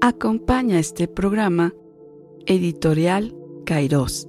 Acompaña 0.00 0.78
este 0.78 1.08
programa 1.08 1.74
Editorial 2.46 3.34
Kairos, 3.64 4.28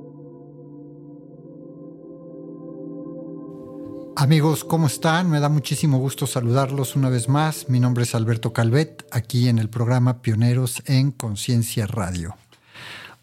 Amigos, 4.17 4.63
¿cómo 4.63 4.87
están? 4.87 5.29
Me 5.29 5.41
da 5.41 5.49
muchísimo 5.49 5.97
gusto 5.97 6.25
saludarlos 6.25 6.95
una 6.95 7.09
vez 7.09 7.27
más. 7.27 7.67
Mi 7.67 7.81
nombre 7.81 8.03
es 8.03 8.15
Alberto 8.15 8.53
Calvet, 8.53 9.05
aquí 9.11 9.49
en 9.49 9.59
el 9.59 9.69
programa 9.69 10.21
Pioneros 10.21 10.81
en 10.85 11.11
Conciencia 11.11 11.85
Radio. 11.85 12.37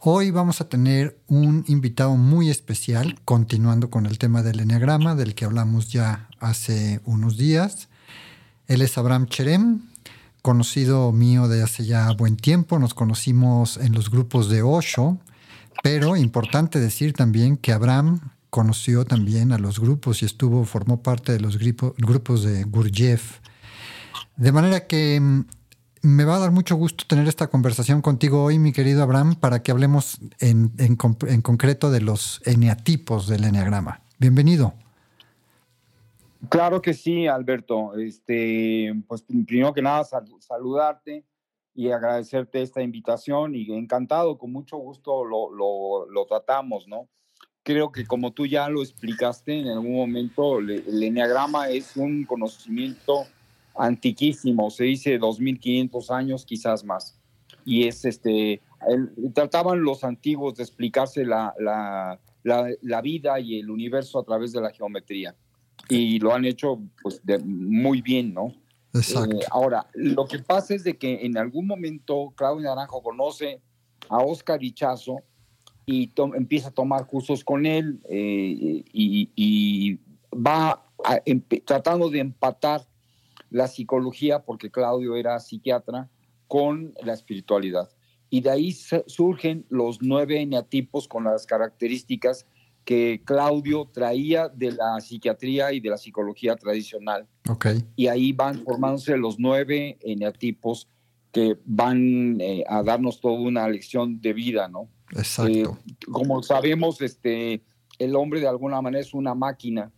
Hoy 0.04 0.32
vamos 0.32 0.60
a 0.60 0.68
tener 0.68 1.16
un 1.28 1.64
invitado 1.68 2.16
muy 2.16 2.50
especial, 2.50 3.20
continuando 3.24 3.88
con 3.88 4.06
el 4.06 4.18
tema 4.18 4.42
del 4.42 4.58
Enneagrama, 4.58 5.14
del 5.14 5.36
que 5.36 5.44
hablamos 5.44 5.92
ya 5.92 6.28
hace 6.40 7.00
unos 7.04 7.36
días. 7.36 7.88
Él 8.66 8.82
es 8.82 8.98
Abraham 8.98 9.26
Cherem, 9.26 9.82
conocido 10.42 11.12
mío 11.12 11.46
de 11.46 11.62
hace 11.62 11.84
ya 11.84 12.10
buen 12.14 12.36
tiempo. 12.36 12.80
Nos 12.80 12.94
conocimos 12.94 13.76
en 13.76 13.92
los 13.92 14.10
grupos 14.10 14.48
de 14.48 14.62
Osho, 14.62 15.18
pero 15.84 16.16
importante 16.16 16.80
decir 16.80 17.12
también 17.12 17.56
que 17.56 17.70
Abraham 17.70 18.32
conoció 18.50 19.04
también 19.04 19.52
a 19.52 19.58
los 19.58 19.78
grupos 19.78 20.22
y 20.22 20.24
estuvo, 20.24 20.64
formó 20.64 21.00
parte 21.00 21.30
de 21.30 21.38
los 21.38 21.58
grupos 21.58 22.42
de 22.42 22.64
Gurdjieff. 22.64 23.38
De 24.36 24.50
manera 24.50 24.88
que 24.88 25.20
mm, 25.20 25.44
me 26.02 26.24
va 26.24 26.36
a 26.36 26.40
dar 26.40 26.50
mucho 26.50 26.74
gusto 26.74 27.04
tener 27.06 27.28
esta 27.28 27.48
conversación 27.48 28.02
contigo 28.02 28.42
hoy, 28.42 28.58
mi 28.58 28.72
querido 28.72 29.02
Abraham, 29.02 29.36
para 29.36 29.62
que 29.62 29.70
hablemos 29.70 30.20
en, 30.40 30.96
concreto 30.96 31.90
de 31.90 32.00
los 32.00 32.42
eneatipos 32.44 33.28
del 33.28 33.44
eneagrama. 33.44 34.02
Bienvenido. 34.18 34.74
Claro 36.48 36.82
que 36.82 36.92
sí, 36.92 37.28
Alberto. 37.28 37.96
Este, 37.96 38.92
pues 39.06 39.24
primero 39.46 39.72
que 39.72 39.82
nada, 39.82 40.04
saludarte 40.40 41.24
y 41.74 41.90
agradecerte 41.90 42.62
esta 42.62 42.82
invitación 42.82 43.54
y 43.54 43.72
encantado, 43.72 44.38
con 44.38 44.52
mucho 44.52 44.76
gusto 44.78 45.24
lo, 45.24 45.52
lo, 45.52 46.10
lo 46.10 46.26
tratamos, 46.26 46.86
¿no? 46.88 47.08
creo 47.62 47.92
que 47.92 48.04
como 48.04 48.32
tú 48.32 48.46
ya 48.46 48.68
lo 48.68 48.82
explicaste 48.82 49.60
en 49.60 49.68
algún 49.68 49.94
momento, 49.94 50.58
el 50.58 51.02
enneagrama 51.02 51.68
es 51.68 51.96
un 51.96 52.24
conocimiento 52.24 53.26
antiquísimo, 53.74 54.70
se 54.70 54.84
dice 54.84 55.18
2500 55.18 56.10
años, 56.10 56.44
quizás 56.44 56.84
más. 56.84 57.18
Y 57.64 57.86
es 57.86 58.04
este, 58.04 58.60
trataban 59.34 59.82
los 59.82 60.04
antiguos 60.04 60.54
de 60.56 60.64
explicarse 60.64 61.24
la, 61.24 61.54
la, 61.58 62.18
la, 62.42 63.00
vida 63.00 63.38
y 63.40 63.60
el 63.60 63.70
universo 63.70 64.18
a 64.18 64.24
través 64.24 64.52
de 64.52 64.60
la 64.60 64.70
geometría. 64.70 65.34
Y 65.88 66.18
lo 66.18 66.34
han 66.34 66.44
hecho 66.44 66.80
pues, 67.02 67.20
muy 67.44 68.02
bien, 68.02 68.34
¿no? 68.34 68.54
Exacto. 68.94 69.36
Eh, 69.36 69.44
ahora, 69.50 69.86
lo 69.94 70.26
que 70.26 70.38
pasa 70.40 70.74
es 70.74 70.84
de 70.84 70.96
que 70.96 71.24
en 71.24 71.38
algún 71.38 71.66
momento 71.66 72.32
Claudio 72.36 72.68
Naranjo 72.68 73.02
conoce 73.02 73.60
a 74.08 74.18
Oscar 74.18 74.62
Ichazo, 74.62 75.22
y 75.86 76.12
empieza 76.34 76.68
a 76.68 76.72
tomar 76.72 77.06
cursos 77.06 77.44
con 77.44 77.66
él 77.66 78.00
eh, 78.08 78.84
y, 78.92 79.98
va 80.34 80.82
tratando 81.66 82.08
de 82.08 82.20
empatar 82.20 82.86
la 83.52 83.68
psicología, 83.68 84.44
porque 84.44 84.70
Claudio 84.70 85.14
era 85.14 85.38
psiquiatra, 85.38 86.08
con 86.48 86.94
la 87.02 87.12
espiritualidad. 87.12 87.88
Y 88.28 88.40
de 88.40 88.50
ahí 88.50 88.72
surgen 89.06 89.66
los 89.68 90.00
nueve 90.00 90.40
eneatipos 90.40 91.06
con 91.06 91.24
las 91.24 91.46
características 91.46 92.46
que 92.84 93.22
Claudio 93.24 93.88
traía 93.92 94.48
de 94.48 94.72
la 94.72 95.00
psiquiatría 95.00 95.72
y 95.72 95.80
de 95.80 95.90
la 95.90 95.98
psicología 95.98 96.56
tradicional. 96.56 97.26
Okay. 97.48 97.84
Y 97.94 98.08
ahí 98.08 98.32
van 98.32 98.64
formándose 98.64 99.16
los 99.16 99.38
nueve 99.38 99.98
eneatipos 100.00 100.88
que 101.30 101.58
van 101.64 102.40
eh, 102.40 102.64
a 102.66 102.82
darnos 102.82 103.20
toda 103.20 103.38
una 103.38 103.68
lección 103.68 104.20
de 104.20 104.32
vida, 104.32 104.68
¿no? 104.68 104.88
Exacto. 105.12 105.52
Eh, 105.52 105.66
como 106.10 106.42
sabemos, 106.42 107.00
este, 107.00 107.62
el 107.98 108.16
hombre 108.16 108.40
de 108.40 108.48
alguna 108.48 108.80
manera 108.82 109.00
es 109.00 109.14
una 109.14 109.34
máquina 109.34 109.92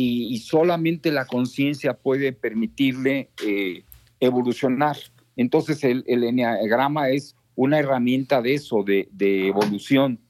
y, 0.00 0.38
solamente 0.38 1.10
la 1.10 1.26
conciencia 1.26 1.94
puede 1.94 2.32
permitirle 2.32 3.30
eh, 3.44 3.84
evolucionar. 4.20 4.96
Entonces 5.36 5.82
el, 5.82 6.04
el 6.06 6.22
enneagrama 6.22 7.08
es 7.10 7.36
una 7.56 7.78
herramienta 7.78 8.40
de 8.40 8.54
eso, 8.54 8.84
de, 8.84 9.08
evolución. 9.48 10.20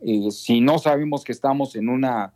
Eh, 0.00 0.30
si 0.30 0.60
no 0.60 0.78
sabemos 0.78 1.22
que 1.24 1.32
estamos 1.32 1.76
en 1.76 1.90
una, 1.90 2.32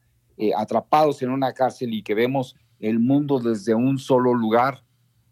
atrapados 0.57 1.23
en 1.23 1.31
una 1.31 1.55
cárcel 1.55 1.95
y 1.95 2.03
que 2.03 2.15
vemos 2.15 2.55
el 2.81 2.99
mundo 2.99 3.41
desde 3.41 3.75
un 3.75 3.99
solo 3.99 4.35
lugar, 4.35 4.83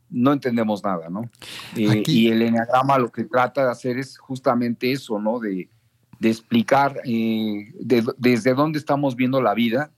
no 0.09 0.33
entendemos 0.33 0.83
nada, 0.83 1.09
¿no? 1.11 1.31
y 1.75 2.29
el 2.29 2.43
enneagrama 2.43 2.99
lo 2.99 3.11
que 3.11 3.25
trata 3.25 3.65
de 3.65 3.71
hacer 3.71 3.99
es 3.99 4.17
justamente 4.19 4.93
eso, 4.93 5.19
¿no? 5.19 5.39
De, 5.39 5.69
de 6.19 6.29
explicar 6.29 7.01
eh, 7.05 7.73
desde 7.81 8.55
dónde 8.55 8.79
estamos 8.79 9.17
viendo 9.17 9.43
la 9.43 9.55
vida 9.55 9.91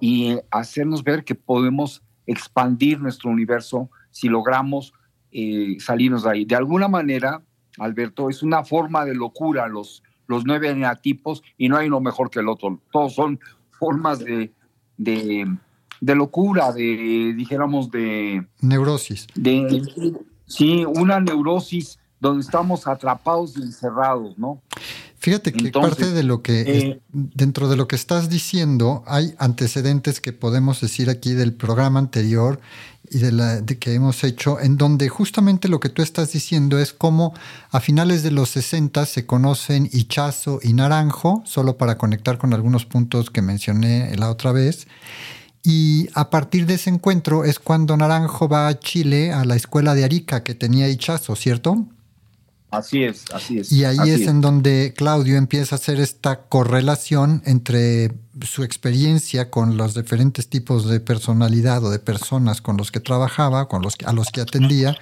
y 0.00 0.38
hacernos 0.50 1.02
ver 1.02 1.24
que 1.24 1.34
podemos 1.34 2.02
expandir 2.26 3.00
nuestro 3.00 3.30
universo 3.30 3.90
si 4.10 4.28
logramos 4.28 4.92
eh, 5.32 5.76
salirnos 5.78 6.24
de 6.24 6.30
ahí. 6.30 6.44
De 6.44 6.56
alguna 6.56 6.88
manera, 6.88 7.42
Alberto, 7.78 8.30
es 8.30 8.42
una 8.42 8.64
forma 8.64 9.04
de 9.04 9.14
locura 9.14 9.68
los, 9.68 10.02
los 10.26 10.44
nueve 10.44 10.70
eneatipos 10.70 11.42
y 11.56 11.68
no 11.68 11.76
hay 11.76 11.88
uno 11.88 12.00
mejor 12.00 12.30
que 12.30 12.40
el 12.40 12.48
otro. 12.48 12.80
Todos 12.90 13.14
son 13.14 13.38
formas 13.70 14.18
de, 14.18 14.52
de, 14.96 15.46
de 16.00 16.14
locura, 16.14 16.72
de, 16.72 17.34
dijéramos, 17.36 17.90
de... 17.90 18.46
Neurosis. 18.60 19.26
De, 19.34 19.82
sí, 20.46 20.84
una 20.86 21.20
neurosis 21.20 21.98
donde 22.18 22.40
estamos 22.42 22.86
atrapados 22.86 23.56
y 23.56 23.62
encerrados, 23.62 24.38
¿no? 24.38 24.62
Fíjate 25.18 25.52
que 25.52 25.70
parte 25.70 26.12
de 26.12 26.22
lo 26.22 26.42
que, 26.42 26.60
eh, 26.60 27.00
dentro 27.12 27.68
de 27.68 27.76
lo 27.76 27.88
que 27.88 27.96
estás 27.96 28.28
diciendo, 28.28 29.02
hay 29.06 29.34
antecedentes 29.38 30.20
que 30.20 30.32
podemos 30.32 30.80
decir 30.80 31.08
aquí 31.10 31.32
del 31.32 31.54
programa 31.54 31.98
anterior 31.98 32.60
y 33.10 33.18
de, 33.18 33.32
la, 33.32 33.60
de 33.60 33.78
que 33.78 33.94
hemos 33.94 34.24
hecho, 34.24 34.60
en 34.60 34.76
donde 34.76 35.08
justamente 35.08 35.68
lo 35.68 35.80
que 35.80 35.88
tú 35.88 36.02
estás 36.02 36.32
diciendo 36.32 36.78
es 36.78 36.92
cómo 36.92 37.34
a 37.70 37.80
finales 37.80 38.22
de 38.22 38.30
los 38.30 38.50
60 38.50 39.06
se 39.06 39.26
conocen 39.26 39.88
Hichazo 39.92 40.60
y 40.62 40.74
Naranjo, 40.74 41.42
solo 41.46 41.78
para 41.78 41.96
conectar 41.98 42.38
con 42.38 42.52
algunos 42.52 42.84
puntos 42.84 43.30
que 43.30 43.42
mencioné 43.42 44.14
la 44.16 44.30
otra 44.30 44.52
vez. 44.52 44.86
Y 45.62 46.08
a 46.14 46.30
partir 46.30 46.66
de 46.66 46.74
ese 46.74 46.90
encuentro 46.90 47.44
es 47.44 47.58
cuando 47.58 47.96
Naranjo 47.96 48.48
va 48.48 48.68
a 48.68 48.78
Chile 48.78 49.32
a 49.32 49.44
la 49.44 49.56
escuela 49.56 49.94
de 49.94 50.04
Arica 50.04 50.44
que 50.44 50.54
tenía 50.54 50.88
Hichazo, 50.88 51.34
¿cierto? 51.34 51.86
Así 52.76 53.04
es, 53.04 53.24
así 53.32 53.58
es. 53.58 53.72
Y 53.72 53.84
ahí 53.84 54.10
es, 54.10 54.26
en 54.26 54.42
donde 54.42 54.92
Claudio 54.94 55.36
empieza 55.36 55.76
a 55.76 55.78
hacer 55.78 55.98
esta 55.98 56.42
correlación 56.42 57.42
entre 57.46 58.12
su 58.42 58.64
experiencia 58.64 59.50
con 59.50 59.78
los 59.78 59.94
diferentes 59.94 60.48
tipos 60.48 60.86
de 60.86 61.00
personalidad 61.00 61.82
o 61.84 61.90
de 61.90 61.98
personas 61.98 62.60
con 62.60 62.76
los 62.76 62.92
que 62.92 63.00
trabajaba, 63.00 63.66
con 63.68 63.80
los 63.80 63.96
a 64.04 64.12
los 64.12 64.28
que 64.28 64.42
atendía, 64.42 64.94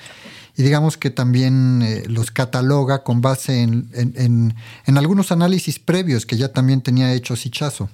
y 0.57 0.63
digamos 0.63 0.97
que 0.97 1.11
también 1.11 1.83
eh, 1.83 2.05
los 2.07 2.31
cataloga 2.31 3.03
con 3.03 3.21
base 3.21 3.63
en, 3.63 3.91
en, 3.93 4.99
algunos 4.99 5.33
análisis 5.33 5.81
previos 5.81 6.27
que 6.27 6.37
ya 6.37 6.53
también 6.53 6.81
tenía 6.81 7.13
hecho 7.13 7.35
Sichazo. 7.35 7.91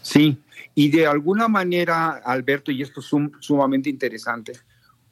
Sí, 0.00 0.38
y 0.74 0.88
de 0.88 1.06
alguna 1.06 1.48
manera, 1.48 2.22
Alberto, 2.24 2.72
y 2.72 2.80
esto 2.80 3.00
es 3.00 3.10
sumamente 3.40 3.90
interesante, 3.90 4.52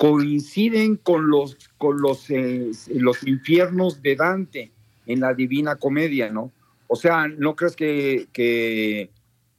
coinciden 0.00 0.96
con 0.96 1.28
los, 1.28 1.58
con 1.76 2.00
los, 2.00 2.30
eh, 2.30 2.70
los 2.94 3.22
infiernos 3.22 4.00
de 4.00 4.16
Dante 4.16 4.72
en 5.04 5.20
la 5.20 5.34
Divina 5.34 5.76
Comedia, 5.76 6.30
¿no? 6.30 6.52
O 6.86 6.96
sea, 6.96 7.28
no 7.28 7.54
crees 7.54 7.76
que, 7.76 8.26
que 8.32 9.10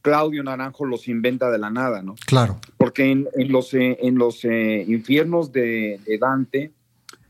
Claudio 0.02 0.42
Naranjo 0.42 0.86
los 0.86 1.08
inventa 1.08 1.52
de 1.52 1.60
la 1.60 1.70
nada, 1.70 2.02
¿no? 2.02 2.16
Claro. 2.26 2.60
Porque 2.78 3.12
en, 3.12 3.28
los, 3.52 3.76
eh, 3.76 4.00
en 4.02 4.18
los 4.18 4.44
eh, 4.44 4.84
infiernos 4.88 5.52
de, 5.52 6.00
Dante 6.20 6.72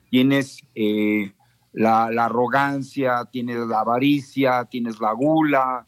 tienes 0.09 0.59
la, 1.74 2.12
la, 2.12 2.25
arrogancia, 2.27 3.25
tienes 3.30 3.57
la 3.68 3.81
avaricia, 3.81 4.63
tienes 4.71 5.01
la 5.01 5.12
gula, 5.12 5.86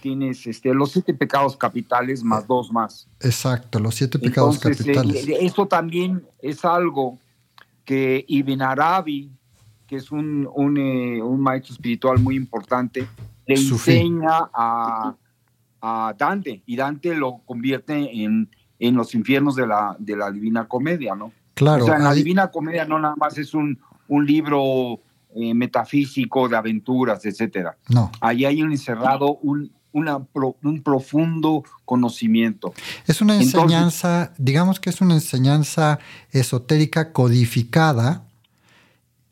tienes 0.00 0.46
este, 0.46 0.74
los 0.74 0.92
siete 0.92 1.14
pecados 1.14 1.56
capitales 1.56 2.22
más 2.22 2.46
dos 2.46 2.72
más. 2.72 3.08
Exacto, 3.20 3.78
los 3.78 3.94
siete 3.94 4.18
pecados 4.18 4.58
capitales. 4.58 5.28
Eh, 5.28 5.38
esto 5.40 5.66
también 5.66 6.22
es 6.40 6.64
algo 6.64 7.18
que 7.84 8.24
Ibn 8.26 8.62
Arabi, 8.62 9.30
que 9.86 9.96
es 9.96 10.10
un, 10.10 10.48
un, 10.54 10.76
eh, 10.78 11.22
maestro 11.38 11.74
espiritual 11.74 12.18
muy 12.20 12.36
importante, 12.36 13.06
le 13.46 13.54
enseña 13.54 14.50
a, 14.54 15.14
a, 15.80 16.14
Dante 16.16 16.62
y 16.66 16.76
Dante 16.76 17.14
lo 17.14 17.38
convierte 17.44 18.22
en, 18.22 18.48
en 18.78 18.94
los 18.94 19.14
infiernos 19.14 19.56
de 19.56 19.66
la, 19.66 19.96
de 19.98 20.16
la 20.16 20.30
Divina 20.30 20.68
Comedia, 20.68 21.14
¿no? 21.14 21.32
Claro. 21.54 21.84
O 21.84 21.86
sea, 21.86 21.96
en 21.96 22.04
la 22.04 22.14
Divina 22.14 22.50
Comedia 22.50 22.84
no 22.84 22.98
nada 22.98 23.16
más 23.16 23.36
es 23.38 23.54
un, 23.54 23.78
un 24.08 24.26
libro 24.26 25.00
eh, 25.34 25.54
metafísico 25.54 26.48
de 26.48 26.56
aventuras, 26.56 27.24
etcétera. 27.24 27.76
No. 27.88 28.10
Ahí 28.20 28.44
hay 28.44 28.60
encerrado 28.60 29.36
un, 29.42 29.70
un 29.92 30.82
profundo 30.82 31.64
conocimiento. 31.84 32.72
Es 33.06 33.20
una 33.20 33.36
enseñanza, 33.36 34.32
digamos 34.38 34.80
que 34.80 34.90
es 34.90 35.00
una 35.00 35.14
enseñanza 35.14 35.98
esotérica 36.30 37.12
codificada, 37.12 38.24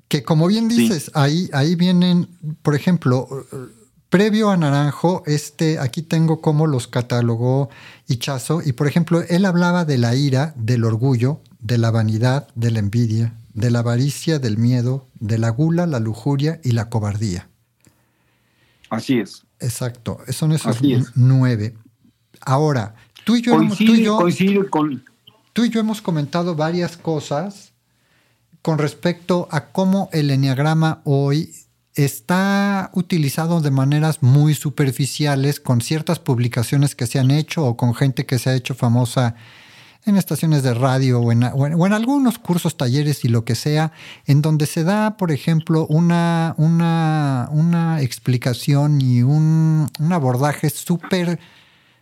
que 0.09 0.23
como 0.23 0.47
bien 0.47 0.69
dices, 0.69 1.11
ahí, 1.15 1.51
ahí 1.53 1.75
vienen, 1.75 2.29
por 2.63 2.75
ejemplo, 2.75 3.29
previo 4.09 4.51
a 4.51 4.57
Naranjo, 4.57 5.23
este, 5.27 5.79
aquí 5.79 6.03
tengo 6.03 6.41
cómo 6.41 6.67
los 6.67 6.89
catalogó 6.89 7.69
Hichazo, 8.07 8.63
y 8.65 8.73
por 8.73 8.87
ejemplo, 8.87 9.23
él 9.29 9.45
hablaba 9.45 9.85
de 9.85 9.99
la 9.99 10.15
ira, 10.15 10.55
del 10.57 10.85
orgullo, 10.85 11.41
de 11.61 11.79
la 11.79 11.91
vanidad, 11.91 12.49
de 12.55 12.71
la 12.71 12.79
envidia, 12.79 13.35
de 13.53 13.71
la 13.71 13.81
avaricia, 13.81 14.39
del 14.39 14.57
miedo, 14.57 15.07
de 15.21 15.39
la 15.39 15.51
gula, 15.51 15.87
la 15.87 16.01
lujuria 16.01 16.61
y 16.65 16.73
la 16.73 16.89
cobardía. 16.89 17.49
Así 18.89 19.19
es. 19.19 19.45
Exacto, 19.61 20.19
son 20.31 20.53
esos 20.53 20.79
nueve. 21.15 21.75
Ahora, 22.41 22.95
tú 23.25 23.37
y, 23.37 23.43
yo, 23.43 23.57
con... 24.71 25.05
tú 25.53 25.65
y 25.65 25.71
yo 25.71 25.81
hemos 25.81 26.01
comentado 26.01 26.55
varias 26.55 26.97
cosas 26.97 27.73
con 28.63 28.79
respecto 28.79 29.49
a 29.51 29.67
cómo 29.67 30.09
el 30.13 30.31
enneagrama 30.31 31.01
hoy 31.05 31.53
está 31.95 32.91
utilizado 32.95 33.61
de 33.61 33.71
maneras 33.71 34.23
muy 34.23 34.55
superficiales 34.55 35.59
con 35.59 35.81
ciertas 35.81 36.19
publicaciones 36.19 36.95
que 36.95 37.07
se 37.07 37.19
han 37.19 37.31
hecho 37.31 37.65
o 37.65 37.77
con 37.77 37.95
gente 37.95 38.25
que 38.25 38.39
se 38.39 38.51
ha 38.51 38.55
hecho 38.55 38.75
famosa 38.75 39.35
en 40.09 40.17
estaciones 40.17 40.63
de 40.63 40.75
radio 40.75 41.21
o 41.21 41.33
en, 41.33 41.93
algunos 41.93 42.39
cursos, 42.39 42.77
talleres 42.77 43.25
y 43.25 43.29
lo 43.29 43.45
que 43.45 43.55
sea, 43.55 43.93
en 44.27 44.43
donde 44.43 44.67
se 44.67 44.85
da, 44.85 45.17
por 45.17 45.31
ejemplo, 45.31 45.87
una, 45.87 46.55
una, 46.59 47.99
explicación 48.01 49.01
y 49.01 49.23
un, 49.23 49.89
abordaje 50.11 50.71
súper 50.71 51.39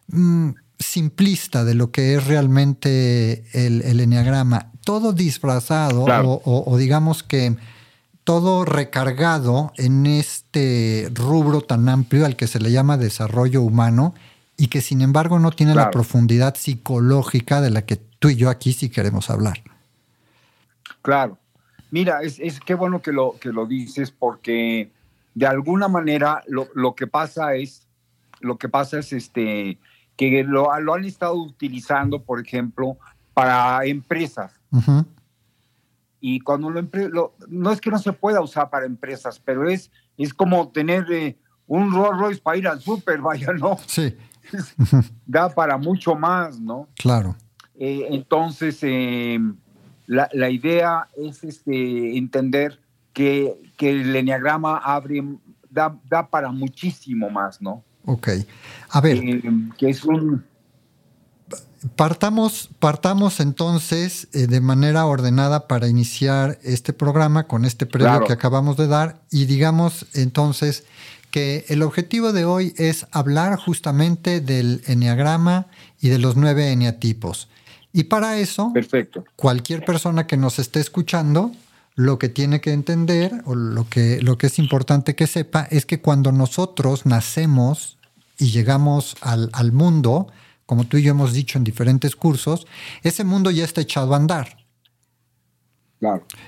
mm, 0.09 0.51
simplista 0.79 1.65
de 1.65 1.75
lo 1.75 1.91
que 1.91 2.15
es 2.15 2.27
realmente 2.27 3.45
el, 3.53 3.83
el 3.83 4.01
enneagrama. 4.01 4.73
Todo 4.85 5.13
disfrazado 5.13 6.05
o 6.05 6.77
digamos 6.77 7.23
que 7.23 7.57
todo 8.27 8.65
recargado 8.65 9.73
en 9.77 10.05
este 10.05 11.09
rubro 11.15 11.61
tan 11.61 11.89
amplio 11.89 12.27
al 12.27 12.35
que 12.35 12.49
se 12.49 12.59
le 12.59 12.73
llama 12.73 12.97
desarrollo 12.97 13.63
humano 13.63 14.15
y 14.57 14.69
que 14.69 14.81
sin 14.81 15.03
embargo 15.03 15.39
no 15.39 15.51
tiene 15.51 15.75
la 15.75 15.91
profundidad 15.91 16.55
psicológica 16.57 17.61
de 17.61 17.71
la 17.71 17.85
que 17.85 17.97
tú 17.97 18.31
y 18.31 18.37
yo 18.37 18.49
aquí 18.49 18.73
sí 18.73 18.89
queremos 18.89 19.31
hablar. 19.31 19.63
Claro. 21.03 21.39
Mira, 21.91 22.23
es, 22.23 22.39
es 22.41 22.61
qué 22.61 22.75
bueno 22.75 23.01
que 23.01 23.13
lo, 23.13 23.37
que 23.39 23.51
lo 23.51 23.67
dices 23.67 24.11
porque 24.11 24.91
de 25.35 25.47
alguna 25.47 25.89
manera 25.89 26.43
lo, 26.47 26.95
que 26.95 27.07
pasa 27.07 27.55
es, 27.55 27.87
lo 28.41 28.57
que 28.57 28.69
pasa 28.69 28.99
es 28.99 29.13
este, 29.13 29.79
que 30.17 30.43
lo, 30.45 30.73
han 30.73 31.05
estado 31.05 31.35
utilizando, 31.35 32.23
por 32.23 32.41
ejemplo, 32.41 32.97
para 33.35 33.85
empresas. 33.85 34.53
Y 36.21 36.41
cuando 36.41 36.71
lo, 36.71 36.83
lo, 37.11 37.35
no 37.49 37.71
es 37.71 37.81
que 37.81 37.91
no 37.91 37.99
se 37.99 38.13
pueda 38.13 38.41
usar 38.41 38.71
para 38.71 38.87
empresas, 38.87 39.39
pero 39.39 39.69
es, 39.69 39.91
es 40.17 40.33
como 40.33 40.69
tener 40.69 41.05
eh, 41.13 41.37
un 41.67 41.93
Rolls 41.93 42.19
Royce 42.19 42.41
para 42.41 42.57
ir 42.57 42.67
al 42.67 42.81
súper, 42.81 43.21
vaya, 43.21 43.53
¿no? 43.53 43.79
Sí. 43.87 44.17
da 45.27 45.49
para 45.49 45.77
mucho 45.77 46.15
más, 46.15 46.61
¿no? 46.61 46.89
Claro. 46.97 47.37
Eh, 47.79 48.07
entonces, 48.11 48.79
eh, 48.83 49.39
la, 50.07 50.51
idea 50.51 51.09
es 51.17 51.45
este, 51.45 52.17
entender 52.17 52.81
que, 53.13 53.55
el 53.79 54.17
enneagrama 54.17 54.79
abre, 54.79 55.23
da, 55.71 56.29
para 56.31 56.51
muchísimo 56.51 57.29
más, 57.29 57.61
¿no? 57.61 57.85
Ok. 58.05 58.29
A 58.91 59.01
ver. 59.01 59.19
Eh, 59.19 59.43
que 59.77 59.91
es 59.91 60.05
un. 60.05 60.45
Partamos, 61.95 62.71
partamos 62.81 63.39
entonces 63.39 64.29
de 64.33 64.61
manera 64.61 65.07
ordenada 65.07 65.69
para 65.69 65.87
iniciar 65.87 66.59
este 66.65 66.93
programa 66.93 67.47
con 67.47 67.65
este 67.65 67.87
previo 67.87 68.25
que 68.27 68.33
acabamos 68.33 68.77
de 68.77 68.89
dar 68.89 69.23
y 69.31 69.45
digamos 69.45 70.07
entonces 70.15 70.85
que 71.31 71.65
el 71.69 71.83
objetivo 71.83 72.33
de 72.33 72.45
hoy 72.45 72.75
es 72.77 73.07
hablar 73.11 73.57
justamente 73.57 74.41
del 74.41 74.83
enneagrama 74.87 75.67
y 76.01 76.09
de 76.09 76.19
los 76.19 76.37
nueve 76.37 76.71
eneatipos. 76.73 77.49
Y 77.93 78.05
para 78.05 78.39
eso, 78.39 78.73
Perfecto. 78.73 79.25
cualquier 79.37 79.85
persona 79.85 80.27
que 80.27 80.37
nos 80.37 80.59
esté 80.59 80.81
escuchando, 80.81 81.53
lo 81.95 82.19
que 82.19 82.29
tiene 82.29 82.61
que 82.61 82.73
entender 82.73 83.33
o 83.47 83.55
lo 83.55 83.89
que, 83.89 84.21
lo 84.21 84.37
que 84.37 84.49
es 84.49 84.59
importante 84.59 85.15
que 85.15 85.27
sepa 85.27 85.67
es 85.71 85.87
que 85.87 86.01
cuando 86.01 86.31
nosotros 86.31 87.07
nacemos 87.07 87.97
y 88.39 88.51
llegamos 88.51 89.17
al, 89.23 89.49
al 89.55 89.73
mundo, 89.73 90.27
como 90.67 90.85
tú 90.85 90.99
y 90.99 91.03
yo 91.03 91.13
hemos 91.13 91.33
dicho 91.33 91.57
en 91.57 91.65
diferentes 91.65 92.17
cursos, 92.17 92.67
ese 93.03 93.25
mundo 93.25 93.51
ya 93.51 93.65
está 93.65 93.81
echado 93.81 94.13
a 94.13 94.19
andar. 94.19 94.66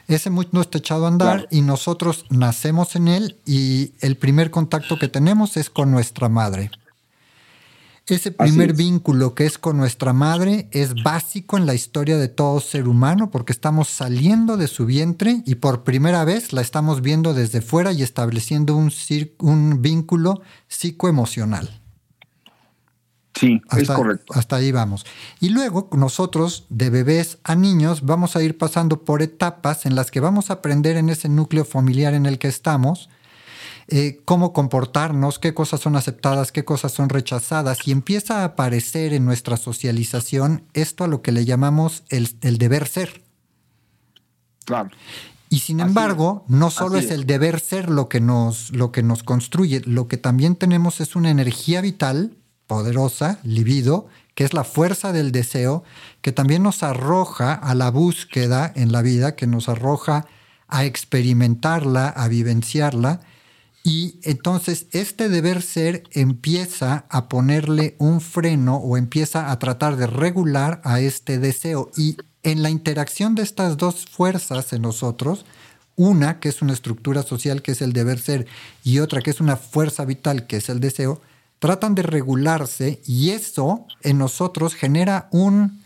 Ese 0.06 0.30
mundo 0.30 0.60
está 0.60 0.78
echado 0.78 1.04
a 1.04 1.08
andar 1.08 1.48
y 1.50 1.62
nosotros 1.62 2.24
nacemos 2.30 2.96
en 2.96 3.08
él 3.08 3.36
y 3.46 3.92
el 4.00 4.16
primer 4.16 4.50
contacto 4.50 4.98
que 4.98 5.08
tenemos 5.08 5.56
es 5.56 5.70
con 5.70 5.90
nuestra 5.90 6.28
madre. 6.28 6.70
Ese 8.06 8.32
primer 8.32 8.72
vínculo 8.72 9.34
que 9.34 9.44
es 9.44 9.58
con 9.58 9.76
nuestra 9.76 10.14
madre 10.14 10.68
es 10.70 10.94
básico 11.02 11.58
en 11.58 11.66
la 11.66 11.74
historia 11.74 12.16
de 12.16 12.28
todo 12.28 12.58
ser 12.60 12.88
humano 12.88 13.30
porque 13.30 13.52
estamos 13.52 13.88
saliendo 13.88 14.56
de 14.56 14.66
su 14.66 14.86
vientre 14.86 15.42
y 15.44 15.56
por 15.56 15.84
primera 15.84 16.24
vez 16.24 16.54
la 16.54 16.62
estamos 16.62 17.02
viendo 17.02 17.34
desde 17.34 17.60
fuera 17.60 17.92
y 17.92 18.02
estableciendo 18.02 18.76
un, 18.76 18.90
un 19.40 19.82
vínculo 19.82 20.40
psicoemocional. 20.68 21.82
Sí, 23.38 23.62
hasta, 23.68 23.82
es 23.82 23.90
correcto. 23.90 24.32
Hasta 24.34 24.56
ahí 24.56 24.72
vamos. 24.72 25.06
Y 25.38 25.50
luego 25.50 25.88
nosotros, 25.92 26.66
de 26.70 26.90
bebés 26.90 27.38
a 27.44 27.54
niños, 27.54 28.04
vamos 28.04 28.34
a 28.34 28.42
ir 28.42 28.58
pasando 28.58 29.04
por 29.04 29.22
etapas 29.22 29.86
en 29.86 29.94
las 29.94 30.10
que 30.10 30.18
vamos 30.18 30.50
a 30.50 30.54
aprender 30.54 30.96
en 30.96 31.08
ese 31.08 31.28
núcleo 31.28 31.64
familiar 31.64 32.14
en 32.14 32.26
el 32.26 32.40
que 32.40 32.48
estamos, 32.48 33.08
eh, 33.86 34.20
cómo 34.24 34.52
comportarnos, 34.52 35.38
qué 35.38 35.54
cosas 35.54 35.80
son 35.80 35.94
aceptadas, 35.94 36.50
qué 36.50 36.64
cosas 36.64 36.90
son 36.90 37.10
rechazadas, 37.10 37.86
y 37.86 37.92
empieza 37.92 38.40
a 38.40 38.44
aparecer 38.44 39.12
en 39.12 39.24
nuestra 39.24 39.56
socialización 39.56 40.64
esto 40.74 41.04
a 41.04 41.08
lo 41.08 41.22
que 41.22 41.30
le 41.30 41.44
llamamos 41.44 42.02
el, 42.08 42.58
deber 42.58 42.88
ser. 42.88 43.22
Claro. 44.64 44.90
Y 45.48 45.60
sin 45.60 45.78
embargo, 45.78 46.44
no 46.48 46.70
solo 46.70 46.98
es, 46.98 47.12
el 47.12 47.24
deber 47.24 47.60
ser 47.60 47.88
lo 47.88 48.08
que, 48.08 48.20
nos, 48.20 48.72
lo 48.72 48.90
que 48.90 49.04
nos 49.04 49.22
construye, 49.22 49.80
lo 49.86 50.08
que 50.08 50.16
también 50.16 50.56
tenemos 50.56 51.00
es 51.00 51.14
una 51.14 51.30
energía 51.30 51.80
vital 51.80 52.32
poderosa, 52.68 53.40
libido, 53.42 54.06
que 54.36 54.44
es 54.44 54.54
la 54.54 54.62
fuerza 54.62 55.12
del 55.12 55.32
deseo, 55.32 55.82
que 56.22 56.30
también 56.30 56.62
nos 56.62 56.84
arroja 56.84 57.54
a 57.54 57.74
la 57.74 57.90
búsqueda 57.90 58.72
en 58.76 58.92
la 58.92 59.02
vida, 59.02 59.34
que 59.34 59.48
nos 59.48 59.68
arroja 59.68 60.26
a 60.68 60.84
experimentarla, 60.84 62.08
a 62.08 62.28
vivenciarla. 62.28 63.20
Y 63.82 64.20
entonces 64.22 64.86
este 64.92 65.28
deber 65.28 65.62
ser 65.62 66.04
empieza 66.12 67.06
a 67.08 67.28
ponerle 67.28 67.96
un 67.98 68.20
freno 68.20 68.76
o 68.76 68.96
empieza 68.96 69.50
a 69.50 69.58
tratar 69.58 69.96
de 69.96 70.06
regular 70.06 70.80
a 70.84 71.00
este 71.00 71.38
deseo. 71.38 71.90
Y 71.96 72.16
en 72.44 72.62
la 72.62 72.70
interacción 72.70 73.34
de 73.34 73.42
estas 73.42 73.76
dos 73.76 74.04
fuerzas 74.04 74.72
en 74.72 74.82
nosotros, 74.82 75.46
una 75.96 76.38
que 76.38 76.48
es 76.48 76.62
una 76.62 76.74
estructura 76.74 77.24
social 77.24 77.60
que 77.60 77.72
es 77.72 77.82
el 77.82 77.92
deber 77.92 78.20
ser 78.20 78.46
y 78.84 79.00
otra 79.00 79.20
que 79.20 79.30
es 79.30 79.40
una 79.40 79.56
fuerza 79.56 80.04
vital 80.04 80.46
que 80.46 80.58
es 80.58 80.68
el 80.68 80.78
deseo, 80.78 81.20
tratan 81.58 81.94
de 81.94 82.02
regularse 82.02 83.00
y 83.06 83.30
eso 83.30 83.86
en 84.02 84.18
nosotros 84.18 84.74
genera 84.74 85.28
un, 85.32 85.82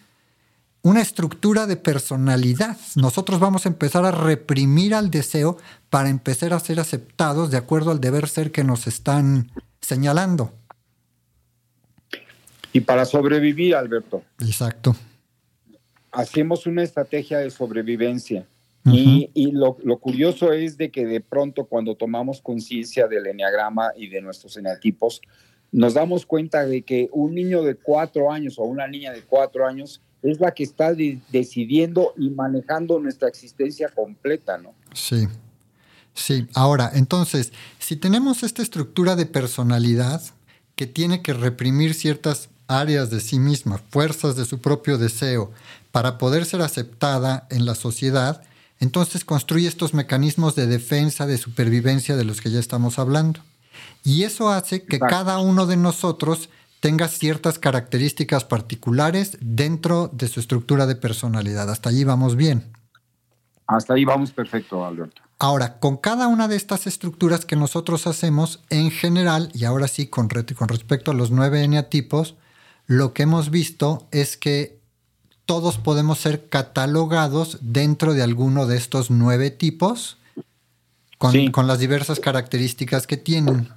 una 0.83 1.00
estructura 1.00 1.67
de 1.67 1.76
personalidad. 1.76 2.76
Nosotros 2.97 3.41
vamos 3.41 3.64
a 3.64 3.69
empezar 3.69 4.05
a 4.05 4.11
reprimir 4.11 4.95
al 4.95 5.11
deseo 5.11 5.57
para 5.91 6.09
empezar 6.09 6.52
a 6.52 6.61
ser 6.61 6.81
aceptados 6.81 7.50
de 7.50 7.57
acuerdo 7.57 7.91
al 7.91 8.00
deber 8.00 8.29
ser 8.29 8.50
que 8.52 8.64
nos 8.64 8.87
están 8.87 9.50
señalando. 9.81 10.52
Y 12.73 12.81
para 12.81 13.05
sobrevivir, 13.05 13.75
Alberto. 13.75 14.23
Exacto. 14.41 14.97
Hacemos 16.11 16.67
una 16.67 16.83
estrategia 16.83 17.38
de 17.38 17.50
sobrevivencia. 17.50 18.47
Y, 18.85 19.52
lo, 19.52 19.76
lo, 19.85 19.99
curioso 19.99 20.52
es 20.52 20.76
de 20.76 20.91
que 20.91 21.07
de 21.07 21.21
pronto 21.21 21.67
cuando 21.67 21.95
tomamos 21.95 22.41
conciencia 22.41 23.07
del 23.07 23.29
enneagrama 23.29 23.93
y 23.97 24.09
de 24.09 24.21
nuestros 24.21 24.57
eneatipos, 24.57 25.21
nos 25.73 25.95
damos 25.95 26.26
cuenta 26.26 26.67
de 26.67 26.83
que 26.83 27.09
un 27.12 27.35
niño 27.35 27.62
de 27.62 27.75
cuatro 27.75 28.31
años 28.31 28.59
o 28.59 28.64
una 28.64 28.87
niña 28.87 29.12
de 29.12 29.23
cuatro 29.23 29.67
años 29.67 30.02
es 30.23 30.38
la 30.38 30.52
que 30.52 30.62
está 30.62 30.95
decidiendo 30.95 32.12
y 32.17 32.31
manejando 32.31 33.00
nuestra 33.00 33.29
existencia 33.29 33.88
completa, 33.88 34.59
¿no? 34.59 34.75
Sí. 34.95 35.26
Sí, 36.14 36.47
ahora, 36.55 36.91
entonces, 36.95 37.52
si 37.79 37.97
tenemos 37.97 38.43
esta 38.43 38.62
estructura 38.62 39.17
de 39.17 39.25
personalidad 39.25 40.23
que 40.76 40.87
tiene 40.87 41.23
que 41.23 41.33
reprimir 41.33 41.95
ciertas 41.95 42.50
áreas 42.69 43.11
de 43.11 43.21
sí 43.21 43.38
misma, 43.38 43.79
fuerzas 43.91 44.37
de 44.37 44.45
su 44.45 44.61
propio 44.61 44.99
deseo, 44.99 45.50
para 45.91 46.19
poder 46.19 46.45
ser 46.45 46.61
aceptada 46.61 47.47
en 47.50 47.64
la 47.64 47.75
sociedad, 47.75 48.43
entonces 48.79 49.25
construye 49.25 49.69
estos 49.69 49.95
mecanismos 49.95 50.55
de 50.55 50.67
defensa, 50.67 51.26
de 51.26 51.38
supervivencia 51.38 52.17
de 52.17 52.25
los 52.25 52.41
que 52.41 52.50
ya 52.50 52.61
estamos 52.61 52.99
hablando. 52.99 53.41
Y 54.05 54.25
eso 54.25 54.50
hace 54.50 54.85
que 54.85 54.99
cada 54.99 55.38
uno 55.38 55.67
de 55.67 55.76
nosotros 55.76 56.49
tenga 56.81 57.07
ciertas 57.09 57.59
características 57.59 58.45
particulares 58.45 59.38
dentro 59.41 60.09
de 60.12 60.26
su 60.26 60.41
estructura 60.41 60.87
de 60.87 60.97
personalidad. 60.97 61.71
Hasta 61.71 61.91
allí 61.91 62.02
vamos 62.02 62.35
bien. 62.35 62.73
Hasta 63.67 63.95
ahí 63.95 64.05
vamos 64.05 64.33
perfecto, 64.33 64.85
Alberto. 64.85 65.23
Ahora, 65.38 65.79
con 65.79 65.97
cada 65.97 66.26
una 66.26 66.49
de 66.49 66.57
estas 66.57 66.87
estructuras 66.87 67.45
que 67.45 67.57
nosotros 67.57 68.07
hacemos 68.07 68.61
en 68.71 68.91
general, 68.91 69.50
y 69.55 69.64
ahora 69.64 69.88
sí 69.88 70.07
con, 70.07 70.29
con 70.29 70.69
respecto 70.69 71.11
a 71.11 71.14
los 71.14 71.31
nueve 71.31 71.62
eneatipos, 71.62 72.37
lo 72.87 73.12
que 73.12 73.25
hemos 73.25 73.50
visto 73.50 74.07
es 74.11 74.37
que 74.37 74.81
todos 75.47 75.79
podemos 75.79 76.19
ser 76.19 76.49
catalogados 76.49 77.59
dentro 77.61 78.14
de 78.14 78.23
alguno 78.23 78.67
de 78.67 78.76
estos 78.76 79.11
nueve 79.11 79.50
tipos 79.50 80.19
con, 81.52 81.67
las 81.67 81.79
diversas 81.79 82.19
características 82.21 83.07
que 83.07 83.17
tienen. 83.17 83.69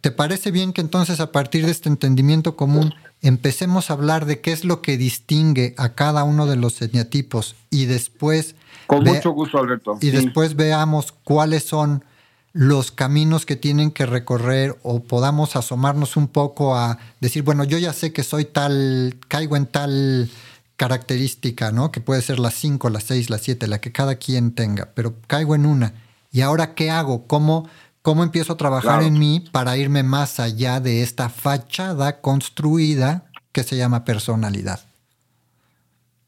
¿Te, 0.00 0.12
parece 0.12 0.52
bien 0.52 0.72
que 0.72 0.80
entonces 0.80 1.18
a 1.18 1.32
partir 1.32 1.66
de 1.66 1.72
este 1.72 1.88
entendimiento 1.88 2.54
común 2.54 2.94
empecemos 3.20 3.90
a 3.90 3.94
hablar 3.94 4.26
de 4.26 4.40
qué 4.40 4.52
es 4.52 4.64
lo 4.64 4.80
que 4.80 4.96
distingue 4.96 5.74
a 5.76 5.94
cada 5.94 6.22
uno 6.22 6.46
de 6.46 6.54
los 6.54 6.80
eneatipos 6.80 7.56
y 7.68 7.86
después... 7.86 8.54
Con 8.86 9.02
mucho 9.02 9.32
gusto, 9.32 9.58
Alberto. 9.58 9.98
Y 10.00 10.10
después 10.10 10.54
veamos 10.54 11.12
cuáles 11.24 11.64
son 11.64 12.04
los 12.52 12.92
caminos 12.92 13.44
que 13.44 13.56
tienen 13.56 13.90
que 13.90 14.06
recorrer 14.06 14.78
o 14.82 15.00
podamos 15.00 15.56
asomarnos 15.56 16.16
un 16.16 16.28
poco 16.28 16.76
a 16.76 16.98
decir, 17.20 17.42
bueno, 17.42 17.64
yo 17.64 17.76
ya 17.76 17.92
sé 17.92 18.12
que 18.12 18.22
soy 18.22 18.44
tal, 18.44 19.16
caigo 19.26 19.56
en 19.56 19.66
tal 19.66 20.30
característica, 20.78 21.72
¿no? 21.72 21.90
Que 21.90 22.00
puede 22.00 22.22
ser 22.22 22.38
la 22.38 22.50
5, 22.50 22.88
la 22.88 23.00
6, 23.00 23.28
la 23.30 23.38
7, 23.38 23.66
la 23.66 23.80
que 23.80 23.92
cada 23.92 24.14
quien 24.14 24.52
tenga, 24.52 24.92
pero 24.94 25.16
caigo 25.26 25.54
en 25.54 25.66
una. 25.66 25.92
¿Y 26.30 26.40
ahora 26.40 26.74
qué 26.74 26.90
hago? 26.90 27.26
¿Cómo, 27.26 27.68
cómo 28.00 28.22
empiezo 28.22 28.52
a 28.52 28.56
trabajar 28.56 29.02
en 29.02 29.18
mí 29.18 29.44
para 29.52 29.76
irme 29.76 30.04
más 30.04 30.38
allá 30.38 30.78
de 30.78 31.02
esta 31.02 31.28
fachada 31.28 32.20
construida 32.20 33.24
que 33.50 33.64
se 33.64 33.76
llama 33.76 34.04
personalidad? 34.04 34.80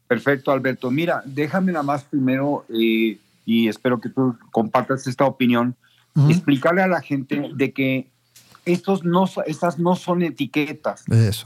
Perfecto, 0.07 0.51
Alberto. 0.51 0.91
Mira, 0.91 1.23
déjame 1.23 1.71
nada 1.71 1.83
más 1.83 2.03
primero, 2.03 2.65
eh, 2.67 3.17
y 3.45 3.69
espero 3.69 4.01
que 4.01 4.09
tú 4.09 4.35
compartas 4.51 5.07
esta 5.07 5.25
opinión, 5.25 5.75
explicarle 6.27 6.81
a 6.81 6.87
la 6.87 7.01
gente 7.01 7.51
de 7.55 7.71
que 7.71 8.10
estos 8.65 9.03
no, 9.03 9.25
estas 9.45 9.79
no 9.79 9.95
son 9.95 10.21
etiquetas. 10.21 11.03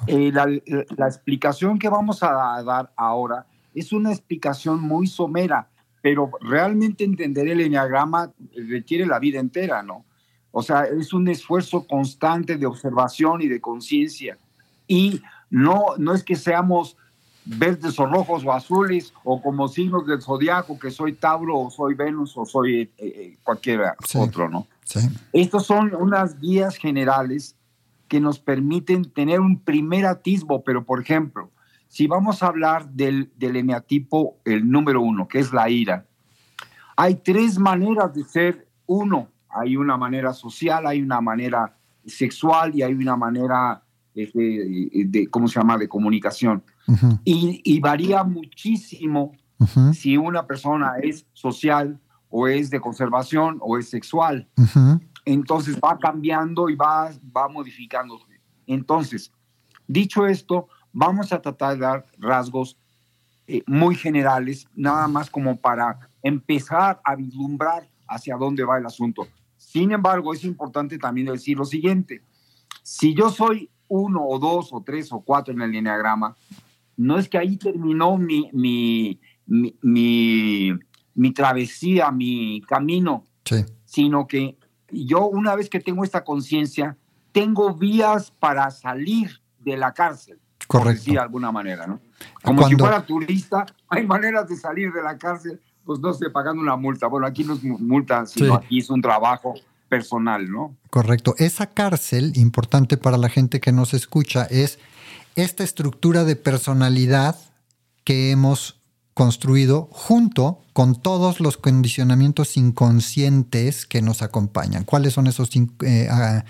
Eh, 0.08 0.32
la, 0.32 1.08
explicación 1.08 1.80
que 1.80 1.90
vamos 1.90 2.24
a 2.24 2.62
dar 2.64 2.92
ahora 2.96 3.46
es 3.74 3.92
una 3.94 4.12
explicación 4.12 4.82
muy 4.82 5.08
somera, 5.08 5.68
pero 6.02 6.32
realmente 6.42 7.04
entender 7.04 7.48
el 7.48 7.62
enneagrama 7.62 8.32
requiere 8.56 9.06
la 9.06 9.20
vida 9.20 9.40
entera, 9.40 9.84
¿no? 9.84 10.06
O 10.52 10.64
sea, 10.64 10.84
es 10.84 11.12
un 11.14 11.28
esfuerzo 11.28 11.86
constante 11.86 12.56
de 12.56 12.66
observación 12.66 13.42
y 13.42 13.48
de 13.48 13.60
conciencia. 13.60 14.38
Y 14.88 15.22
no, 15.50 15.96
no 15.98 16.14
es 16.14 16.24
que 16.24 16.36
seamos 16.38 16.96
verdes 17.46 18.00
o 18.00 18.06
rojos 18.06 18.44
o 18.46 18.52
azules 18.52 19.14
o 19.24 19.42
como 19.42 19.68
signos 19.68 20.06
del 20.08 20.22
zodiaco 20.22 20.80
que 20.80 20.92
soy 20.92 21.14
Tauro 21.14 21.60
o 21.60 21.70
soy 21.70 21.94
Venus 21.94 22.36
o 22.38 22.46
soy 22.46 22.82
eh, 22.82 22.92
eh, 22.98 23.38
cualquier 23.44 23.82
otro, 24.16 24.50
¿no? 24.50 24.68
Sí. 24.84 25.00
Estos 25.32 25.66
son 25.66 25.94
unas 25.96 26.40
guías 26.40 26.78
generales 26.78 27.56
que 28.08 28.20
nos 28.20 28.40
permiten 28.40 29.06
tener 29.06 29.40
un 29.40 29.60
primer 29.60 30.06
atisbo, 30.06 30.64
pero 30.64 30.84
por 30.86 31.02
ejemplo, 31.02 31.52
si 31.88 32.08
vamos 32.08 32.44
a 32.44 32.48
hablar 32.48 32.90
del, 32.90 33.32
del 33.38 33.56
eneatipo, 33.56 34.38
el 34.46 34.70
número 34.70 35.02
uno, 35.02 35.28
que 35.28 35.40
es 35.40 35.54
la 35.54 35.70
ira, 35.70 36.06
hay 36.96 37.16
tres 37.16 37.58
maneras 37.58 38.14
de 38.14 38.24
ser 38.24 38.68
uno. 38.86 39.30
Hay 39.50 39.78
una 39.78 39.98
manera 39.98 40.34
social, 40.34 40.86
hay 40.86 41.02
una 41.02 41.22
manera 41.22 41.78
sexual 42.06 42.76
y 42.76 42.82
hay 42.84 42.94
una 42.94 43.16
manera 43.16 43.84
este, 44.14 44.40
de, 45.06 45.28
¿cómo 45.30 45.48
se 45.48 45.60
llama?, 45.60 45.78
de 45.78 45.88
comunicación. 45.88 46.64
Y, 47.24 47.80
varía 47.80 48.24
muchísimo 48.24 49.34
si 49.94 50.18
una 50.18 50.46
persona 50.46 50.94
es 51.02 51.26
social 51.34 52.00
o 52.30 52.48
es 52.48 52.70
de 52.70 52.80
conservación 52.80 53.58
o 53.62 53.78
es 53.78 53.90
sexual. 53.90 54.48
Entonces 55.26 55.80
va 55.84 55.98
cambiando 55.98 56.70
y 56.70 56.76
va, 56.76 57.12
va 57.36 57.48
modificándose. 57.48 58.40
Entonces, 58.68 59.32
dicho 59.88 60.28
esto, 60.28 60.68
vamos 60.92 61.32
a 61.34 61.42
tratar 61.42 61.74
de 61.74 61.80
dar 61.80 62.06
rasgos 62.18 62.78
eh, 63.48 63.64
muy 63.68 63.96
generales, 63.96 64.68
nada 64.76 65.08
más 65.08 65.30
como 65.30 65.56
para 65.56 66.00
empezar 66.24 67.00
a 67.04 67.16
vislumbrar 67.16 67.88
hacia 68.08 68.38
dónde 68.38 68.64
va 68.64 68.80
el 68.80 68.86
asunto. 68.86 69.28
Sin 69.56 69.92
embargo, 69.92 70.34
es 70.34 70.44
importante 70.44 70.98
también 70.98 71.28
decir 71.28 71.58
lo 71.58 71.66
siguiente. 71.66 72.24
Si 72.82 73.14
yo 73.14 73.30
soy 73.30 73.70
uno 73.88 74.26
o 74.26 74.40
dos 74.40 74.70
o 74.72 74.82
tres 74.82 75.12
o 75.12 75.22
cuatro 75.22 75.54
en 75.54 75.62
el 75.62 75.72
lineagrama, 75.72 76.36
no 76.98 77.18
es 77.18 77.30
que 77.30 77.38
ahí 77.38 77.58
terminó 77.58 78.18
mi, 78.18 78.50
mi, 78.54 79.20
mi, 81.14 81.34
travesía, 81.34 82.12
mi 82.12 82.62
camino, 82.62 83.28
sino 83.86 84.28
que 84.28 84.58
yo 84.92 85.28
una 85.28 85.56
vez 85.56 85.70
que 85.70 85.80
tengo 85.80 86.04
esta 86.04 86.24
conciencia, 86.24 86.98
tengo 87.32 87.74
vías 87.74 88.32
para 88.32 88.70
salir 88.72 89.42
de 89.60 89.78
la 89.78 89.94
cárcel. 89.94 90.40
Correcto. 90.68 91.12
de 91.12 91.20
alguna 91.20 91.52
manera, 91.52 91.86
¿no? 91.86 92.00
Como 92.42 92.68
si 92.68 92.76
fuera 92.76 93.06
turista, 93.06 93.68
hay 93.88 94.06
maneras 94.06 94.50
de 94.50 94.56
salir 94.56 94.92
de 94.92 95.04
la 95.04 95.16
cárcel, 95.16 95.62
pues 95.84 96.00
no 96.00 96.12
sé, 96.14 96.32
pagando 96.32 96.62
una 96.62 96.76
multa. 96.76 97.06
Bueno, 97.06 97.28
aquí 97.28 97.44
no 97.44 97.54
es 97.54 97.64
multa, 97.64 98.26
sino 98.26 98.56
aquí 98.56 98.80
es 98.80 98.90
un 98.90 99.00
trabajo 99.00 99.54
personal, 99.90 100.50
¿no? 100.50 100.76
Correcto. 100.90 101.36
Esa 101.38 101.68
cárcel, 101.68 102.34
importante 102.36 102.98
para 102.98 103.18
la 103.18 103.30
gente 103.30 103.60
que 103.60 103.72
nos 103.72 103.94
escucha, 103.94 104.46
es 104.46 104.80
esta 105.36 105.64
estructura 105.64 106.24
de 106.24 106.36
personalidad 106.36 107.36
que 108.04 108.32
hemos 108.32 108.80
construido 109.14 109.90
junto 109.92 110.62
con 110.74 111.02
todos 111.02 111.40
los 111.40 111.58
condicionamientos 111.58 112.58
inconscientes 112.58 113.86
que 113.86 114.02
nos 114.02 114.22
acompañan. 114.22 114.84
¿Cuáles 114.84 115.14
son 115.14 115.28
esos 115.28 115.50
eh, 115.84 116.08
ah, 116.12 116.44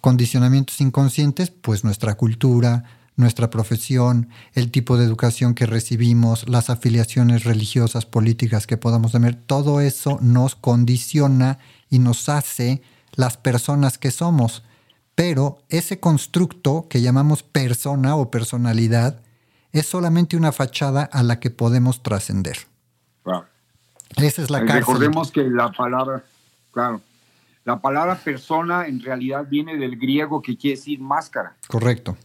condicionamientos 0.00 0.80
inconscientes? 0.80 1.50
Pues 1.50 1.84
nuestra 1.84 2.14
cultura, 2.16 2.84
nuestra 3.16 3.50
profesión, 3.50 4.28
el 4.54 4.70
tipo 4.70 4.96
de 4.96 5.04
educación 5.04 5.54
que 5.54 5.66
recibimos, 5.66 6.48
las 6.48 6.70
afiliaciones 6.70 7.44
religiosas, 7.44 8.04
políticas 8.04 8.66
que 8.66 8.76
podamos 8.76 9.12
tener, 9.12 9.36
todo 9.36 9.80
eso 9.80 10.18
nos 10.20 10.56
condiciona 10.56 11.58
y 11.88 12.00
nos 12.00 12.28
hace 12.28 12.82
las 13.14 13.36
personas 13.36 13.98
que 13.98 14.10
somos. 14.10 14.64
Pero 15.24 15.62
ese 15.68 16.00
constructo 16.00 16.88
que 16.90 17.00
llamamos 17.00 17.44
persona 17.44 18.16
o 18.16 18.28
personalidad 18.28 19.20
es 19.70 19.86
solamente 19.86 20.36
una 20.36 20.50
fachada 20.50 21.04
a 21.04 21.22
la 21.22 21.38
que 21.38 21.48
podemos 21.48 22.02
trascender. 22.02 22.58
Esa 24.16 24.42
es 24.42 24.50
la 24.50 24.58
cárcel. 24.64 24.80
Recordemos 24.80 25.30
que 25.30 25.44
la 25.44 25.70
palabra, 25.70 26.24
claro, 26.72 27.00
la 27.64 27.80
palabra 27.80 28.16
persona 28.16 28.88
en 28.88 29.00
realidad 29.00 29.46
viene 29.48 29.76
del 29.76 29.96
griego 29.96 30.42
que 30.42 30.56
quiere 30.56 30.76
decir 30.76 30.98
máscara. 30.98 31.54
Correcto. 31.68 32.16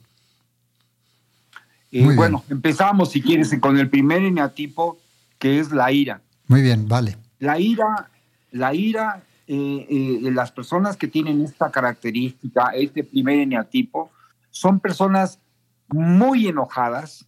Y 1.92 2.02
bueno, 2.16 2.44
empezamos, 2.50 3.12
si 3.12 3.22
quieres, 3.22 3.56
con 3.60 3.78
el 3.78 3.92
primer 3.92 4.24
eneatipo, 4.24 4.98
que 5.38 5.60
es 5.60 5.72
la 5.72 5.92
ira. 5.92 6.20
Muy 6.48 6.64
bien, 6.64 6.88
vale. 6.88 7.16
La 7.38 7.60
ira, 7.60 8.10
la 8.52 8.74
ira 8.74 9.22
eh, 9.50 9.88
eh, 9.90 10.32
las 10.32 10.52
personas 10.52 10.98
que 10.98 11.08
tienen 11.08 11.42
esta 11.42 11.72
característica, 11.72 12.72
este 12.76 13.02
primer 13.06 13.40
eneatipo, 13.40 14.12
son 14.50 14.82
personas 14.82 15.40
muy 15.88 16.48
enojadas 16.48 17.26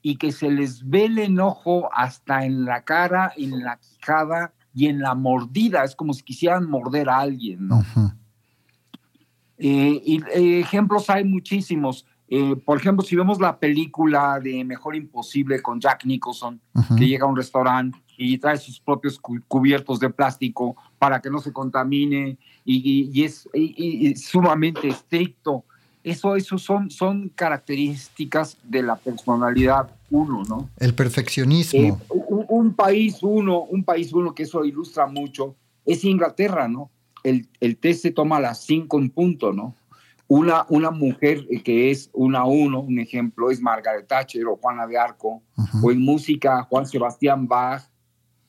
y 0.00 0.16
que 0.16 0.32
se 0.32 0.50
les 0.50 0.88
ve 0.88 1.04
el 1.04 1.18
enojo 1.18 1.90
hasta 1.92 2.46
en 2.46 2.64
la 2.64 2.84
cara, 2.84 3.34
en 3.36 3.62
la 3.62 3.76
quijada 3.76 4.54
y 4.74 4.86
en 4.86 5.00
la 5.00 5.14
mordida. 5.14 5.84
Es 5.84 5.94
como 5.94 6.14
si 6.14 6.22
quisieran 6.22 6.70
morder 6.70 7.10
a 7.10 7.18
alguien, 7.18 7.68
¿no? 7.68 7.84
Eh, 9.58 10.00
y 10.04 10.22
ejemplos 10.60 11.10
hay 11.10 11.24
muchísimos. 11.24 12.06
por 12.64 12.78
ejemplo, 12.78 13.04
si 13.04 13.14
vemos 13.14 13.40
la 13.40 13.58
película 13.58 14.40
de 14.40 14.64
Mejor 14.64 14.96
Imposible 14.96 15.60
con 15.60 15.80
Jack 15.80 16.06
Nicholson, 16.06 16.60
que 16.96 17.06
llega 17.06 17.26
a 17.26 17.28
un 17.28 17.36
restaurante 17.36 17.98
y 18.16 18.38
trae 18.38 18.56
sus 18.56 18.80
propios 18.80 19.20
cubiertos 19.20 20.00
de 20.00 20.08
plástico 20.08 20.76
para 20.98 21.20
que 21.20 21.30
no 21.30 21.40
se 21.40 21.52
contamine 21.52 22.38
y, 22.64 23.22
es 23.22 23.48
sumamente 24.16 24.88
estricto. 24.88 25.64
Eso, 26.02 26.36
eso 26.36 26.56
son, 26.58 26.90
son 26.90 27.28
características 27.30 28.58
de 28.62 28.82
la 28.82 28.96
personalidad 28.96 29.90
uno, 30.10 30.44
¿no? 30.48 30.70
El 30.78 30.94
perfeccionismo. 30.94 31.80
Eh, 31.80 31.94
un, 32.48 32.74
país 32.74 33.18
uno, 33.22 33.62
un 33.62 33.82
país 33.82 34.12
uno 34.12 34.34
que 34.34 34.44
eso 34.44 34.64
ilustra 34.64 35.06
mucho, 35.06 35.56
es 35.84 36.04
Inglaterra, 36.04 36.68
¿no? 36.68 36.90
El, 37.24 37.48
el 37.60 37.76
té 37.76 37.92
se 37.94 38.12
toma 38.12 38.36
a 38.36 38.40
las 38.40 38.62
cinco 38.62 38.98
en 38.98 39.10
punto, 39.10 39.52
¿no? 39.52 39.74
Una, 40.28 40.66
una 40.68 40.90
mujer 40.90 41.46
que 41.64 41.90
es 41.90 42.10
una 42.12 42.44
uno, 42.44 42.80
un 42.80 42.98
ejemplo, 42.98 43.50
es 43.50 43.60
Margaret 43.60 44.06
Thatcher 44.06 44.46
o 44.46 44.56
Juana 44.56 44.86
de 44.86 44.98
Arco, 44.98 45.42
o 45.82 45.90
en 45.90 46.00
música 46.00 46.62
Juan 46.64 46.86
Sebastián 46.86 47.46
Bach, 47.46 47.82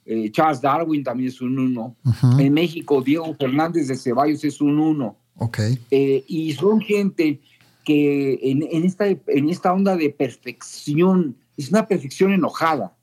eh, 0.10 0.32
Charles 0.32 0.62
Darwin 0.62 1.04
también 1.04 1.28
es 1.28 1.42
un 1.42 1.60
uno. 1.60 1.98
En 2.40 2.54
México, 2.54 3.02
Diego 3.02 3.36
Fernández 3.36 3.90
de 3.90 3.98
Ceballos 3.98 4.42
es 4.46 4.62
un 4.62 4.80
uno. 4.80 5.18
Okay. 5.36 5.78
Eh, 5.92 6.24
y 6.28 6.54
son 6.54 6.80
gente 6.80 7.42
que 7.84 8.40
en, 8.42 8.86
esta, 8.86 9.08
en 9.08 9.50
esta 9.50 9.74
onda 9.74 9.98
de 9.98 10.10
perfección, 10.10 11.36
es 11.58 11.70
una 11.72 11.88
perfección 11.88 12.32
enojada. 12.32 12.96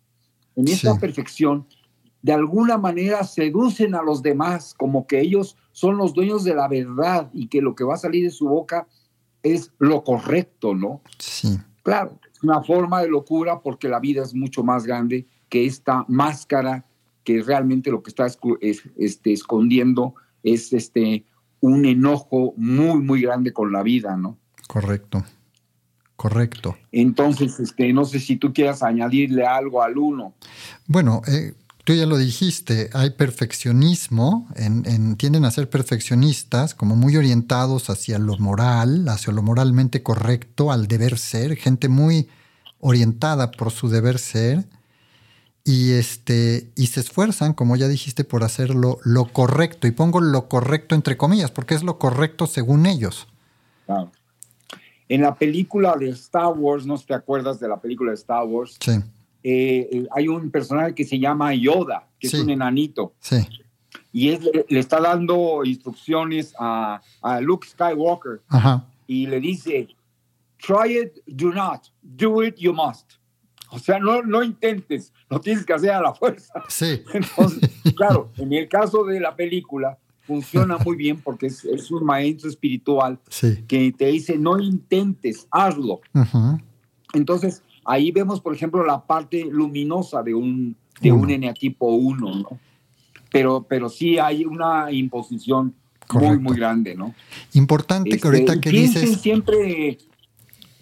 En 0.56 0.66
esta 0.66 0.98
perfección, 0.98 1.66
de 2.22 2.32
alguna 2.32 2.78
manera 2.78 3.22
seducen 3.24 3.94
a 3.94 4.02
los 4.02 4.22
demás, 4.22 4.72
como 4.72 5.06
que 5.06 5.20
ellos 5.20 5.58
son 5.72 5.98
los 5.98 6.14
dueños 6.14 6.42
de 6.42 6.54
la 6.54 6.68
verdad 6.68 7.28
y 7.34 7.48
que 7.48 7.60
lo 7.60 7.74
que 7.74 7.84
va 7.84 7.94
a 7.94 7.98
salir 7.98 8.24
de 8.24 8.30
su 8.30 8.48
boca 8.48 8.88
es 9.42 9.72
lo 9.78 10.04
correcto, 10.04 10.74
¿no? 10.74 11.02
Sí. 11.18 11.58
Claro, 11.82 12.18
es 12.32 12.42
una 12.42 12.62
forma 12.62 13.02
de 13.02 13.08
locura 13.08 13.60
porque 13.60 13.88
la 13.88 14.00
vida 14.00 14.22
es 14.22 14.34
mucho 14.34 14.62
más 14.62 14.86
grande 14.86 15.26
que 15.50 15.66
esta 15.66 16.06
máscara 16.08 16.86
que 17.24 17.42
realmente 17.42 17.90
lo 17.90 18.02
que 18.02 18.10
está 18.10 18.26
este, 18.26 19.32
escondiendo 19.32 20.14
es 20.42 20.72
este, 20.72 21.24
un 21.60 21.86
enojo 21.86 22.54
muy, 22.56 23.00
muy 23.00 23.22
grande 23.22 23.52
con 23.52 23.72
la 23.72 23.82
vida, 23.82 24.16
¿no? 24.16 24.38
Correcto. 24.68 25.24
Correcto. 26.16 26.76
Entonces, 26.92 27.58
este, 27.58 27.92
no 27.92 28.04
sé 28.04 28.20
si 28.20 28.36
tú 28.36 28.52
quieras 28.52 28.82
añadirle 28.82 29.46
algo 29.46 29.82
al 29.82 29.98
uno. 29.98 30.34
Bueno, 30.86 31.22
eh, 31.26 31.54
tú 31.82 31.92
ya 31.92 32.06
lo 32.06 32.16
dijiste, 32.16 32.88
hay 32.92 33.10
perfeccionismo, 33.10 34.48
en, 34.54 35.16
tienden 35.16 35.44
a 35.44 35.50
ser 35.50 35.68
perfeccionistas, 35.68 36.74
como 36.74 36.94
muy 36.94 37.16
orientados 37.16 37.90
hacia 37.90 38.18
lo 38.18 38.38
moral, 38.38 39.08
hacia 39.08 39.32
lo 39.32 39.42
moralmente 39.42 40.02
correcto, 40.02 40.70
al 40.70 40.86
deber 40.86 41.18
ser, 41.18 41.56
gente 41.56 41.88
muy 41.88 42.28
orientada 42.78 43.50
por 43.50 43.72
su 43.72 43.88
deber 43.88 44.18
ser 44.18 44.66
y 45.64 45.92
este 45.92 46.70
y 46.76 46.88
se 46.88 47.00
esfuerzan, 47.00 47.54
como 47.54 47.74
ya 47.76 47.88
dijiste, 47.88 48.22
por 48.22 48.44
hacerlo 48.44 48.98
lo 49.02 49.24
correcto 49.24 49.86
y 49.86 49.92
pongo 49.92 50.20
lo 50.20 50.48
correcto 50.48 50.94
entre 50.94 51.16
comillas, 51.16 51.50
porque 51.50 51.74
es 51.74 51.82
lo 51.82 51.98
correcto 51.98 52.46
según 52.46 52.84
ellos. 52.86 53.26
En 55.08 55.22
la 55.22 55.34
película 55.34 55.96
de 55.96 56.10
Star 56.10 56.52
Wars, 56.56 56.86
no 56.86 56.98
te 56.98 57.14
acuerdas 57.14 57.58
de 57.60 57.68
la 57.68 57.80
película 57.80 58.10
de 58.10 58.16
Star 58.16 58.44
Wars. 58.44 58.76
Sí. 58.78 58.92
Eh, 59.42 59.88
eh, 59.92 60.06
hay 60.10 60.28
un 60.28 60.50
personaje 60.50 60.94
que 60.94 61.04
se 61.04 61.18
llama 61.18 61.54
Yoda, 61.54 62.08
que 62.18 62.26
es 62.28 62.34
un 62.34 62.50
enanito. 62.50 63.14
Sí. 63.20 63.36
Y 64.12 64.30
él 64.30 64.64
le 64.68 64.80
está 64.80 65.00
dando 65.00 65.64
instrucciones 65.64 66.54
a, 66.58 67.02
a 67.20 67.40
Luke 67.40 67.66
Skywalker. 67.68 68.42
Ajá. 68.48 68.86
Y 69.06 69.26
le 69.26 69.40
dice, 69.40 69.88
try 70.56 70.98
it, 70.98 71.18
do 71.26 71.52
not. 71.52 71.86
Do 72.00 72.42
it, 72.42 72.56
you 72.56 72.72
must. 72.72 73.18
O 73.74 73.78
sea, 73.78 73.98
no, 73.98 74.22
no 74.22 74.42
intentes, 74.44 75.12
lo 75.28 75.40
tienes 75.40 75.66
que 75.66 75.72
hacer 75.72 75.90
a 75.90 76.00
la 76.00 76.14
fuerza. 76.14 76.52
Sí. 76.68 77.02
Entonces, 77.12 77.70
claro, 77.96 78.30
en 78.36 78.52
el 78.52 78.68
caso 78.68 79.04
de 79.04 79.18
la 79.20 79.34
película, 79.34 79.98
funciona 80.26 80.78
muy 80.78 80.96
bien 80.96 81.20
porque 81.20 81.46
es, 81.46 81.64
es 81.64 81.90
un 81.90 82.04
maestro 82.04 82.48
espiritual 82.48 83.18
que 83.68 83.92
te 83.92 84.06
dice, 84.06 84.38
no 84.38 84.58
intentes, 84.58 85.46
hazlo. 85.50 86.00
Entonces, 87.12 87.62
ahí 87.84 88.10
vemos, 88.10 88.40
por 88.40 88.54
ejemplo, 88.54 88.84
la 88.86 89.04
parte 89.04 89.44
luminosa 89.44 90.22
de 90.22 90.34
un, 90.34 90.76
de 91.00 91.12
un 91.12 91.30
eneatipo 91.30 91.88
1, 91.88 92.34
¿no? 92.36 92.58
Pero, 93.30 93.66
pero 93.68 93.88
sí 93.88 94.18
hay 94.18 94.44
una 94.44 94.90
imposición 94.92 95.74
muy, 96.12 96.38
muy 96.38 96.56
grande, 96.56 96.94
¿no? 96.94 97.14
Importante 97.52 98.18
que 98.18 98.26
ahorita 98.26 98.54
este, 98.54 98.70
que 98.70 98.76
dices... 98.76 99.20
Siempre... 99.20 99.98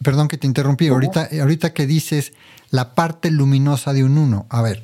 Perdón 0.02 0.28
que 0.28 0.38
te 0.38 0.46
interrumpí, 0.46 0.88
ahorita, 0.88 1.28
ahorita 1.40 1.72
que 1.72 1.86
dices 1.86 2.32
la 2.70 2.94
parte 2.94 3.30
luminosa 3.30 3.92
de 3.92 4.04
un 4.04 4.18
uno. 4.18 4.46
A 4.48 4.62
ver, 4.62 4.82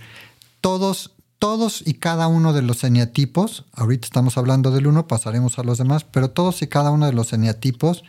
todos, 0.60 1.12
todos 1.38 1.82
y 1.87 1.94
cada 1.94 2.28
uno 2.28 2.52
de 2.52 2.62
los 2.62 2.84
eneatipos, 2.84 3.64
ahorita 3.72 4.06
estamos 4.06 4.37
hablando 4.37 4.70
del 4.70 4.87
uno, 4.87 5.06
pasaremos 5.06 5.58
a 5.58 5.62
los 5.62 5.78
demás, 5.78 6.04
pero 6.04 6.30
todos 6.30 6.62
y 6.62 6.66
cada 6.66 6.90
uno 6.90 7.07
de 7.07 7.12
los 7.12 7.33
eneatipos 7.33 8.04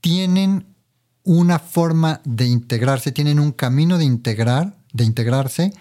tienen 0.00 0.66
una 1.24 1.58
forma 1.58 2.20
de 2.24 2.46
integrarse, 2.46 3.12
tienen 3.12 3.38
un 3.38 3.52
camino 3.52 3.98
de 3.98 4.04
integrar, 4.04 4.74
de 4.92 5.04
integrarse, 5.04 5.72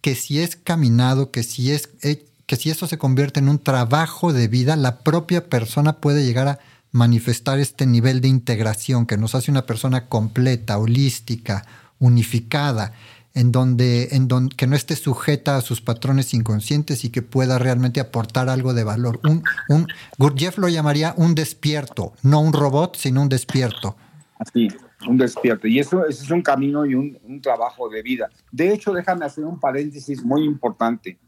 que 0.00 0.14
si 0.14 0.40
es 0.40 0.56
caminado, 0.56 1.30
que 1.30 1.42
si 1.42 1.72
es 1.72 1.90
eh, 2.02 2.24
que 2.48 2.56
si 2.56 2.70
eso 2.70 2.86
se 2.86 2.96
convierte 2.96 3.40
en 3.40 3.50
un 3.50 3.58
trabajo 3.58 4.32
de 4.32 4.48
vida, 4.48 4.74
la 4.74 5.00
propia 5.00 5.50
persona 5.50 6.00
puede 6.00 6.24
llegar 6.24 6.48
a 6.48 6.58
manifestar 6.92 7.58
este 7.58 7.86
nivel 7.86 8.20
de 8.20 8.28
integración 8.28 9.06
que 9.06 9.16
nos 9.16 9.34
hace 9.34 9.50
una 9.50 9.66
persona 9.66 10.06
completa, 10.06 10.78
holística, 10.78 11.66
unificada, 11.98 12.92
en 13.34 13.52
donde, 13.52 14.08
en 14.12 14.26
donde 14.26 14.56
que 14.56 14.66
no 14.66 14.74
esté 14.74 14.96
sujeta 14.96 15.56
a 15.56 15.60
sus 15.60 15.80
patrones 15.80 16.34
inconscientes 16.34 17.04
y 17.04 17.10
que 17.10 17.22
pueda 17.22 17.58
realmente 17.58 18.00
aportar 18.00 18.48
algo 18.48 18.74
de 18.74 18.84
valor. 18.84 19.20
Un, 19.68 19.86
Gurdjieff 20.18 20.58
lo 20.58 20.68
llamaría 20.68 21.14
un 21.16 21.34
despierto, 21.34 22.14
no 22.22 22.40
un 22.40 22.52
robot, 22.52 22.96
sino 22.96 23.22
un 23.22 23.28
despierto. 23.28 23.96
Así, 24.38 24.68
un 25.06 25.18
despierto. 25.18 25.68
Y 25.68 25.78
eso, 25.78 26.06
es 26.06 26.30
un 26.30 26.42
camino 26.42 26.86
y 26.86 26.94
un, 26.94 27.18
un 27.24 27.40
trabajo 27.40 27.88
de 27.88 28.02
vida. 28.02 28.28
De 28.50 28.72
hecho, 28.72 28.92
déjame 28.92 29.24
hacer 29.26 29.44
un 29.44 29.60
paréntesis 29.60 30.24
muy 30.24 30.44
importante. 30.44 31.18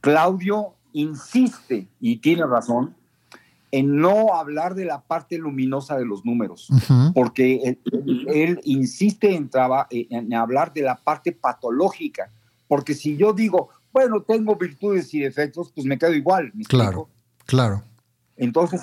Claudio 0.00 0.74
insiste, 0.94 1.88
y 2.00 2.18
tiene 2.18 2.46
razón, 2.46 2.94
en 3.74 3.96
no 3.96 4.36
hablar 4.36 4.76
de 4.76 4.84
la 4.84 5.00
parte 5.00 5.36
luminosa 5.36 5.98
de 5.98 6.04
los 6.04 6.24
números, 6.24 6.68
porque 7.12 7.76
él, 8.28 8.60
insiste 8.62 9.34
en, 9.34 9.50
en, 9.90 10.32
hablar 10.32 10.72
de 10.72 10.82
la 10.82 10.94
parte 10.94 11.32
patológica, 11.32 12.30
porque 12.68 12.94
si 12.94 13.16
yo 13.16 13.32
digo, 13.32 13.70
bueno, 13.92 14.22
tengo 14.22 14.54
virtudes 14.54 15.12
y 15.12 15.18
defectos, 15.18 15.72
pues 15.74 15.84
me 15.86 15.98
quedo 15.98 16.14
igual. 16.14 16.52
claro, 16.68 17.08
claro. 17.46 17.82
Entonces, 18.36 18.80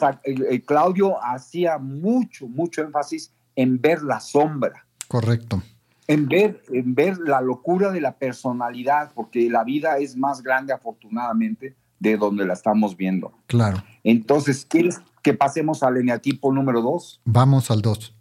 Claudio 0.65 1.23
hacía 1.23 1.77
mucho, 1.77 2.49
mucho 2.49 2.81
énfasis 2.81 3.31
en 3.55 3.79
ver 3.79 4.03
la 4.03 4.19
sombra. 4.19 4.85
Correcto. 5.07 5.63
En 6.07 6.27
ver, 6.27 6.63
en 6.69 6.93
ver 6.93 7.17
la 7.17 7.39
locura 7.39 7.91
de 7.91 8.01
la 8.01 8.17
personalidad, 8.17 9.11
porque 9.15 9.49
la 9.49 9.63
vida 9.63 9.99
es 9.99 10.17
más 10.17 10.43
grande, 10.43 10.73
afortunadamente, 10.73 11.75
de 12.01 12.17
donde 12.17 12.45
la 12.45 12.53
estamos 12.53 12.97
viendo. 12.97 13.31
Claro. 13.45 13.83
Entonces, 14.03 14.65
¿quieres 14.65 14.99
que 15.21 15.35
pasemos 15.35 15.83
al 15.83 15.97
eneatipo 15.97 16.51
número 16.51 16.81
2? 16.81 17.21
Vamos 17.25 17.69
al 17.69 17.83
2. 17.83 18.15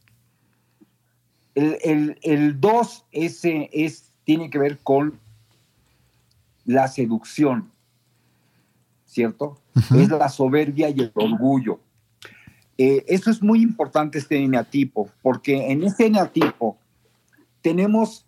El 1.55 2.61
2 2.61 3.05
ese 3.11 3.71
es, 3.73 4.13
tiene 4.25 4.51
que 4.51 4.59
ver 4.59 4.79
con 4.81 5.19
la 6.67 6.89
seducción, 6.89 7.71
¿cierto? 9.07 9.59
Es 9.75 10.11
la 10.11 10.29
soberbia 10.29 10.91
y 10.91 11.01
el 11.01 11.13
orgullo. 11.15 11.81
Eh, 12.77 13.05
eso 13.09 13.31
es 13.31 13.43
muy 13.43 13.63
importante 13.63 14.19
este 14.19 14.43
eneatipo, 14.43 15.09
porque 15.23 15.73
en 15.73 15.85
este 15.85 16.07
eneatipo 16.07 16.77
tenemos, 17.63 18.27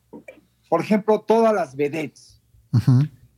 por 0.70 0.80
ejemplo, 0.80 1.20
todas 1.20 1.54
las 1.54 1.76
vedettes 1.76 2.40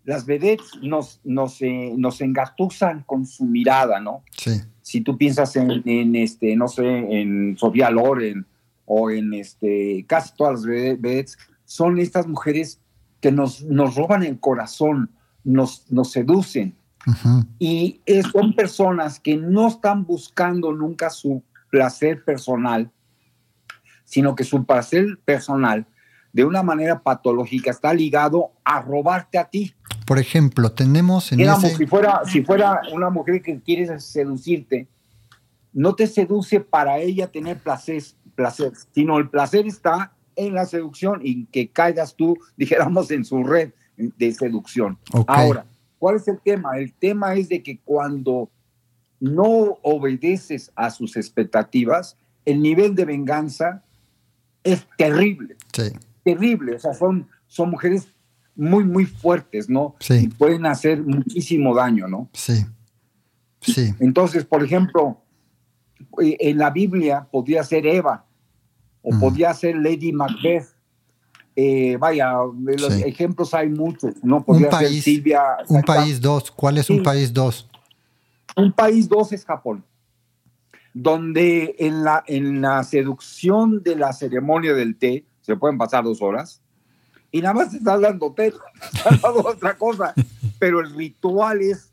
las 0.05 0.27
vedettes 0.27 0.71
nos, 0.83 1.21
nos, 1.25 1.61
eh, 1.63 1.95
nos 1.97 2.21
engatuzan 2.21 3.03
con 3.05 3.27
su 3.27 3.45
mirada, 3.45 4.01
¿no? 4.01 4.23
Sí. 4.37 4.61
Si 4.83 5.01
tú 5.01 5.17
piensas 5.17 5.57
en, 5.57 6.15
este, 6.15 6.55
no 6.57 6.69
sé, 6.69 6.87
en 6.87 7.57
Sofía 7.57 7.91
Loren 7.91 8.47
o 8.85 9.11
en 9.11 9.33
este, 9.33 10.05
casi 10.07 10.35
todas 10.37 10.55
las 10.55 10.67
vedettes, 10.67 11.39
son 11.65 11.99
estas 11.99 12.27
mujeres 12.27 12.81
que 13.21 13.33
nos, 13.33 13.63
nos 13.63 13.95
roban 13.95 14.23
el 14.23 14.39
corazón, 14.39 15.11
nos, 15.43 15.91
nos 15.91 16.13
seducen. 16.13 16.77
Y 17.59 18.01
son 18.33 18.55
personas 18.55 19.21
que 19.21 19.37
no 19.37 19.69
están 19.69 20.07
buscando 20.07 20.73
nunca 20.73 21.11
su 21.11 21.43
placer 21.71 22.25
personal, 22.25 22.91
sino 24.05 24.35
que 24.35 24.45
su 24.45 24.65
placer 24.65 25.19
personal 25.25 25.87
de 26.35 26.45
una 26.45 26.65
manera 26.65 27.01
patológica 27.01 27.71
está 27.71 27.95
ligado 27.95 28.51
a 28.65 28.83
robarte 28.83 29.39
a 29.39 29.45
ti. 29.45 29.73
Por 30.05 30.19
ejemplo, 30.19 30.73
tenemos 30.73 31.31
en 31.31 31.41
ese... 31.41 31.77
si 31.77 31.87
fuera 31.87 32.23
si 32.27 32.43
fuera 32.43 32.83
una 32.93 33.09
mujer 33.09 33.41
que 33.41 33.61
quiere 33.61 34.01
seducirte, 34.01 34.89
no 35.73 35.95
te 35.95 36.09
seduce 36.09 36.59
para 36.59 36.99
ella 36.99 37.29
tener 37.29 37.59
placer, 37.59 38.03
placer, 38.35 38.73
sino 38.93 39.19
el 39.19 39.31
placer 39.31 39.65
está 39.67 40.13
en 40.35 40.55
la 40.55 40.67
seducción 40.67 41.21
y 41.23 41.47
que 41.47 41.69
caigas 41.69 42.17
tú, 42.17 42.37
dijéramos, 42.57 43.13
en 43.13 43.25
su 43.25 43.45
red 43.45 43.71
de 43.97 44.33
seducción. 44.33 44.99
Ahora, 45.29 45.67
¿cuál 46.01 46.17
es 46.17 46.27
el 46.27 46.41
tema? 46.41 46.77
El 46.77 46.93
tema 46.95 47.35
es 47.37 47.49
de 47.49 47.63
que 47.63 47.79
cuando 47.79 48.51
no 49.21 49.79
obedeces 49.83 50.73
a 50.75 50.91
sus 50.91 51.17
expectativas, 51.17 52.17
el 52.45 52.61
nivel 52.61 52.97
de 52.97 53.05
venganza 53.05 53.85
es 54.65 54.85
terrible. 54.99 55.57
Sí 55.73 55.93
terrible, 56.25 56.75
o 56.77 56.79
sea, 56.79 56.95
son, 56.95 57.29
son 57.47 57.71
mujeres 57.71 58.09
muy, 58.57 58.85
muy 58.85 59.05
fuertes, 59.05 59.69
¿no? 59.69 59.95
Sí. 60.01 60.15
Y 60.25 60.29
pueden 60.29 60.65
hacer 60.67 61.03
muchísimo 61.03 61.75
daño, 61.75 62.09
¿no? 62.09 62.29
Sí. 62.33 62.65
Sí. 63.61 63.95
Entonces, 64.01 64.45
por 64.45 64.63
ejemplo, 64.65 65.21
eh, 66.23 66.37
en 66.41 66.59
la 66.59 66.71
Biblia 66.71 67.27
podría 67.31 67.63
ser 67.65 67.87
Eva 67.87 68.27
o 69.03 69.13
Mm. 69.15 69.21
podría 69.21 69.55
ser 69.55 69.77
Lady 69.77 70.13
Macbeth. 70.13 70.67
Eh, 71.57 71.97
vaya, 71.99 72.33
los 72.65 72.93
Sí. 72.95 73.03
ejemplos 73.07 73.55
hay 73.55 73.69
muchos, 73.69 74.15
¿no? 74.25 74.45
Podría 74.45 74.71
ser 74.71 74.89
país- 74.89 75.05
Silvia. 75.05 75.43
Un 75.69 75.83
país 75.83 76.21
dos. 76.21 76.51
¿Cuál 76.51 76.79
es 76.79 76.91
un 76.91 77.03
país 77.03 77.33
dos? 77.33 77.69
Un 78.57 78.73
país 78.73 79.09
dos 79.09 79.33
es 79.33 79.45
Japón, 79.45 79.85
donde 80.93 81.75
en 81.79 82.05
la, 82.05 82.23
en 82.27 82.61
la 82.61 82.83
seducción 82.85 83.83
de 83.83 83.97
la 83.97 84.13
ceremonia 84.13 84.75
del 84.75 84.97
té 84.97 85.25
se 85.45 85.57
pueden 85.57 85.77
pasar 85.77 86.03
dos 86.05 86.23
horas 86.23 86.61
y 87.31 87.41
nada 87.43 87.55
más 87.55 87.71
te 87.71 87.77
estás 87.77 88.01
dando 88.01 88.33
té, 88.33 88.47
estás 88.95 89.21
dando 89.21 89.41
otra 89.47 89.77
cosa, 89.77 90.15
pero 90.59 90.81
el 90.81 90.95
ritual 90.95 91.61
es 91.61 91.93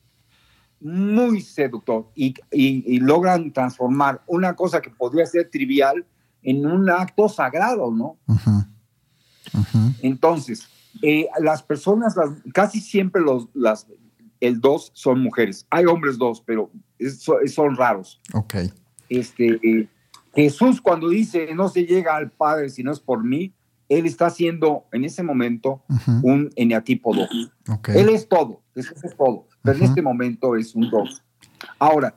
muy 0.80 1.42
seductor 1.42 2.08
y, 2.16 2.30
y- 2.52 2.84
y 2.96 3.00
logran 3.00 3.52
transformar 3.52 4.22
una 4.26 4.56
cosa 4.56 4.82
que 4.82 4.90
podría 4.90 5.26
ser 5.26 5.50
trivial 5.50 6.06
en 6.44 6.66
un 6.66 6.90
acto 6.90 7.30
sagrado, 7.30 7.92
¿no? 7.92 8.18
Entonces, 10.02 10.68
eh, 11.02 11.28
las 11.40 11.62
personas, 11.64 12.16
las- 12.16 12.32
casi 12.54 12.80
siempre 12.80 13.22
los, 13.22 13.48
las, 13.54 13.88
el 14.40 14.60
dos 14.60 14.92
son 14.94 15.22
mujeres. 15.22 15.66
Hay 15.70 15.86
hombres 15.86 16.18
dos, 16.18 16.42
pero 16.46 16.72
es- 16.98 17.22
son, 17.22 17.48
son 17.48 17.76
raros. 17.76 18.20
Ok. 18.34 18.56
Este, 19.10 19.60
eh, 19.64 19.88
Jesús 20.34 20.80
cuando 20.82 21.10
dice 21.10 21.54
no 21.56 21.68
se 21.70 21.86
llega 21.86 22.16
al 22.16 22.32
Padre 22.32 22.70
si 22.70 22.84
no 22.84 22.92
es 22.92 23.00
por 23.00 23.24
mí, 23.24 23.54
él 23.90 24.06
está 24.06 24.28
haciendo 24.28 24.86
en 24.94 25.04
ese 25.04 25.22
momento 25.24 25.84
un 26.24 26.50
eneatipo 26.56 27.14
2. 27.14 27.52
Ok. 27.70 27.90
Él 27.90 28.10
es 28.10 28.28
todo, 28.30 28.62
Jesús 28.74 29.04
es 29.04 29.16
todo, 29.18 29.48
pero 29.62 29.78
en 29.78 29.84
Ujú. 29.84 29.90
este 29.92 30.02
momento 30.02 30.56
es 30.56 30.74
un 30.76 30.90
2. 30.90 31.22
Ahora, 31.78 32.16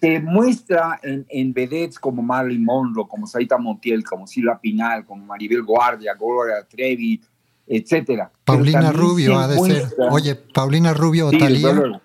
se 0.00 0.20
muestra 0.20 1.00
en, 1.02 1.24
en 1.30 1.54
vedettes 1.54 1.98
como 1.98 2.20
Marilyn 2.22 2.62
Monroe, 2.62 3.08
como 3.08 3.26
Saita 3.26 3.56
Montiel, 3.56 4.04
como 4.04 4.26
Silvia 4.26 4.58
Pinal, 4.60 5.06
como 5.06 5.24
Maribel 5.24 5.62
Guardia, 5.62 6.12
Gloria 6.12 6.56
Trevi, 6.68 7.18
etcétera. 7.66 8.30
Paulina 8.44 8.92
Rubio 8.92 9.38
ha 9.38 9.48
de 9.48 9.58
ser. 9.58 9.88
Oye, 10.10 10.34
Paulina 10.34 10.92
Rubio 10.92 11.28
o 11.28 11.30
Sí, 11.30 11.38
desde 11.38 11.62
Talía. 11.62 11.72
luego. 11.72 12.00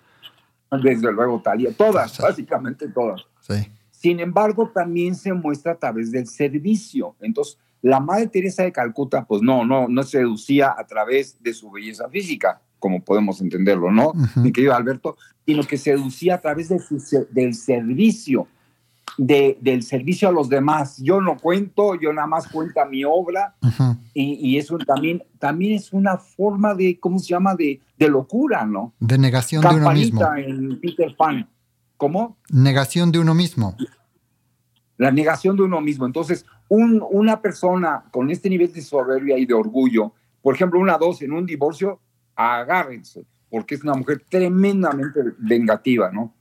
Desde 0.82 1.12
luego, 1.12 1.40
Talía. 1.42 1.72
Todas, 1.76 2.18
básicamente 2.18 2.88
todas. 2.88 3.20
Sí. 3.40 3.70
Sin 4.04 4.20
embargo, 4.20 4.70
también 4.74 5.14
se 5.14 5.32
muestra 5.32 5.72
a 5.72 5.76
través 5.78 6.10
del 6.12 6.26
servicio. 6.26 7.16
Entonces, 7.22 7.56
la 7.80 8.00
Madre 8.00 8.26
Teresa 8.26 8.62
de 8.62 8.70
Calcuta, 8.70 9.24
pues 9.24 9.40
no, 9.40 9.64
no, 9.64 9.88
no 9.88 10.02
seducía 10.02 10.74
a 10.76 10.86
través 10.86 11.42
de 11.42 11.54
su 11.54 11.70
belleza 11.70 12.06
física, 12.10 12.60
como 12.78 13.00
podemos 13.02 13.40
entenderlo, 13.40 13.90
¿no? 13.90 14.10
Ujú. 14.10 14.40
Mi 14.40 14.52
querido 14.52 14.74
Alberto, 14.74 15.16
sino 15.46 15.62
que 15.62 15.78
seducía 15.78 16.34
a 16.34 16.40
través 16.42 16.68
de 16.68 16.78
su 16.80 17.00
se- 17.00 17.24
del 17.30 17.54
servicio, 17.54 18.46
de, 19.16 19.56
del 19.62 19.82
servicio 19.82 20.28
a 20.28 20.32
los 20.32 20.50
demás. 20.50 20.98
Yo 21.02 21.22
no 21.22 21.38
cuento, 21.38 21.94
yo 21.98 22.12
nada 22.12 22.26
más 22.26 22.46
cuenta 22.48 22.84
mi 22.84 23.04
obra 23.04 23.54
y, 24.12 24.34
y 24.50 24.58
eso 24.58 24.76
también, 24.76 25.22
también 25.38 25.76
es 25.76 25.94
una 25.94 26.18
forma 26.18 26.74
de, 26.74 27.00
¿cómo 27.00 27.18
se 27.18 27.28
llama?, 27.28 27.54
de, 27.54 27.80
de 27.98 28.08
locura, 28.10 28.66
¿no? 28.66 28.92
De 29.00 29.16
negación 29.16 29.62
de 29.62 29.68
uno 29.68 29.90
mismo. 29.92 30.20
Campanita 30.20 30.46
en 30.50 30.78
Peter 30.78 31.14
Pan. 31.16 31.48
¿Cómo? 31.96 32.36
Negación 32.50 33.10
de 33.12 33.18
uno 33.18 33.34
mismo. 33.34 33.76
la 34.96 35.10
negación 35.10 35.56
de 35.56 35.62
uno 35.64 35.80
mismo. 35.80 36.06
Entonces, 36.06 36.46
un- 36.68 37.04
una 37.10 37.42
persona 37.42 38.04
con 38.12 38.30
este 38.30 38.48
nivel 38.48 38.72
de 38.72 38.80
soberbia 38.80 39.36
y 39.36 39.44
de 39.44 39.52
orgullo, 39.52 40.12
por 40.40 40.54
ejemplo, 40.54 40.78
una 40.78 40.96
dos 40.98 41.20
en 41.22 41.32
un 41.32 41.44
divorcio, 41.44 41.98
agárrense, 42.36 43.26
porque 43.50 43.74
es 43.74 43.82
una 43.82 43.94
mujer 43.94 44.22
tremendamente 44.28 45.20
vengativa, 45.38 46.12
¿no? 46.12 46.32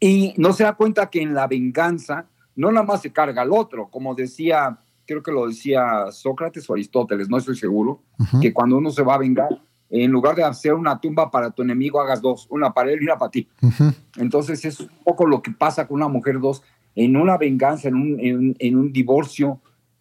Y 0.00 0.34
no 0.36 0.52
se 0.52 0.64
da 0.64 0.74
cuenta 0.74 1.08
que 1.08 1.22
en 1.22 1.34
la 1.34 1.46
venganza 1.46 2.26
no 2.56 2.72
nada 2.72 2.84
más 2.84 3.00
se 3.02 3.12
carga 3.12 3.42
al 3.42 3.52
otro, 3.52 3.88
como 3.88 4.14
decía, 4.16 4.76
creo 5.06 5.22
que 5.22 5.30
lo 5.30 5.46
decía 5.46 6.10
Sócrates 6.10 6.68
o 6.68 6.74
Aristóteles, 6.74 7.28
no 7.28 7.38
estoy 7.38 7.56
seguro, 7.56 8.02
que 8.40 8.52
cuando 8.52 8.76
uno 8.76 8.90
se 8.90 9.02
va 9.04 9.14
a 9.14 9.18
vengar, 9.18 9.50
en 9.90 10.10
lugar 10.10 10.36
de 10.36 10.44
hacer 10.44 10.74
una 10.74 11.00
tumba 11.00 11.30
para 11.30 11.50
tu 11.50 11.62
enemigo, 11.62 12.00
hagas 12.00 12.20
dos, 12.20 12.46
una 12.50 12.72
para 12.72 12.90
él 12.92 12.98
y 13.00 13.04
una 13.04 13.16
para 13.18 13.30
ti. 13.30 13.48
Entonces 14.16 14.64
es 14.64 14.80
un 14.80 14.88
poco 15.04 15.26
lo 15.26 15.40
que 15.42 15.50
pasa 15.50 15.86
con 15.86 15.96
una 15.96 16.08
mujer 16.08 16.38
dos. 16.40 16.62
En 16.94 17.16
una 17.16 17.36
venganza, 17.36 17.88
en 17.88 17.94
un, 17.94 18.20
en, 18.20 18.56
en 18.58 18.76
un 18.76 18.92
divorcio, 18.92 19.60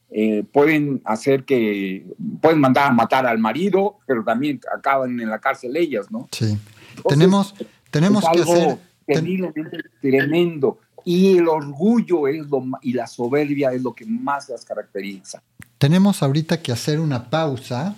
eh, 0.09 0.43
pueden 0.51 1.01
hacer 1.05 1.43
que, 1.43 2.05
pueden 2.41 2.59
mandar 2.59 2.87
a 2.89 2.93
matar 2.93 3.25
al 3.27 3.37
marido, 3.39 3.97
pero 4.07 4.23
también 4.23 4.59
acaban 4.75 5.19
en 5.19 5.29
la 5.29 5.39
cárcel 5.39 5.75
ellas, 5.77 6.09
¿no? 6.09 6.27
Sí. 6.31 6.57
Entonces, 6.95 7.09
tenemos 7.19 7.53
tenemos 7.91 8.23
es 8.23 8.29
que 8.29 8.39
algo 8.39 8.53
hacer. 8.53 8.77
ten- 9.05 9.15
terriblemente 9.15 9.77
tremendo. 10.01 10.79
Y 11.05 11.37
el 11.37 11.47
orgullo 11.47 12.27
es 12.27 12.47
lo, 12.49 12.63
y 12.81 12.93
la 12.93 13.05
soberbia 13.07 13.71
es 13.71 13.81
lo 13.81 13.93
que 13.93 14.05
más 14.05 14.49
las 14.49 14.65
caracteriza. 14.65 15.41
tenemos 15.77 16.23
ahorita 16.23 16.61
que 16.61 16.71
hacer 16.71 16.99
una 16.99 17.29
pausa 17.29 17.95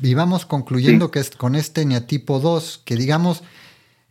y 0.00 0.14
vamos 0.14 0.46
concluyendo 0.46 1.10
que 1.10 1.20
es 1.20 1.30
con 1.30 1.54
este 1.54 1.84
neatipo 1.84 2.40
2, 2.40 2.82
que 2.84 2.96
digamos, 2.96 3.42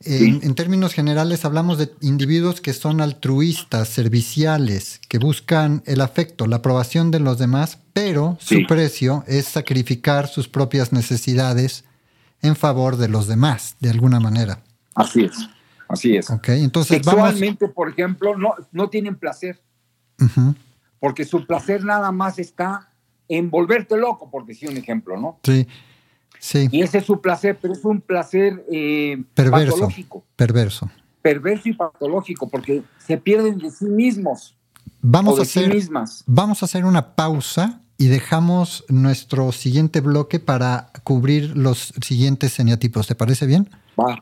en, 0.03 0.41
en 0.43 0.55
términos 0.55 0.93
generales 0.93 1.45
hablamos 1.45 1.77
de 1.77 1.91
individuos 2.01 2.61
que 2.61 2.73
son 2.73 3.01
altruistas, 3.01 3.87
serviciales, 3.89 4.99
que 5.07 5.17
buscan 5.17 5.83
el 5.85 6.01
afecto, 6.01 6.47
la 6.47 6.57
aprobación 6.57 7.11
de 7.11 7.19
los 7.19 7.37
demás, 7.37 7.79
pero 7.93 8.37
su 8.39 8.65
precio 8.67 9.23
es 9.27 9.45
sacrificar 9.45 10.27
sus 10.27 10.47
propias 10.47 10.91
necesidades 10.91 11.83
en 12.41 12.55
favor 12.55 12.97
de 12.97 13.07
los 13.07 13.27
demás, 13.27 13.75
de 13.79 13.89
alguna 13.89 14.19
manera. 14.19 14.63
Así 14.95 15.25
es, 15.25 15.49
así 15.87 16.15
es. 16.15 16.29
¿Ok? 16.29 16.49
Entonces 16.49 17.01
vamos... 17.03 17.29
Sexualmente, 17.29 17.67
por 17.67 17.89
ejemplo, 17.89 18.37
no, 18.37 18.55
no 18.71 18.89
tienen 18.89 19.15
placer. 19.15 19.61
Porque 20.99 21.25
su 21.25 21.45
placer 21.47 21.83
nada 21.83 22.11
más 22.11 22.37
está 22.37 22.90
en 23.37 23.49
volverte 23.49 23.97
loco, 23.97 24.29
por 24.29 24.45
decir 24.45 24.69
un 24.69 24.77
ejemplo, 24.77 25.17
¿no? 25.19 25.39
sí, 25.43 25.67
sí, 26.39 26.67
Y 26.71 26.81
ese 26.81 26.97
es 26.99 27.05
su 27.05 27.21
placer, 27.21 27.57
pero 27.61 27.73
es 27.73 27.83
un 27.85 28.01
placer 28.01 28.65
eh, 28.71 29.23
perverso, 29.33 29.71
patológico, 29.73 30.23
perverso. 30.35 30.89
perverso 31.21 31.69
y 31.69 31.73
patológico, 31.73 32.49
porque 32.49 32.83
se 32.97 33.17
pierden 33.17 33.57
de 33.59 33.71
sí 33.71 33.85
mismos 33.85 34.55
Vamos 35.01 35.33
o 35.33 35.37
de 35.37 35.41
a 35.43 35.45
sí 35.45 35.59
hacer... 35.59 35.73
mismas. 35.73 36.23
Vamos 36.27 36.61
a 36.61 36.65
hacer 36.65 36.85
una 36.85 37.15
pausa 37.15 37.81
y 37.97 38.07
dejamos 38.07 38.83
nuestro 38.89 39.51
siguiente 39.51 40.01
bloque 40.01 40.39
para 40.39 40.91
cubrir 41.03 41.55
los 41.55 41.93
siguientes 42.03 42.59
eneatipos. 42.59 43.07
¿Te 43.07 43.15
parece 43.15 43.45
bien? 43.47 43.69
Va, 43.99 44.21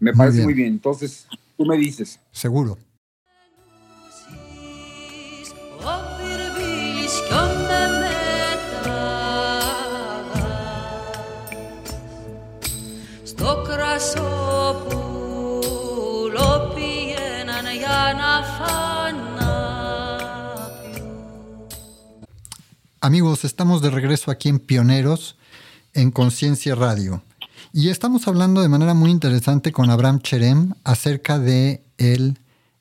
me 0.00 0.10
Muy 0.12 0.18
parece 0.18 0.36
bien. 0.38 0.44
muy 0.46 0.54
bien. 0.54 0.68
Entonces, 0.72 1.26
tú 1.56 1.64
me 1.64 1.76
dices. 1.76 2.20
Seguro. 2.32 2.76
Amigos, 23.04 23.44
estamos 23.44 23.82
de 23.82 23.90
regreso 23.90 24.30
aquí 24.30 24.48
en 24.48 24.58
Pioneros 24.58 25.36
en 25.92 26.10
Conciencia 26.10 26.74
Radio. 26.74 27.22
Y 27.70 27.90
estamos 27.90 28.26
hablando 28.26 28.62
de 28.62 28.70
manera 28.70 28.94
muy 28.94 29.10
interesante 29.10 29.72
con 29.72 29.90
Abraham 29.90 30.20
Cherem 30.20 30.72
acerca 30.84 31.38
de 31.38 31.84
el 31.98 32.38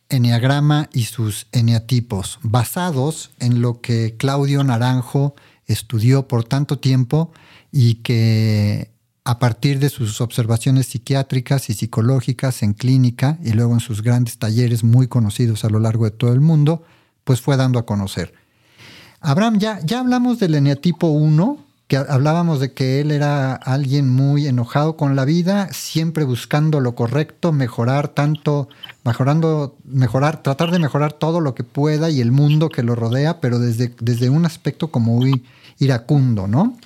eneagrama 0.08 0.88
y 0.94 1.04
sus 1.04 1.48
eneatipos, 1.52 2.40
basados 2.42 3.32
en 3.40 3.62
lo 3.62 3.82
que 3.82 4.16
Claudio 4.16 4.64
Naranjo 4.64 5.36
estudió 5.66 6.26
por 6.26 6.46
tanto 6.46 6.80
tiempo 6.80 7.34
y 7.70 7.96
que 7.96 8.92
a 9.26 9.40
partir 9.40 9.80
de 9.80 9.90
sus 9.90 10.22
observaciones 10.22 10.86
psiquiátricas 10.86 11.70
y 11.70 11.74
psicológicas 11.74 12.64
en 12.64 12.76
clínica 12.76 13.40
y 13.44 13.52
luego 13.52 13.74
en 13.74 13.82
sus 13.82 14.02
grandes 14.02 14.38
talleres 14.38 14.86
muy 14.86 15.10
conocidos 15.10 15.66
a 15.66 15.70
lo 15.70 15.82
largo 15.82 16.06
de 16.06 16.12
todo 16.12 16.32
el 16.32 16.40
mundo, 16.40 16.82
pues 17.26 17.42
fue 17.42 17.58
dando 17.58 17.78
a 17.78 17.86
conocer. 17.86 18.42
Abraham, 19.26 19.58
ya, 19.58 19.80
ya 19.84 20.00
hablamos 20.02 20.38
del 20.40 20.54
eneatipo 20.56 21.08
1, 21.08 21.58
que 21.88 21.96
hablábamos 21.96 22.60
de 22.60 22.74
que 22.74 23.00
él 23.00 23.10
era 23.12 23.54
alguien 23.56 24.10
muy 24.10 24.48
enojado 24.48 24.98
con 24.98 25.16
la 25.16 25.24
vida, 25.24 25.70
siempre 25.72 26.26
buscando 26.26 26.82
lo 26.82 26.94
correcto, 26.94 27.54
mejorar 27.54 28.10
tanto, 28.10 28.68
mejorando, 29.06 29.78
mejorar, 29.86 30.44
tratar 30.44 30.72
de 30.72 30.80
mejorar 30.80 31.14
todo 31.14 31.40
lo 31.40 31.56
que 31.56 31.64
pueda 31.64 32.10
y 32.10 32.20
el 32.20 32.34
mundo 32.34 32.68
que 32.70 32.84
lo 32.84 32.96
rodea, 32.96 33.40
pero 33.40 33.60
desde, 33.60 33.96
desde 34.02 34.30
un 34.30 34.46
aspecto 34.46 34.90
como 34.92 35.16
muy 35.16 35.44
iracundo, 35.80 36.48
¿no? 36.48 36.78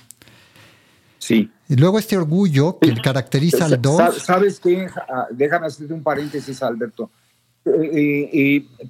Sí. 1.18 1.50
Y 1.68 1.74
luego 1.74 1.98
este 1.98 2.16
orgullo 2.16 2.78
que 2.78 2.94
caracteriza 3.02 3.64
al 3.64 3.72
Sa- 3.72 3.76
2. 3.78 4.14
¿Sabes 4.22 4.60
qué? 4.60 4.86
Ah, 5.08 5.26
Déjame 5.32 5.66
hacerte 5.66 5.92
un 5.92 6.02
paréntesis, 6.04 6.62
Alberto. 6.62 7.10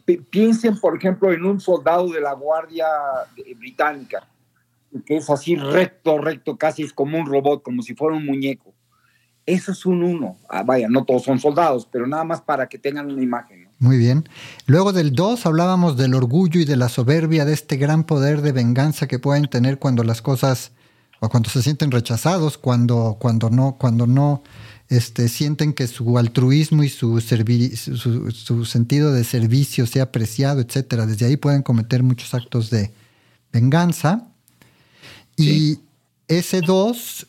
Pi- 0.04 0.18
piensen, 0.30 0.78
por 0.78 0.96
ejemplo, 0.96 1.32
en 1.32 1.44
un 1.44 1.60
soldado 1.60 2.08
de 2.08 2.20
la 2.20 2.32
Guardia 2.34 2.86
Británica, 3.58 4.26
que 5.04 5.16
es 5.16 5.28
así 5.30 5.56
recto, 5.56 6.18
recto, 6.18 6.56
casi 6.56 6.82
es 6.82 6.92
como 6.92 7.18
un 7.18 7.26
robot, 7.26 7.62
como 7.62 7.82
si 7.82 7.94
fuera 7.94 8.16
un 8.16 8.24
muñeco. 8.24 8.72
Eso 9.44 9.72
es 9.72 9.86
un 9.86 10.02
uno. 10.02 10.36
Ah, 10.50 10.62
vaya, 10.62 10.88
no 10.90 11.04
todos 11.04 11.22
son 11.22 11.38
soldados, 11.38 11.88
pero 11.90 12.06
nada 12.06 12.22
más 12.24 12.42
para 12.42 12.68
que 12.68 12.78
tengan 12.78 13.10
una 13.10 13.22
imagen. 13.22 13.68
Muy 13.78 13.96
bien. 13.96 14.28
Luego 14.66 14.92
del 14.92 15.12
2 15.12 15.46
hablábamos 15.46 15.96
del 15.96 16.14
orgullo 16.14 16.60
y 16.60 16.64
de 16.66 16.76
la 16.76 16.88
soberbia, 16.90 17.44
de 17.46 17.54
este 17.54 17.76
gran 17.76 18.04
poder 18.04 18.42
de 18.42 18.52
venganza 18.52 19.06
que 19.06 19.18
pueden 19.18 19.46
tener 19.46 19.78
cuando 19.78 20.04
las 20.04 20.20
cosas, 20.20 20.72
o 21.20 21.28
cuando 21.30 21.48
se 21.48 21.62
sienten 21.62 21.90
rechazados, 21.90 22.58
cuando, 22.58 23.16
cuando 23.18 23.48
no, 23.48 23.76
cuando 23.78 24.06
no 24.06 24.42
este, 24.88 25.28
sienten 25.28 25.72
que 25.72 25.86
su 25.86 26.18
altruismo 26.18 26.82
y 26.82 26.88
su, 26.88 27.20
su, 27.20 28.64
sentido 28.64 29.12
de 29.12 29.24
servicio 29.24 29.86
sea 29.86 30.04
apreciado, 30.04 30.60
etcétera. 30.60 31.06
Desde 31.06 31.26
ahí 31.26 31.36
pueden 31.36 31.62
cometer 31.62 32.02
muchos 32.02 32.34
actos 32.34 32.70
de 32.70 32.90
venganza. 33.52 34.28
Y 35.36 35.78
ese 36.26 36.60
2 36.60 37.26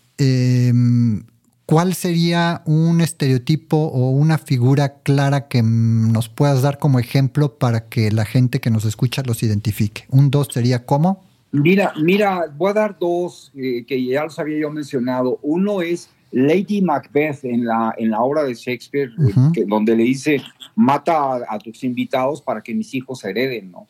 ¿cuál 1.70 1.94
sería 1.94 2.64
un 2.66 3.00
estereotipo 3.00 3.78
o 3.78 4.10
una 4.10 4.40
figura 4.40 5.04
clara 5.04 5.48
que 5.48 5.62
nos 5.62 6.28
puedas 6.28 6.64
dar 6.64 6.80
como 6.80 6.98
ejemplo 6.98 7.60
para 7.60 7.86
que 7.86 8.12
la 8.12 8.26
gente 8.26 8.60
que 8.60 8.72
nos 8.72 8.86
escucha 8.86 9.22
los 9.24 9.44
identifique? 9.44 10.06
Un 10.10 10.32
dos 10.32 10.48
sería 10.52 10.84
cómo? 10.88 11.24
Mira, 11.52 11.94
mira, 11.96 12.52
voy 12.58 12.72
a 12.72 12.74
dar 12.74 12.98
dos 13.00 13.52
eh, 13.56 13.86
que 13.88 14.04
ya 14.04 14.24
los 14.24 14.40
había 14.40 14.58
yo 14.58 14.72
mencionado. 14.72 15.38
Uno 15.44 15.84
es 15.84 16.10
Lady 16.32 16.82
Macbeth 16.82 17.44
en 17.44 17.66
la, 17.66 17.94
en 17.98 18.12
la 18.12 18.22
obra 18.22 18.44
de 18.44 18.54
Shakespeare, 18.54 19.12
eh, 19.56 19.66
donde 19.68 19.96
le 19.96 20.04
dice, 20.04 20.42
mata 20.76 21.40
a, 21.48 21.60
tus 21.60 21.84
invitados 21.84 22.42
para 22.42 22.62
que 22.62 22.74
mis 22.74 22.94
hijos 22.94 23.24
hereden, 23.24 23.72
¿no? 23.72 23.88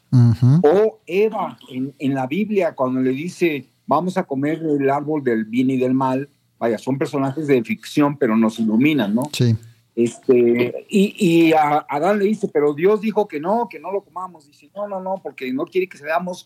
O 0.64 1.00
Eva 1.06 1.58
en, 1.70 1.94
en 2.00 2.14
la 2.14 2.28
Biblia, 2.28 2.74
cuando 2.74 3.02
le 3.02 3.12
dice, 3.12 3.66
vamos 3.86 4.18
a 4.18 4.24
comer 4.24 4.62
el 4.64 4.90
árbol 4.90 5.24
del 5.24 5.46
bien 5.46 5.70
y 5.70 5.78
del 5.78 5.94
mal, 5.94 6.30
vaya, 6.58 6.78
son 6.78 6.98
personajes 6.98 7.48
de 7.48 7.64
ficción, 7.64 8.18
pero 8.18 8.38
nos 8.38 8.60
iluminan, 8.60 9.14
¿no? 9.16 9.24
Sí. 9.34 9.56
Este, 9.96 10.86
y, 10.88 11.14
y 11.18 11.52
a 11.52 11.86
Adán 11.90 12.20
le 12.20 12.26
dice, 12.26 12.48
pero 12.48 12.74
Dios 12.74 13.02
dijo 13.02 13.28
que 13.28 13.40
no, 13.40 13.68
que 13.70 13.80
no 13.80 13.92
lo 13.92 14.02
comamos. 14.02 14.48
Dice, 14.48 14.70
no, 14.74 14.88
no, 14.88 15.02
no, 15.02 15.16
porque 15.22 15.52
no 15.52 15.66
quiere 15.66 15.90
que 15.90 15.98
seamos 15.98 16.46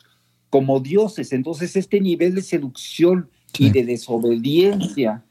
como 0.49 0.79
dioses. 0.79 1.33
Entonces, 1.33 1.75
este 1.75 2.01
nivel 2.01 2.33
de 2.33 2.41
seducción 2.41 3.29
y 3.57 3.69
de 3.69 3.85
desobediencia 3.85 5.23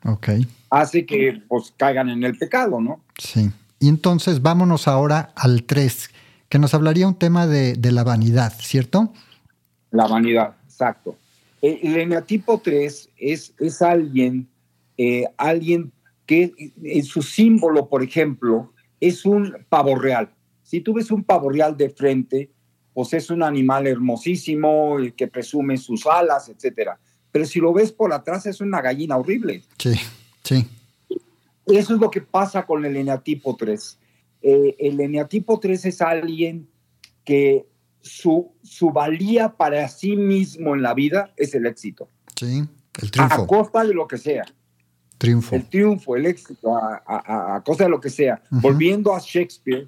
hace 0.71 1.05
que 1.07 1.43
pues 1.49 1.73
caigan 1.77 2.09
en 2.09 2.25
el 2.25 2.37
pecado, 2.39 2.81
¿no? 2.81 3.01
Sí. 3.19 3.51
Y 3.79 3.89
entonces 3.89 4.43
vámonos 4.43 4.87
ahora 4.89 5.33
al 5.35 5.65
3, 5.65 6.11
que 6.49 6.59
nos 6.59 6.73
hablaría 6.75 7.09
un 7.09 7.17
tema 7.17 7.47
de, 7.47 7.75
de 7.75 7.93
la 7.93 8.05
vanidad, 8.05 8.53
¿cierto? 8.59 9.13
La 9.91 10.07
vanidad, 10.07 10.55
exacto. 10.65 11.17
El 11.61 11.97
eneatipo 11.97 12.61
3 12.63 13.11
es, 13.17 13.55
es 13.59 13.83
alguien 13.83 14.49
eh, 14.99 15.25
alguien 15.37 15.93
que 16.27 16.53
en 16.83 17.05
su 17.05 17.23
símbolo, 17.23 17.89
por 17.89 18.03
ejemplo, 18.03 18.73
es 19.01 19.25
un 19.25 19.57
pavo 19.69 19.97
real. 19.97 20.31
Si 20.63 20.81
tú 20.81 20.95
ves 20.95 21.11
un 21.11 21.25
pavo 21.25 21.51
real 21.51 21.77
de 21.77 21.91
frente, 21.91 22.51
pues 22.95 23.13
es 23.15 23.31
un 23.31 23.43
animal 23.43 23.87
hermosísimo 23.87 24.97
que 25.17 25.27
presume 25.27 25.77
sus 25.77 26.07
alas, 26.07 26.49
etcétera. 26.49 26.99
Pero 27.33 27.47
si 27.47 27.59
lo 27.59 27.73
ves 27.73 27.91
por 27.91 28.13
atrás 28.13 28.47
es 28.47 28.61
una 28.61 28.81
gallina 28.81 29.17
horrible. 29.17 29.65
Sí, 29.79 29.95
sí. 30.45 30.69
Eso 31.67 31.95
es 31.95 32.01
lo 32.01 32.11
que 32.11 32.21
pasa 32.21 32.67
con 32.67 32.85
el 32.85 32.97
eneatipo 32.97 33.57
3. 33.57 33.99
Eh, 34.43 34.77
el 34.79 35.01
eneatipo 35.01 35.59
3 35.59 35.87
es 35.87 36.01
alguien 36.03 36.69
que 37.25 37.67
su, 38.01 38.53
su 38.63 38.91
valía 38.91 39.51
para 39.57 39.89
sí 39.89 40.17
mismo 40.17 40.75
en 40.75 40.83
la 40.83 40.93
vida 40.93 41.33
es 41.37 41.55
el 41.55 41.67
éxito. 41.67 42.09
Sí, 42.37 42.65
el 43.01 43.11
triunfo. 43.11 43.43
A 43.43 43.47
costa 43.47 43.85
de 43.85 43.95
lo 43.95 44.07
que 44.07 44.19
sea. 44.19 44.45
Triunfo. 45.19 45.55
El 45.55 45.65
triunfo, 45.69 46.17
el 46.17 46.27
éxito, 46.27 46.77
a, 46.77 47.03
a, 47.07 47.63
cosa 47.63 47.85
de 47.85 47.91
lo 47.91 48.01
que 48.01 48.11
sea. 48.11 48.43
Volviendo 48.51 49.15
a 49.15 49.21
Shakespeare, 49.21 49.87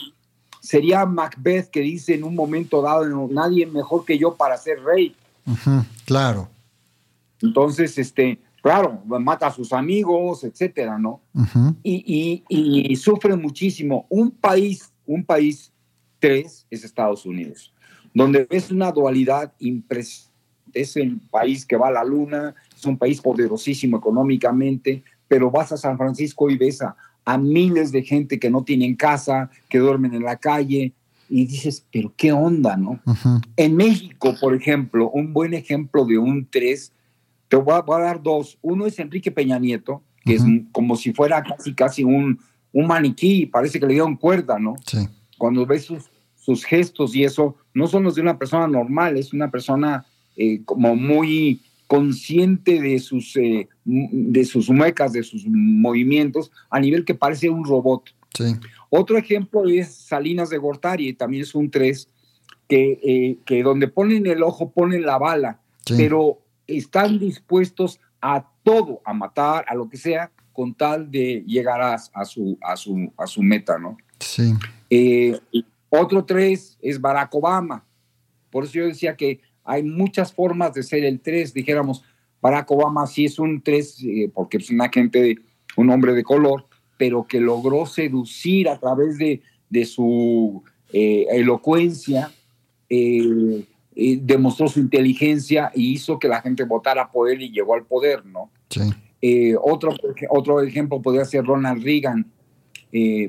sería 0.60 1.04
Macbeth 1.04 1.70
que 1.70 1.80
dice 1.80 2.14
en 2.14 2.22
un 2.22 2.36
momento 2.36 2.80
dado, 2.80 3.04
nadie 3.28 3.66
mejor 3.66 4.04
que 4.04 4.16
yo 4.16 4.36
para 4.36 4.56
ser 4.56 4.80
rey. 4.82 5.14
Claro. 6.06 6.48
Entonces, 7.40 7.98
este, 7.98 8.38
claro, 8.62 9.02
mata 9.04 9.48
a 9.48 9.52
sus 9.52 9.72
amigos, 9.72 10.42
etcétera, 10.44 10.98
¿no? 10.98 11.20
y, 11.82 12.42
y, 12.48 12.96
sufre 12.96 13.36
muchísimo. 13.36 14.06
Un 14.08 14.30
país, 14.30 14.90
un 15.06 15.24
país 15.24 15.70
tres 16.18 16.66
es 16.70 16.84
Estados 16.84 17.26
Unidos, 17.26 17.74
donde 18.14 18.46
es 18.48 18.70
una 18.70 18.90
dualidad 18.90 19.52
impresionante. 19.58 20.32
Es 20.72 20.96
el 20.96 21.20
país 21.30 21.64
que 21.64 21.76
va 21.76 21.88
a 21.88 21.92
la 21.92 22.02
luna, 22.02 22.54
es 22.74 22.84
un 22.84 22.98
país 22.98 23.20
poderosísimo 23.20 23.98
económicamente, 23.98 25.04
pero 25.28 25.50
vas 25.50 25.70
a 25.72 25.76
San 25.76 25.96
Francisco 25.98 26.50
y 26.50 26.56
ves 26.56 26.80
a, 26.82 26.96
miles 27.38 27.92
de 27.92 28.02
gente 28.02 28.38
que 28.38 28.50
no 28.50 28.64
tienen 28.64 28.96
casa, 28.96 29.50
que 29.68 29.78
duermen 29.78 30.14
en 30.14 30.24
la 30.24 30.36
calle, 30.36 30.94
y 31.28 31.46
dices, 31.46 31.86
pero 31.92 32.12
qué 32.16 32.32
onda, 32.32 32.76
¿no? 32.76 33.00
En 33.56 33.76
México, 33.76 34.34
por 34.40 34.54
ejemplo, 34.54 35.10
un 35.10 35.32
buen 35.32 35.54
ejemplo 35.54 36.04
de 36.06 36.18
un 36.18 36.48
tres, 36.50 36.92
te 37.54 37.82
voy 37.82 38.00
a, 38.00 38.04
dar 38.04 38.22
dos. 38.22 38.58
Uno 38.62 38.86
es 38.86 38.98
Enrique 38.98 39.30
Peña 39.30 39.58
Nieto, 39.58 40.02
que 40.24 40.34
es 40.34 40.42
como 40.72 40.96
si 40.96 41.12
fuera 41.12 41.42
casi, 41.42 41.74
casi 41.74 42.04
un, 42.04 42.38
un 42.72 42.86
maniquí, 42.86 43.46
parece 43.46 43.78
que 43.78 43.86
le 43.86 43.92
dieron 43.92 44.16
cuerda, 44.16 44.58
¿no? 44.58 44.74
Sí. 44.86 44.98
Cuando 45.38 45.66
ves 45.66 45.84
sus, 45.84 46.10
sus 46.34 46.64
gestos 46.64 47.14
y 47.14 47.24
eso, 47.24 47.56
no 47.72 47.86
son 47.86 48.02
los 48.04 48.14
de 48.16 48.22
una 48.22 48.38
persona 48.38 48.66
normal, 48.66 49.16
es 49.16 49.32
una 49.32 49.50
persona 49.50 50.04
eh, 50.36 50.62
como 50.64 50.96
muy 50.96 51.60
consciente 51.86 52.80
de 52.80 52.98
sus, 52.98 53.36
eh, 53.36 53.68
de 53.84 54.44
sus 54.44 54.70
muecas, 54.70 55.12
de 55.12 55.22
sus 55.22 55.44
movimientos, 55.46 56.50
a 56.70 56.80
nivel 56.80 57.04
que 57.04 57.14
parece 57.14 57.50
un 57.50 57.64
robot. 57.64 58.14
Otro 58.90 59.16
ejemplo 59.16 59.68
es 59.68 59.94
Salinas 59.94 60.50
de 60.50 60.58
Gortari, 60.58 61.12
también 61.12 61.42
es 61.44 61.54
un 61.54 61.70
3, 61.70 62.08
que, 62.68 62.98
eh, 63.04 63.38
que 63.44 63.62
donde 63.62 63.86
ponen 63.86 64.26
el 64.26 64.42
ojo 64.42 64.70
ponen 64.70 65.02
la 65.02 65.18
bala, 65.18 65.60
pero 65.96 66.38
están 66.66 67.18
dispuestos 67.18 68.00
a 68.20 68.48
todo, 68.62 69.00
a 69.04 69.12
matar, 69.12 69.64
a 69.68 69.74
lo 69.74 69.88
que 69.88 69.96
sea, 69.96 70.30
con 70.52 70.74
tal 70.74 71.10
de 71.10 71.42
llegar 71.46 71.82
a, 71.82 71.98
su, 72.24 72.58
a, 72.62 72.76
su, 72.76 73.12
a 73.16 73.26
su 73.26 73.42
meta, 73.42 73.78
¿no? 73.78 73.96
Sí. 74.20 74.54
Eh, 74.88 75.38
otro 75.88 76.24
3 76.24 76.78
es 76.80 77.00
Barack 77.00 77.34
Obama. 77.34 77.84
Por 78.50 78.64
eso 78.64 78.74
yo 78.74 78.86
decía 78.86 79.16
que 79.16 79.40
hay 79.64 79.82
muchas 79.82 80.32
formas 80.32 80.74
de 80.74 80.82
ser 80.82 81.04
el 81.04 81.20
3, 81.20 81.52
dijéramos, 81.52 82.04
Barack 82.40 82.70
Obama 82.70 83.06
sí 83.06 83.24
es 83.24 83.38
un 83.38 83.62
3 83.62 84.04
eh, 84.04 84.30
porque 84.32 84.58
es 84.58 84.70
una 84.70 84.88
gente, 84.88 85.38
un 85.76 85.90
hombre 85.90 86.12
de 86.12 86.22
color, 86.22 86.66
pero 86.98 87.26
que 87.26 87.40
logró 87.40 87.86
seducir 87.86 88.68
a 88.68 88.78
través 88.78 89.18
de, 89.18 89.42
de 89.70 89.84
su 89.84 90.62
eh, 90.92 91.26
elocuencia, 91.30 92.30
eh, 92.88 93.64
demostró 93.94 94.68
su 94.68 94.80
inteligencia 94.80 95.70
y 95.74 95.92
hizo 95.92 96.18
que 96.18 96.28
la 96.28 96.40
gente 96.40 96.64
votara 96.64 97.10
por 97.10 97.30
él 97.30 97.42
y 97.42 97.50
llegó 97.50 97.74
al 97.74 97.84
poder, 97.84 98.24
¿no? 98.26 98.50
Sí. 98.70 99.54
otro, 99.62 99.94
otro 100.30 100.60
ejemplo 100.60 101.00
podría 101.00 101.24
ser 101.24 101.44
Ronald 101.44 101.82
Reagan, 101.82 102.26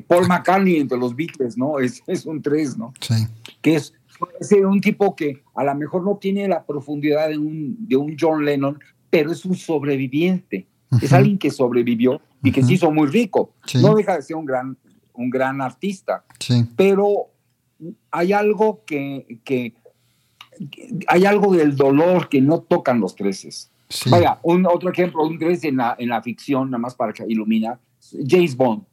Paul 0.07 0.27
McCartney 0.27 0.77
entre 0.77 0.97
los 0.97 1.15
Beatles, 1.15 1.57
¿no? 1.57 1.79
Es, 1.79 2.01
es 2.07 2.25
un 2.25 2.41
3, 2.41 2.77
¿no? 2.77 2.93
Sí. 2.99 3.15
Que 3.61 3.75
es 3.75 3.93
es 4.39 4.51
un 4.51 4.81
tipo 4.81 5.15
que 5.15 5.43
a 5.55 5.63
lo 5.63 5.75
mejor 5.75 6.03
no 6.03 6.17
tiene 6.17 6.47
la 6.47 6.65
profundidad 6.65 7.29
de 7.29 7.37
un, 7.37 7.75
de 7.87 7.95
un 7.95 8.15
John 8.19 8.45
Lennon, 8.45 8.79
pero 9.09 9.31
es 9.31 9.45
un 9.45 9.55
sobreviviente. 9.55 10.67
Es 11.01 11.11
alguien 11.11 11.37
que 11.37 11.51
sobrevivió 11.51 12.21
y 12.41 12.51
que 12.51 12.63
se 12.63 12.73
hizo 12.73 12.91
muy 12.91 13.07
rico. 13.07 13.53
No 13.81 13.95
deja 13.95 14.15
de 14.15 14.21
ser 14.21 14.37
un 14.37 14.45
gran, 14.45 14.77
un 15.13 15.29
gran 15.29 15.59
artista. 15.59 16.23
Pero 16.77 17.31
hay 18.11 18.31
algo 18.31 18.83
que, 18.85 19.41
que, 19.43 19.73
hay 21.07 21.25
algo 21.25 21.55
del 21.55 21.75
dolor 21.75 22.29
que 22.29 22.41
no 22.41 22.59
tocan 22.59 22.99
los 22.99 23.15
treces. 23.15 23.71
Vaya, 24.07 24.39
un 24.43 24.65
otro 24.65 24.91
ejemplo, 24.91 25.23
un 25.23 25.37
tres 25.37 25.63
en 25.63 25.77
la, 25.77 25.95
en 25.97 26.09
la 26.09 26.21
ficción, 26.21 26.71
nada 26.71 26.79
más 26.79 26.95
para 26.95 27.13
que 27.13 27.23
ilumina, 27.27 27.79
James 28.27 28.55
Bond. 28.55 28.83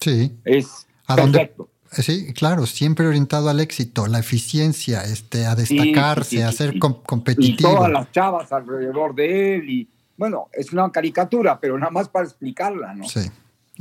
Sí. 0.00 0.32
Es 0.44 0.86
perfecto. 1.06 1.68
Sí, 1.90 2.32
claro, 2.32 2.64
siempre 2.64 3.06
orientado 3.06 3.50
al 3.50 3.60
éxito, 3.60 4.06
la 4.06 4.18
eficiencia, 4.18 5.04
este, 5.04 5.44
a 5.44 5.54
destacarse, 5.54 6.42
a 6.42 6.50
ser 6.50 6.78
competitivo. 6.78 7.70
Y 7.70 7.74
todas 7.74 7.92
las 7.92 8.10
chavas 8.10 8.50
alrededor 8.50 9.14
de 9.14 9.56
él. 9.56 9.68
Y 9.68 9.88
bueno, 10.16 10.48
es 10.52 10.72
una 10.72 10.90
caricatura, 10.90 11.60
pero 11.60 11.78
nada 11.78 11.90
más 11.90 12.08
para 12.08 12.24
explicarla, 12.24 12.94
¿no? 12.94 13.04
Sí. 13.04 13.20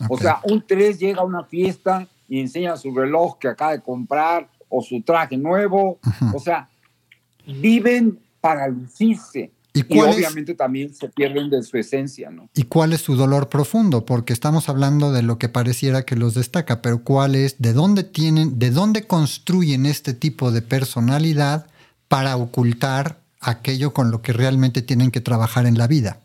O 0.09 0.17
sea, 0.17 0.41
un 0.43 0.65
3 0.65 0.99
llega 0.99 1.21
a 1.21 1.23
una 1.23 1.45
fiesta 1.45 2.05
y 2.27 2.41
enseña 2.41 2.75
su 2.75 2.93
reloj 2.93 3.37
que 3.37 3.47
acaba 3.47 3.71
de 3.71 3.81
comprar 3.81 4.49
o 4.67 4.81
su 4.81 5.01
traje 5.01 5.37
nuevo. 5.37 5.99
O 6.33 6.39
sea, 6.39 6.69
viven 7.45 8.19
para 8.39 8.67
lucirse. 8.67 9.51
¿Y, 9.73 9.81
obviamente 9.97 10.53
también 10.53 10.93
se 10.93 11.07
pierden 11.07 11.49
de 11.49 11.63
su 11.63 11.77
esencia, 11.77 12.29
¿no? 12.29 12.49
¿Y 12.53 12.63
cuál 12.63 12.91
es 12.91 13.01
su 13.01 13.15
dolor 13.15 13.47
profundo? 13.47 14.05
Porque 14.05 14.33
estamos 14.33 14.67
hablando 14.67 15.13
de 15.13 15.23
lo 15.23 15.37
que 15.37 15.47
pareciera 15.47 16.03
que 16.03 16.17
los 16.17 16.33
destaca, 16.33 16.81
pero 16.81 17.03
¿cuál 17.03 17.35
es, 17.35 17.61
de 17.61 17.71
dónde 17.71 18.03
tienen, 18.03 18.59
de 18.59 18.71
dónde 18.71 19.07
construyen 19.07 19.85
este 19.85 20.13
tipo 20.13 20.51
de 20.51 20.61
personalidad 20.61 21.67
para 22.09 22.35
ocultar 22.35 23.21
aquello 23.39 23.93
con 23.93 24.11
lo 24.11 24.21
que 24.21 24.33
realmente 24.33 24.81
tienen 24.81 25.09
que 25.09 25.21
trabajar 25.21 25.65
en 25.65 25.77
la 25.77 25.87
vida? 25.87 26.19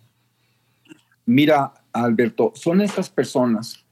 Mira, 1.24 1.72
Alberto, 1.92 2.52
son 2.56 2.80
esas 2.80 3.10
personas 3.10 3.85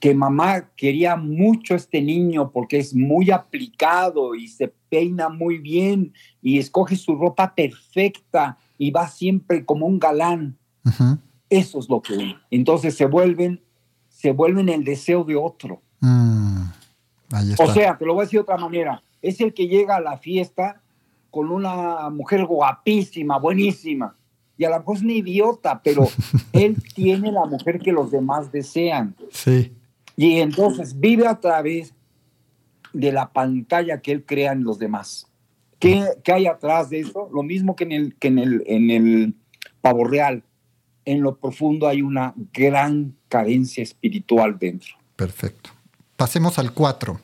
que 0.00 0.14
mamá 0.14 0.70
quería 0.76 1.16
mucho 1.16 1.74
a 1.74 1.76
este 1.76 2.00
niño 2.00 2.50
porque 2.52 2.78
es 2.78 2.94
muy 2.94 3.30
aplicado 3.30 4.34
y 4.34 4.48
se 4.48 4.68
peina 4.88 5.28
muy 5.28 5.58
bien 5.58 6.12
y 6.42 6.58
escoge 6.58 6.96
su 6.96 7.16
ropa 7.16 7.54
perfecta 7.54 8.58
y 8.78 8.90
va 8.90 9.08
siempre 9.08 9.64
como 9.64 9.86
un 9.86 9.98
galán. 9.98 10.56
Eso 11.48 11.78
es 11.78 11.88
lo 11.88 12.00
que 12.00 12.36
entonces 12.50 12.94
se 12.96 13.06
vuelven 13.06 13.60
se 14.20 14.32
vuelven 14.32 14.68
el 14.68 14.84
deseo 14.84 15.24
de 15.24 15.34
otro. 15.34 15.80
Mm, 16.00 16.64
Ahí 17.32 17.52
está. 17.52 17.64
O 17.64 17.72
sea, 17.72 17.96
te 17.96 18.04
lo 18.04 18.12
voy 18.12 18.22
a 18.22 18.24
decir 18.24 18.38
de 18.38 18.42
otra 18.42 18.58
manera, 18.58 19.02
es 19.22 19.40
el 19.40 19.54
que 19.54 19.66
llega 19.66 19.96
a 19.96 20.00
la 20.00 20.18
fiesta 20.18 20.82
con 21.30 21.50
una 21.50 22.10
mujer 22.10 22.44
guapísima, 22.44 23.38
buenísima. 23.38 24.14
Y 24.60 24.66
a 24.66 24.68
lo 24.68 24.78
mejor 24.78 24.96
es 24.98 25.02
una 25.02 25.12
idiota, 25.14 25.80
pero 25.82 26.06
él 26.52 26.76
tiene 26.94 27.32
la 27.32 27.46
mujer 27.46 27.78
que 27.78 27.92
los 27.92 28.10
demás 28.10 28.52
desean. 28.52 29.16
sí. 29.32 29.72
Y 30.16 30.40
entonces 30.40 31.00
vive 31.00 31.26
a 31.26 31.40
través 31.40 31.94
de 32.92 33.10
la 33.10 33.32
pantalla 33.32 34.02
que 34.02 34.12
él 34.12 34.26
crea 34.26 34.52
en 34.52 34.64
los 34.64 34.78
demás. 34.78 35.26
¿Qué, 35.78 36.04
qué 36.22 36.32
hay 36.34 36.46
atrás 36.46 36.90
de 36.90 37.00
eso? 37.00 37.30
Lo 37.32 37.42
mismo 37.42 37.74
que 37.74 37.84
en 37.84 37.92
el, 37.92 38.14
que 38.16 38.28
en 38.28 38.38
el, 38.38 38.62
en 38.66 38.90
el 38.90 39.34
pavo 39.80 40.04
real. 40.04 40.42
En 41.06 41.22
lo 41.22 41.38
profundo 41.38 41.88
hay 41.88 42.02
una 42.02 42.34
gran 42.52 43.16
carencia 43.30 43.82
espiritual 43.82 44.58
dentro. 44.58 44.92
Perfecto. 45.16 45.70
Pasemos 46.16 46.58
al 46.58 46.74
4. 46.74 47.18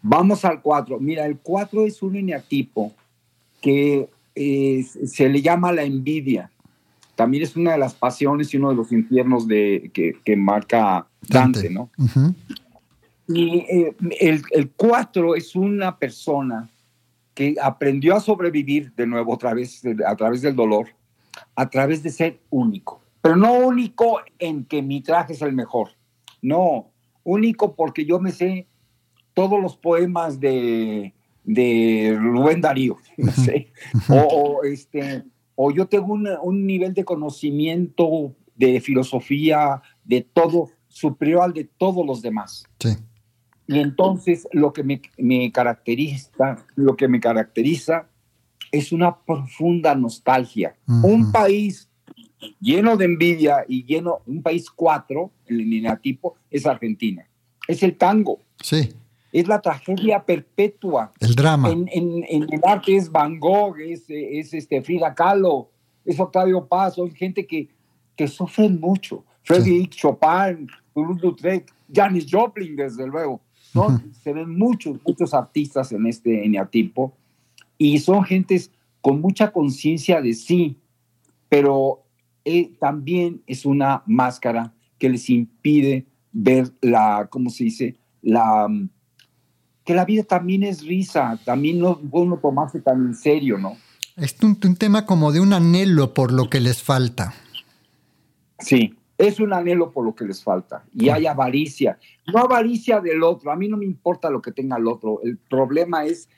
Vamos 0.00 0.46
al 0.46 0.62
4. 0.62 0.98
Mira, 1.00 1.26
el 1.26 1.36
4 1.36 1.84
es 1.84 2.00
un 2.00 2.16
eneatipo 2.16 2.94
que 3.60 4.08
eh, 4.34 4.82
se 4.82 5.28
le 5.28 5.42
llama 5.42 5.72
la 5.72 5.82
envidia. 5.82 6.50
También 7.14 7.44
es 7.44 7.56
una 7.56 7.72
de 7.72 7.78
las 7.78 7.94
pasiones 7.94 8.52
y 8.52 8.56
uno 8.56 8.70
de 8.70 8.76
los 8.76 8.90
infiernos 8.90 9.46
de, 9.46 9.90
que, 9.94 10.16
que 10.24 10.36
marca 10.36 11.06
Dante, 11.22 11.70
¿no? 11.70 11.90
Ujú. 11.96 12.34
Y 13.28 13.58
eh, 13.70 13.96
el, 14.20 14.42
el 14.50 14.70
4 14.70 15.34
es 15.36 15.54
una 15.54 15.96
persona 15.96 16.68
que 17.34 17.54
aprendió 17.60 18.16
a 18.16 18.20
sobrevivir 18.20 18.92
de 18.94 19.06
nuevo 19.06 19.32
otra 19.32 19.54
vez 19.54 19.82
a 20.06 20.16
través 20.16 20.42
del 20.42 20.54
dolor, 20.54 20.88
a 21.54 21.70
través 21.70 22.02
de 22.02 22.10
ser 22.10 22.40
único. 22.50 23.00
Pero 23.22 23.36
no 23.36 23.54
único 23.54 24.20
en 24.38 24.64
que 24.64 24.82
mi 24.82 25.00
traje 25.00 25.32
es 25.32 25.42
el 25.42 25.52
mejor. 25.52 25.90
No, 26.42 26.90
único 27.22 27.74
porque 27.74 28.04
yo 28.04 28.20
me 28.20 28.32
sé 28.32 28.66
todos 29.32 29.60
los 29.60 29.76
poemas 29.76 30.38
de, 30.38 31.13
de 31.44 32.16
Rubén 32.18 32.60
Darío. 32.60 32.96
no 33.16 33.32
sé. 33.32 33.72
o, 34.08 34.14
o, 34.14 34.64
este, 34.64 35.24
o 35.54 35.70
yo 35.70 35.86
tengo 35.86 36.12
un, 36.12 36.28
un 36.42 36.66
nivel 36.66 36.94
de 36.94 37.04
conocimiento, 37.04 38.34
de 38.56 38.80
filosofía, 38.80 39.82
de 40.04 40.22
todo, 40.22 40.70
superior 40.88 41.42
al 41.42 41.52
de 41.52 41.64
todos 41.64 42.04
los 42.06 42.22
demás. 42.22 42.64
Sí. 42.78 42.90
Y 43.66 43.78
entonces 43.78 44.46
lo 44.52 44.72
que 44.72 44.82
me, 44.82 45.00
me 45.16 45.50
caracteriza, 45.50 46.64
lo 46.74 46.96
que 46.96 47.08
me 47.08 47.20
caracteriza 47.20 48.08
es 48.70 48.92
una 48.92 49.16
profunda 49.16 49.94
nostalgia. 49.94 50.76
Un 50.86 51.32
país 51.32 51.88
lleno 52.60 52.96
de 52.96 53.06
envidia 53.06 53.64
y 53.66 53.84
lleno, 53.84 54.20
un 54.26 54.42
país 54.42 54.68
cuatro, 54.70 55.30
el 55.46 55.58
lineatipo, 55.58 56.36
es 56.50 56.66
Argentina. 56.66 57.26
Es 57.66 57.82
el 57.82 57.96
tango, 57.96 58.40
Sí. 58.60 58.94
Es 59.34 59.48
la 59.48 59.60
tragedia 59.60 60.24
perpetua. 60.24 61.12
El 61.18 61.34
drama. 61.34 61.68
En, 61.70 61.88
en- 61.92 62.24
en 62.28 62.42
el 62.52 62.60
arte 62.64 62.94
es 62.96 63.10
Van 63.10 63.40
Gogh, 63.40 63.76
es, 63.80 64.04
es 64.08 64.54
este 64.54 64.80
Frida 64.80 65.12
Kahlo, 65.12 65.70
es 66.04 66.20
Octavio 66.20 66.64
Paz, 66.66 66.94
son 66.94 67.10
gente 67.10 67.44
que, 67.44 67.68
que 68.16 68.28
sufren 68.28 68.78
mucho. 68.80 69.24
Frédéric 69.42 69.90
Chopin, 69.90 70.68
Toulouse-Lautrec, 70.94 71.70
Janis 71.92 72.26
Joplin, 72.30 72.76
desde 72.76 73.06
luego. 73.06 73.40
¿no? 73.74 73.86
Ujú. 73.88 74.00
Se 74.22 74.32
ven 74.32 74.56
muchos, 74.56 74.98
muchos 75.06 75.34
artistas 75.34 75.90
en 75.92 76.06
este 76.06 76.44
eneatipo 76.44 77.12
y 77.76 77.98
son 77.98 78.22
gentes 78.22 78.70
con 79.00 79.20
mucha 79.20 79.50
conciencia 79.50 80.22
de 80.22 80.32
sí, 80.32 80.76
pero 81.48 82.04
eh, 82.44 82.70
también 82.78 83.42
es 83.48 83.66
una 83.66 84.02
máscara 84.06 84.72
que 84.98 85.08
les 85.08 85.28
impide 85.28 86.06
ver 86.32 86.72
la, 86.80 87.26
¿cómo 87.30 87.50
se 87.50 87.64
dice? 87.64 87.96
La, 88.22 88.68
que 89.84 89.94
la 89.94 90.04
vida 90.04 90.22
también 90.22 90.62
es 90.62 90.84
risa, 90.86 91.38
también 91.44 91.78
no 91.78 92.00
uno 92.10 92.38
tomarse 92.38 92.80
tan 92.80 93.06
en 93.06 93.14
serio, 93.14 93.58
¿no? 93.58 93.76
Es 94.16 94.36
un, 94.42 94.58
un 94.64 94.76
tema 94.76 95.04
como 95.06 95.32
de 95.32 95.40
un 95.40 95.52
anhelo 95.52 96.14
por 96.14 96.32
lo 96.32 96.48
que 96.48 96.60
les 96.60 96.82
falta. 96.82 97.34
Sí, 98.58 98.94
es 99.18 99.40
un 99.40 99.52
anhelo 99.52 99.90
por 99.92 100.04
lo 100.04 100.14
que 100.14 100.24
les 100.24 100.42
falta. 100.42 100.84
Y 100.94 101.08
hay 101.08 101.26
avaricia. 101.26 101.98
No 102.32 102.38
avaricia 102.40 103.00
del 103.00 103.22
otro. 103.22 103.50
A 103.50 103.56
mí 103.56 103.68
no 103.68 103.76
me 103.76 103.84
importa 103.84 104.30
lo 104.30 104.40
que 104.40 104.52
tenga 104.52 104.76
el 104.76 104.86
otro. 104.86 105.20
El 105.22 105.36
problema 105.36 106.04
es 106.04 106.28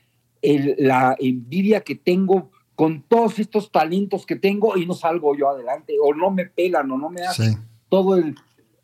el- 0.43 0.75
la 0.79 1.15
envidia 1.19 1.81
que 1.83 1.95
tengo 1.95 2.51
con 2.75 3.03
todos 3.03 3.39
estos 3.39 3.71
talentos 3.71 4.27
que 4.27 4.37
tengo 4.37 4.77
y 4.77 4.87
no 4.87 4.95
salgo 4.95 5.37
yo 5.37 5.49
adelante. 5.51 5.95
O 6.03 6.15
no 6.15 6.31
me 6.31 6.47
pelan 6.47 6.91
o 6.91 6.99
no 6.99 7.11
me 7.11 7.23
hacen 7.23 7.53
Sí. 7.55 7.59
todo 7.89 8.17
el, 8.17 8.35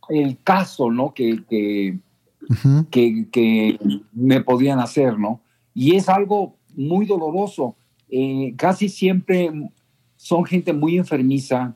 el 0.08 0.38
caso, 0.42 0.90
¿no? 0.90 1.12
Que, 1.14 1.42
que, 1.48 1.98
Que, 2.90 3.28
que 3.30 3.78
me 4.12 4.40
podían 4.40 4.78
hacer, 4.78 5.18
¿no? 5.18 5.40
Y 5.74 5.96
es 5.96 6.08
algo 6.08 6.56
muy 6.74 7.06
doloroso. 7.06 7.76
Eh, 8.08 8.54
casi 8.56 8.88
siempre 8.88 9.50
son 10.16 10.44
gente 10.44 10.72
muy 10.72 10.98
enfermiza, 10.98 11.74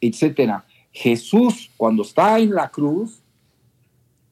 etcétera. 0.00 0.64
Jesús, 0.92 1.70
cuando 1.76 2.02
está 2.02 2.38
en 2.38 2.54
la 2.54 2.70
cruz 2.70 3.22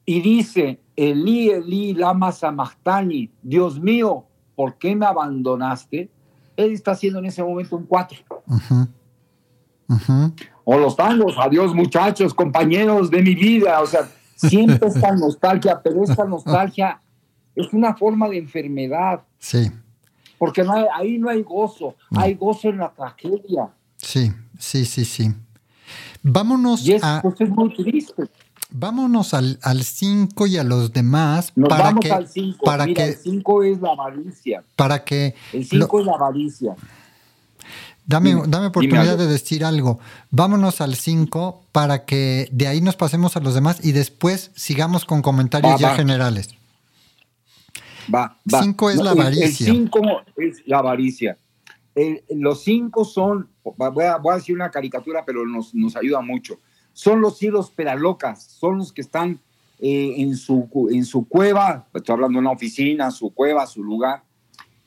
y 0.05 0.21
dice, 0.21 0.79
Elí, 0.95 1.49
Elí, 1.49 1.93
lama 1.93 2.31
sabachthani, 2.31 3.29
Dios 3.41 3.79
mío, 3.79 4.25
¿por 4.55 4.77
qué 4.77 4.95
me 4.95 5.05
abandonaste? 5.05 6.09
Él 6.55 6.71
está 6.71 6.91
haciendo 6.91 7.19
en 7.19 7.25
ese 7.25 7.43
momento 7.43 7.77
un 7.77 7.85
cuatro. 7.85 8.17
O 10.63 10.77
los 10.77 10.95
tangos, 10.95 11.35
adiós 11.37 11.73
muchachos, 11.73 12.33
compañeros 12.33 13.09
de 13.09 13.21
mi 13.21 13.35
vida. 13.35 13.79
O 13.81 13.85
sea, 13.85 14.09
siempre 14.37 14.87
esta 14.87 15.11
nostalgia, 15.15 15.81
pero 15.83 16.03
esta 16.03 16.23
nostalgia 16.25 17.01
es 17.55 17.73
una 17.73 17.95
forma 17.95 18.29
de 18.29 18.37
enfermedad, 18.37 19.21
Sí, 19.39 19.69
porque 20.37 20.63
no 20.63 20.73
hay- 20.73 20.85
ahí 20.95 21.17
no 21.17 21.29
hay 21.29 21.41
gozo, 21.43 21.95
No. 22.11 22.19
hay 22.21 22.35
gozo 22.35 22.69
en 22.69 22.77
la 22.77 22.89
tragedia. 22.93 23.69
sí, 23.97 24.31
sí, 24.59 24.85
sí, 24.85 25.03
sí. 25.05 25.33
Vámonos, 26.23 26.85
Y 26.85 26.93
es, 26.93 27.03
a, 27.03 27.21
pues, 27.21 27.39
es 27.41 27.49
muy 27.49 27.73
triste. 27.75 28.23
vámonos 28.69 29.33
al 29.33 29.83
5 29.83 30.45
y 30.47 30.57
a 30.57 30.63
los 30.63 30.91
demás 30.91 31.51
Nos 31.55 31.69
para 31.69 31.83
vamos 31.85 32.01
que, 32.03 32.11
al 32.11 32.27
5. 32.27 32.65
para 32.65 32.85
Mira, 32.85 33.03
que, 33.03 33.09
el 33.11 33.15
5 33.17 33.63
es 33.63 33.81
la 33.81 33.91
avaricia. 33.91 34.63
para 34.75 35.03
que 35.03 35.35
El 35.53 35.65
5 35.65 35.99
es 36.01 36.05
la 36.05 36.13
avaricia. 36.13 36.75
Dame, 38.07 38.29
Dime, 38.29 38.43
dame 38.47 38.67
oportunidad 38.67 39.17
de 39.17 39.27
decir 39.27 39.65
algo. 39.65 39.99
Vámonos 40.31 40.79
al 40.79 40.95
5 40.95 41.65
para 41.73 42.05
que 42.05 42.47
de 42.53 42.67
ahí 42.67 42.79
nos 42.79 42.95
pasemos 42.95 43.35
a 43.35 43.41
los 43.41 43.53
demás 43.53 43.83
y 43.83 43.91
después 43.91 44.51
sigamos 44.55 45.03
con 45.03 45.21
comentarios 45.21 45.73
Va, 45.73 45.77
ya 45.77 45.89
va. 45.89 45.95
generales. 45.95 46.55
Va, 48.13 48.37
va. 48.51 48.63
Cinco 48.63 48.89
es 48.89 48.97
la 48.97 49.11
avaricia. 49.11 49.67
El 49.67 49.73
5 49.73 49.99
es 50.37 50.63
la 50.65 50.79
avaricia. 50.79 51.37
Los 52.29 52.63
5 52.63 53.03
son, 53.05 53.49
voy 53.63 54.05
a, 54.05 54.17
voy 54.17 54.33
a 54.33 54.37
decir 54.37 54.55
una 54.55 54.71
caricatura, 54.71 55.23
pero 55.25 55.45
nos, 55.45 55.75
nos 55.75 55.95
ayuda 55.97 56.21
mucho. 56.21 56.59
Son 56.93 57.19
los 57.21 57.37
cielos 57.37 57.71
pedalocas, 57.71 58.43
son 58.43 58.77
los 58.77 58.93
que 58.93 59.01
están 59.01 59.39
eh, 59.79 60.15
en, 60.17 60.35
su, 60.35 60.69
en 60.91 61.05
su 61.05 61.27
cueva, 61.27 61.87
estoy 61.93 62.13
hablando 62.13 62.37
de 62.37 62.39
una 62.39 62.51
oficina, 62.51 63.11
su 63.11 63.31
cueva, 63.31 63.67
su 63.67 63.83
lugar, 63.83 64.23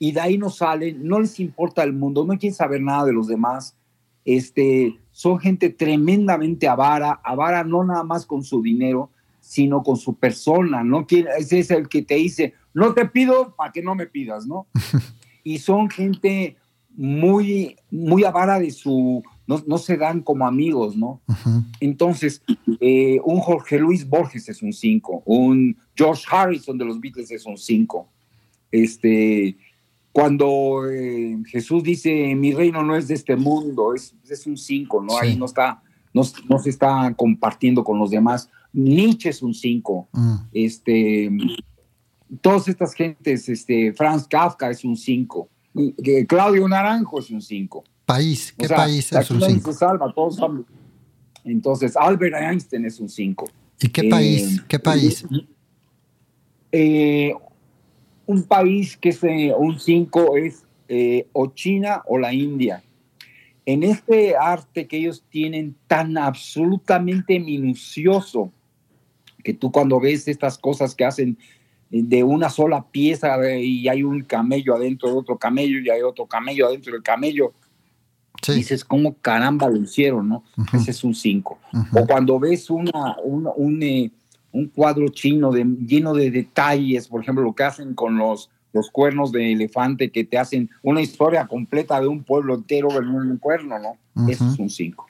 y 0.01 0.13
de 0.13 0.21
ahí 0.21 0.39
no 0.39 0.49
salen, 0.51 1.07
no 1.07 1.21
les 1.21 1.39
importa 1.39 1.85
el 1.85 1.93
mundo, 1.93 2.25
no 2.25 2.37
quieren 2.39 2.55
saber 2.57 2.81
nada 2.81 3.05
de 3.05 3.13
los 3.13 3.29
demás. 3.29 3.77
Este, 4.25 4.99
son 5.13 5.39
gente 5.39 5.69
tremendamente 5.71 6.67
avara, 6.67 7.21
avara 7.23 7.63
no 7.65 7.85
nada 7.85 8.03
más 8.03 8.25
con 8.27 8.43
su 8.43 8.63
dinero, 8.63 9.11
sino 9.41 9.83
con 9.83 9.97
su 9.97 10.15
persona, 10.15 10.83
¿no? 10.83 11.07
Quiere- 11.07 11.31
Ese 11.39 11.59
es 11.59 11.71
el 11.71 11.89
que 11.89 12.03
te 12.03 12.15
dice, 12.17 12.55
no 12.73 12.95
te 12.95 13.07
pido 13.07 13.55
para 13.57 13.73
que 13.73 13.83
no 13.83 13.95
me 13.95 14.07
pidas, 14.07 14.47
¿no? 14.47 14.67
y 15.45 15.59
son 15.59 15.91
gente 15.91 16.57
muy, 16.97 17.77
muy 17.91 18.25
avara 18.25 18.59
de 18.59 18.71
su, 18.71 19.23
no, 19.47 19.63
no 19.67 19.77
se 19.79 19.97
dan 19.99 20.23
como 20.23 20.47
amigos, 20.47 20.97
¿no? 20.97 21.21
Entonces, 21.81 22.43
eh, 22.81 23.21
un 23.25 23.41
Jorge 23.41 23.79
Luis 23.79 24.09
Borges 24.09 24.49
es 24.49 24.63
un 24.63 24.73
5, 24.73 25.23
un 25.27 25.77
George 25.95 26.25
Harrison 26.31 26.79
de 26.79 26.85
los 26.87 26.99
Beatles 27.01 27.31
es 27.31 27.45
un 27.47 27.57
5. 27.59 28.09
Este, 28.73 29.57
cuando 30.13 30.91
eh, 30.91 31.37
Jesús 31.47 31.83
dice, 31.83 32.35
mi 32.35 32.53
reino 32.53 32.83
no 32.83 32.97
es 32.97 33.09
de 33.09 33.15
este 33.15 33.37
mundo, 33.37 33.95
es, 33.95 34.15
es 34.29 34.47
un 34.47 34.57
5, 34.57 35.03
¿no? 35.03 35.11
Sí. 35.11 35.19
Ahí 35.23 35.37
no 35.37 35.45
está, 35.47 35.83
no, 36.13 36.23
no 36.49 36.59
se 36.59 36.71
está 36.71 37.15
compartiendo 37.17 37.85
con 37.85 37.99
los 37.99 38.11
demás. 38.11 38.49
Nietzsche 38.73 39.29
es 39.31 39.43
un 39.43 39.55
5. 39.55 40.09
Mm. 40.13 40.35
Este, 40.53 41.31
todas 42.41 42.67
estas 42.69 42.93
gentes, 42.95 43.49
este, 43.49 43.93
Franz 43.93 44.27
Kafka 44.27 44.71
es 44.71 44.85
un 44.85 44.97
5. 44.97 45.49
Claudio 46.29 46.67
Naranjo 46.69 47.21
es 47.21 47.31
un 47.31 47.41
5. 47.41 47.85
País, 48.05 48.53
¿qué 48.59 48.65
O 48.67 48.69
sea, 48.69 48.77
país 48.79 49.13
es 49.13 49.31
un 49.31 49.39
nadie 49.39 49.55
5? 49.55 49.73
se 49.73 49.79
salva, 49.79 50.13
todos 50.13 50.35
son- 50.37 50.67
Entonces, 51.45 51.97
Albert 51.97 52.35
Einstein 52.35 52.85
es 52.85 52.99
un 52.99 53.09
5. 53.09 53.49
¿Y 53.81 53.89
qué 53.89 54.05
país? 54.05 54.61
¿Qué 54.67 54.79
país? 54.81 55.25
Eh, 56.73 57.33
un 58.31 58.45
país 58.45 58.97
que 58.97 59.09
es 59.09 59.25
eh, 59.25 59.53
un 59.57 59.81
5 59.81 60.37
es 60.37 60.65
eh, 60.89 61.27
o 61.33 61.49
China 61.49 62.03
o 62.07 62.17
la 62.17 62.33
India. 62.33 62.83
En 63.67 63.83
este 63.83 64.37
arte 64.37 64.87
que 64.87 64.99
ellos 64.99 65.25
tienen 65.29 65.77
tan 65.89 66.17
absolutamente 66.17 67.41
minucioso, 67.41 68.53
que 69.43 69.53
tú 69.53 69.73
cuando 69.73 69.99
ves 69.99 70.29
estas 70.29 70.59
cosas 70.59 70.95
que 70.95 71.05
hacen 71.05 71.39
de 71.91 72.23
una 72.23 72.51
sola 72.51 72.87
pieza 72.89 73.37
y 73.53 73.89
hay 73.89 74.05
un 74.05 74.23
camello 74.23 74.77
adentro 74.77 75.09
de 75.09 75.17
otro 75.17 75.37
camello 75.37 75.81
y 75.81 75.91
hay 75.91 76.03
otro 76.03 76.27
camello 76.27 76.69
adentro 76.69 76.93
del 76.93 77.03
camello, 77.03 77.53
dices, 78.47 78.85
¿cómo 78.85 79.15
caramba 79.15 79.69
lo 79.69 79.77
hicieron? 79.77 80.29
¿no? 80.29 80.45
Ese 80.73 80.93
es 80.93 81.03
un 81.03 81.15
5. 81.15 81.59
O 81.95 82.07
cuando 82.07 82.39
ves 82.39 82.71
una, 82.71 83.17
un, 83.25 83.83
eh, 83.83 84.13
un, 84.53 84.69
cuadro 84.69 85.09
chino 85.09 85.51
de, 85.51 85.65
lleno 85.65 86.15
de 86.15 86.31
detalles, 86.31 87.09
por 87.09 87.23
ejemplo, 87.23 87.45
lo 87.45 87.55
que 87.55 87.65
hacen 87.65 87.95
con 87.95 88.19
los 88.19 88.51
los 88.73 88.91
cuernos 88.91 89.33
de 89.33 89.53
elefante 89.53 90.11
que 90.11 90.25
te 90.25 90.39
hacen 90.39 90.71
una 90.83 91.01
historia 91.01 91.47
completa 91.47 92.01
de 92.01 92.07
un 92.07 92.23
pueblo 92.23 92.55
entero 92.55 92.89
en 93.01 93.09
un 93.09 93.37
cuerno, 93.39 93.79
¿no? 93.79 94.29
Eso 94.29 94.49
es 94.53 94.59
un 94.59 94.71
5. 94.71 95.07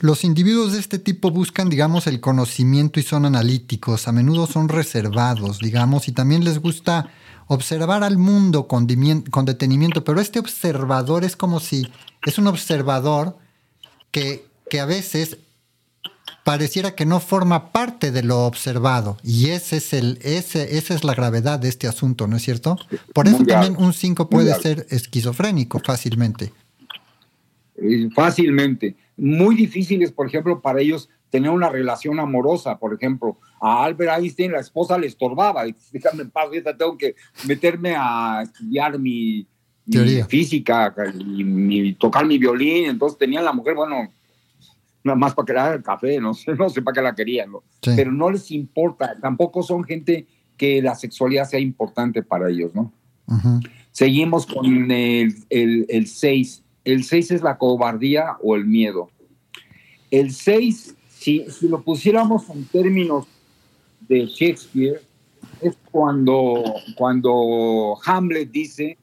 Los 0.00 0.24
individuos 0.24 0.72
de 0.72 0.80
este 0.80 0.98
tipo 0.98 1.30
buscan, 1.30 1.68
digamos, 1.68 2.06
el 2.06 2.20
conocimiento 2.20 2.98
y 2.98 3.02
son 3.02 3.26
analíticos, 3.26 4.08
a 4.08 4.12
menudo 4.12 4.46
son 4.46 4.68
reservados, 4.68 5.58
digamos, 5.58 6.08
y 6.08 6.12
también 6.12 6.44
les 6.44 6.58
gusta 6.58 7.10
observar 7.48 8.02
al 8.02 8.18
mundo 8.18 8.66
con, 8.66 8.88
con 9.30 9.44
detenimiento, 9.44 10.04
pero 10.04 10.20
este 10.20 10.38
observador 10.38 11.24
es 11.24 11.36
como 11.36 11.60
si 11.60 11.86
es 12.24 12.38
un 12.38 12.46
observador 12.46 13.36
que, 14.10 14.46
que 14.68 14.80
a 14.80 14.86
veces 14.86 15.38
pareciera 16.46 16.94
que 16.94 17.06
no 17.06 17.18
forma 17.18 17.72
parte 17.72 18.12
de 18.12 18.22
lo 18.22 18.46
observado. 18.46 19.16
Y 19.24 19.48
ese 19.48 19.78
es 19.78 19.92
el, 19.92 20.20
ese, 20.22 20.78
esa 20.78 20.94
es 20.94 21.02
la 21.02 21.12
gravedad 21.12 21.58
de 21.58 21.68
este 21.68 21.88
asunto, 21.88 22.28
¿no 22.28 22.36
es 22.36 22.42
cierto? 22.42 22.76
Por 23.12 23.26
eso 23.26 23.44
también 23.44 23.74
un 23.76 23.92
5 23.92 24.30
puede 24.30 24.54
ser 24.54 24.86
esquizofrénico 24.90 25.80
fácilmente. 25.80 26.52
Eh, 27.74 28.08
fácilmente. 28.14 28.94
Muy 29.16 29.56
difíciles, 29.56 30.12
por 30.12 30.28
ejemplo, 30.28 30.60
para 30.60 30.80
ellos 30.80 31.08
tener 31.30 31.50
una 31.50 31.68
relación 31.68 32.20
amorosa, 32.20 32.78
por 32.78 32.94
ejemplo. 32.94 33.36
A 33.60 33.82
Albert 33.82 34.16
Einstein 34.16 34.52
la 34.52 34.60
esposa 34.60 34.96
le 34.96 35.08
estorbaba. 35.08 35.64
Déjame 35.90 36.22
en 36.22 36.30
paz, 36.30 36.46
tengo 36.78 36.96
que 36.96 37.16
meterme 37.48 37.96
a 37.98 38.42
estudiar 38.44 39.00
mi, 39.00 39.48
física 40.28 40.94
y 41.18 41.94
tocar 41.94 42.24
mi 42.24 42.38
violín. 42.38 42.86
Entonces 42.86 43.18
tenía 43.18 43.42
la 43.42 43.52
mujer, 43.52 43.74
bueno, 43.74 44.12
nada 45.06 45.16
más 45.16 45.34
para 45.34 45.46
que 45.46 45.52
le 45.52 45.58
haga 45.58 45.74
el 45.74 45.82
café, 45.82 46.20
no 46.20 46.34
sé, 46.34 46.54
no 46.54 46.68
sé 46.68 46.82
para 46.82 46.94
qué 46.94 47.02
la 47.02 47.14
querían, 47.14 47.52
pero 47.80 48.12
no 48.12 48.30
les 48.30 48.50
importa, 48.50 49.16
tampoco 49.20 49.62
son 49.62 49.84
gente 49.84 50.26
que 50.56 50.82
la 50.82 50.94
sexualidad 50.94 51.48
sea 51.48 51.60
importante 51.60 52.22
para 52.22 52.50
ellos, 52.50 52.74
¿no? 52.74 52.92
Seguimos 53.92 54.46
con 54.46 54.90
el 54.90 56.06
6. 56.06 56.62
El 56.84 57.04
6 57.04 57.30
es 57.30 57.42
la 57.42 57.58
cobardía 57.58 58.36
o 58.42 58.54
el 58.54 58.64
miedo. 58.64 59.10
El 60.10 60.32
6, 60.32 60.94
si, 61.08 61.46
si 61.50 61.68
lo 61.68 61.82
pusiéramos 61.82 62.48
en 62.50 62.64
términos 62.66 63.26
de 64.08 64.26
Shakespeare, 64.26 65.00
es 65.60 65.76
cuando, 65.90 66.62
cuando 66.96 67.96
Hamlet 68.04 68.50
dice, 68.50 68.98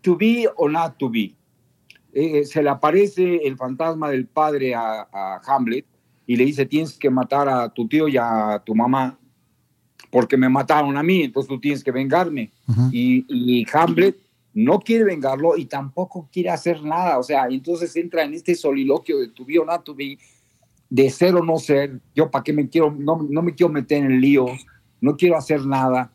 to 0.00 0.16
be 0.16 0.48
or 0.56 0.70
not 0.70 0.96
to 0.98 1.10
be. 1.10 1.34
Eh, 2.12 2.44
se 2.44 2.62
le 2.62 2.70
aparece 2.70 3.36
el 3.44 3.56
fantasma 3.56 4.10
del 4.10 4.26
padre 4.26 4.74
a, 4.74 5.40
Hamlet 5.46 5.84
y 6.26 6.36
le 6.36 6.44
dice, 6.44 6.66
tienes 6.66 6.98
que 6.98 7.10
matar 7.10 7.48
a 7.48 7.68
tu 7.68 7.86
tío 7.86 8.08
y 8.08 8.16
a 8.16 8.62
tu 8.64 8.74
mamá 8.74 9.18
porque 10.10 10.36
me 10.36 10.48
mataron 10.48 10.96
a 10.96 11.02
mí, 11.02 11.22
entonces 11.22 11.48
tú 11.48 11.60
tienes 11.60 11.84
que 11.84 11.90
vengarme. 11.90 12.50
y, 12.92 13.66
Hamlet 13.72 14.16
no 14.54 14.80
quiere 14.80 15.04
vengarlo 15.04 15.56
y 15.56 15.66
tampoco 15.66 16.28
quiere 16.32 16.50
hacer 16.50 16.82
nada, 16.82 17.18
o 17.18 17.22
sea, 17.22 17.46
entonces 17.48 17.94
entra 17.96 18.24
en 18.24 18.34
este 18.34 18.54
soliloquio 18.54 19.18
de 19.18 19.28
tu 19.28 19.44
be 19.44 19.58
o 19.58 19.64
not 19.64 19.84
to 19.84 19.94
be, 19.94 20.18
de 20.90 21.10
ser 21.10 21.34
o 21.36 21.44
no 21.44 21.58
ser, 21.58 22.00
yo 22.14 22.30
para 22.30 22.42
qué 22.42 22.52
me 22.52 22.68
quiero, 22.68 22.90
no, 22.90 23.24
no 23.28 23.42
me 23.42 23.54
quiero 23.54 23.72
meter 23.72 24.02
en 24.02 24.20
líos, 24.20 24.66
no 25.00 25.16
quiero 25.16 25.36
hacer 25.36 25.64
nada. 25.64 26.12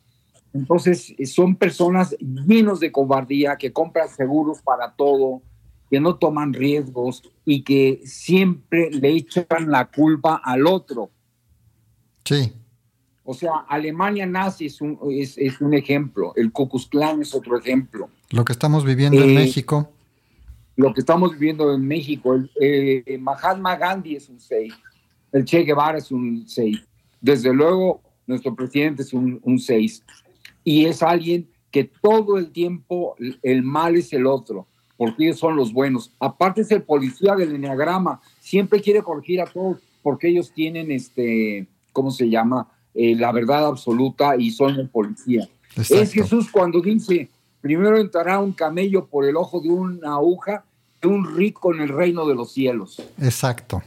Entonces 0.53 1.15
son 1.25 1.55
personas 1.55 2.15
llenos 2.19 2.79
de 2.79 2.91
cobardía 2.91 3.55
que 3.55 3.71
compran 3.71 4.09
seguros 4.09 4.61
para 4.61 4.91
todo, 4.91 5.41
que 5.93 5.99
no 5.99 6.15
toman 6.15 6.53
riesgos 6.53 7.21
y 7.45 7.61
que 7.61 8.01
siempre 8.03 8.89
le 8.89 9.09
echan 9.09 9.69
la 9.69 9.91
culpa 9.91 10.41
al 10.43 10.65
otro. 10.65 11.11
Sí. 12.25 12.51
O 13.23 13.35
sea, 13.35 13.57
Alemania 13.69 14.25
nazi 14.25 14.65
es 14.65 14.81
un, 14.81 14.97
es, 15.11 15.37
un 15.61 15.75
ejemplo, 15.75 16.33
el 16.35 16.51
Ku 16.51 16.67
Klux 16.67 16.87
Klan 16.87 17.21
es 17.21 17.35
otro 17.35 17.59
ejemplo. 17.59 18.09
Lo 18.31 18.43
que 18.43 18.53
estamos 18.53 18.83
viviendo 18.83 19.21
en 19.21 19.29
eh, 19.29 19.35
México. 19.35 19.87
Lo 20.77 20.95
que 20.95 21.01
estamos 21.01 21.33
viviendo 21.33 21.71
en 21.71 21.85
México. 21.87 22.33
El, 22.33 22.49
eh, 22.59 23.19
Mahatma 23.19 23.75
Gandhi 23.75 24.15
es 24.15 24.29
un 24.29 24.39
6, 24.39 24.73
el 25.31 25.45
Che 25.45 25.59
Guevara 25.59 25.99
es 25.99 26.11
un 26.11 26.47
6. 26.47 26.75
Desde 27.21 27.53
luego, 27.53 28.01
nuestro 28.25 28.55
presidente 28.55 29.03
es 29.03 29.13
un 29.13 29.59
6. 29.59 30.03
Y 30.63 30.85
es 30.85 31.03
alguien 31.03 31.47
que 31.69 31.83
todo 31.83 32.39
el 32.39 32.49
tiempo 32.49 33.15
el 33.43 33.61
mal 33.61 33.95
es 33.95 34.11
el 34.11 34.25
otro 34.25 34.65
porque 35.03 35.25
ellos 35.25 35.39
son 35.39 35.57
los 35.57 35.73
buenos. 35.73 36.13
Aparte 36.17 36.61
es 36.61 36.71
el 36.71 36.81
policía 36.81 37.35
del 37.35 37.53
enneagrama, 37.55 38.21
siempre 38.39 38.79
quiere 38.79 39.01
corregir 39.01 39.41
a 39.41 39.45
todos 39.45 39.79
porque 40.01 40.29
ellos 40.29 40.53
tienen, 40.53 40.91
este, 40.91 41.67
¿cómo 41.91 42.09
se 42.09 42.29
llama? 42.29 42.69
Eh, 42.93 43.13
la 43.13 43.33
verdad 43.33 43.67
absoluta 43.67 44.37
y 44.37 44.51
son 44.51 44.75
el 44.75 44.87
policía. 44.87 45.49
Es 45.75 46.13
Jesús 46.13 46.49
cuando 46.49 46.79
dice, 46.79 47.29
primero 47.59 47.97
entrará 47.97 48.39
un 48.39 48.53
camello 48.53 49.07
por 49.07 49.25
el 49.25 49.35
ojo 49.35 49.59
de 49.59 49.71
una 49.71 50.13
aguja 50.13 50.63
de 51.01 51.09
un 51.09 51.35
rico 51.35 51.73
en 51.73 51.81
el 51.81 51.89
reino 51.89 52.25
de 52.25 52.35
los 52.35 52.53
cielos. 52.53 53.03
Exacto. 53.19 53.83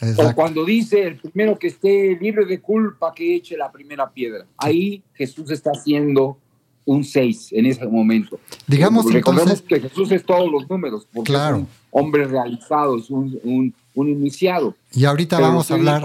Exacto. 0.00 0.30
O 0.30 0.34
cuando 0.34 0.64
dice, 0.64 1.02
el 1.02 1.16
primero 1.18 1.58
que 1.58 1.66
esté 1.66 2.16
libre 2.18 2.46
de 2.46 2.62
culpa, 2.62 3.12
que 3.12 3.36
eche 3.36 3.58
la 3.58 3.70
primera 3.70 4.08
piedra. 4.08 4.46
Ahí 4.56 5.02
Jesús 5.12 5.50
está 5.50 5.72
haciendo 5.72 6.38
un 6.86 7.04
6 7.04 7.48
en 7.52 7.66
ese 7.66 7.86
momento. 7.86 8.38
Digamos 8.66 9.06
entonces, 9.10 9.62
que 9.62 9.80
Jesús 9.80 10.10
es 10.12 10.24
todos 10.24 10.50
los 10.50 10.68
números, 10.68 11.06
porque 11.12 11.32
claro. 11.32 11.56
es 11.56 11.62
un 11.62 11.68
hombre 11.90 12.26
realizado, 12.26 12.98
es 12.98 13.10
un, 13.10 13.74
iniciado. 13.96 14.74
Y 14.92 15.04
ahorita 15.04 15.38
vamos 15.38 15.70
a 15.70 15.74
hablar, 15.74 16.02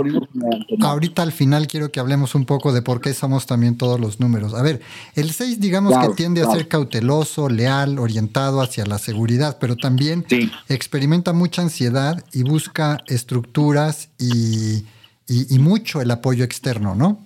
ahorita 0.79 1.23
al 1.23 1.31
final 1.31 1.67
quiero 1.67 1.91
que 1.91 1.99
hablemos 1.99 2.35
un 2.35 2.45
poco 2.45 2.71
de 2.71 2.81
por 2.81 3.01
qué 3.01 3.13
somos 3.13 3.45
también 3.45 3.77
todos 3.77 3.99
los 3.99 4.19
números. 4.19 4.53
A 4.53 4.61
ver, 4.61 4.79
el 5.15 5.31
6 5.31 5.59
digamos 5.59 5.97
que 5.97 6.13
tiende 6.13 6.41
a 6.41 6.51
ser 6.51 6.67
cauteloso, 6.67 7.49
leal, 7.49 7.97
orientado 7.99 8.61
hacia 8.61 8.85
la 8.85 8.99
seguridad, 8.99 9.57
pero 9.59 9.75
también 9.75 10.25
experimenta 10.69 11.33
mucha 11.33 11.63
ansiedad 11.63 12.23
y 12.31 12.43
busca 12.43 12.99
estructuras 13.07 14.09
y, 14.19 14.85
y 15.27 15.59
mucho 15.59 16.01
el 16.01 16.11
apoyo 16.11 16.43
externo, 16.43 16.95
¿no? 16.95 17.25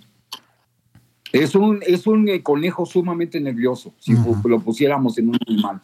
Es 1.34 1.56
un, 1.56 1.80
es 1.86 2.06
un 2.06 2.30
eh, 2.30 2.44
conejo 2.44 2.86
sumamente 2.86 3.42
nervioso, 3.42 3.92
si 4.00 4.14
lo 4.14 4.60
pusiéramos 4.60 5.18
en 5.18 5.30
un 5.30 5.38
animal. 5.48 5.82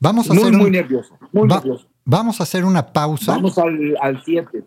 Vamos 0.00 0.30
a 0.30 0.34
muy, 0.34 0.42
hacer 0.42 0.56
muy 0.56 0.70
nervioso, 0.70 1.18
muy 1.30 1.46
nervioso. 1.46 1.86
Vamos 2.06 2.40
a 2.40 2.44
hacer 2.44 2.64
una 2.64 2.86
pausa. 2.86 3.32
Vamos 3.32 3.58
al 3.58 4.22
7. 4.24 4.64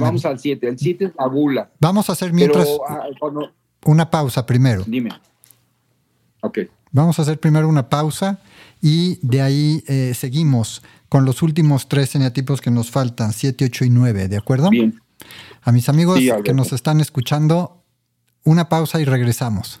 Vamos 0.00 0.26
al 0.26 0.38
7. 0.38 0.68
El 0.68 0.78
7 0.78 1.04
es 1.06 1.12
la 1.18 1.26
bula. 1.28 1.70
Vamos 1.80 2.10
a 2.10 2.12
hacer 2.12 2.32
mientras 2.32 2.68
ah, 2.86 3.06
una 3.86 4.10
pausa 4.10 4.44
primero. 4.44 4.84
Dime. 4.86 5.10
Ok. 6.42 6.58
Vamos 6.90 7.18
a 7.18 7.22
hacer 7.22 7.40
primero 7.40 7.68
una 7.68 7.88
pausa 7.88 8.38
y 8.82 9.18
de 9.26 9.40
ahí 9.40 9.82
eh, 9.86 10.12
seguimos 10.14 10.82
con 11.08 11.24
los 11.24 11.42
últimos 11.42 11.88
tres 11.88 12.14
eneatipos 12.14 12.60
que 12.60 12.70
nos 12.70 12.90
faltan, 12.90 13.32
7, 13.32 13.64
8 13.64 13.84
y 13.86 13.90
9, 13.90 14.28
¿de 14.28 14.36
acuerdo? 14.36 14.68
Bien. 14.68 15.00
A 15.62 15.72
mis 15.72 15.88
amigos 15.88 16.18
que 16.44 16.52
nos 16.52 16.72
están 16.72 17.00
escuchando, 17.00 17.81
una 18.44 18.68
pausa 18.68 19.00
y 19.00 19.04
regresamos. 19.04 19.80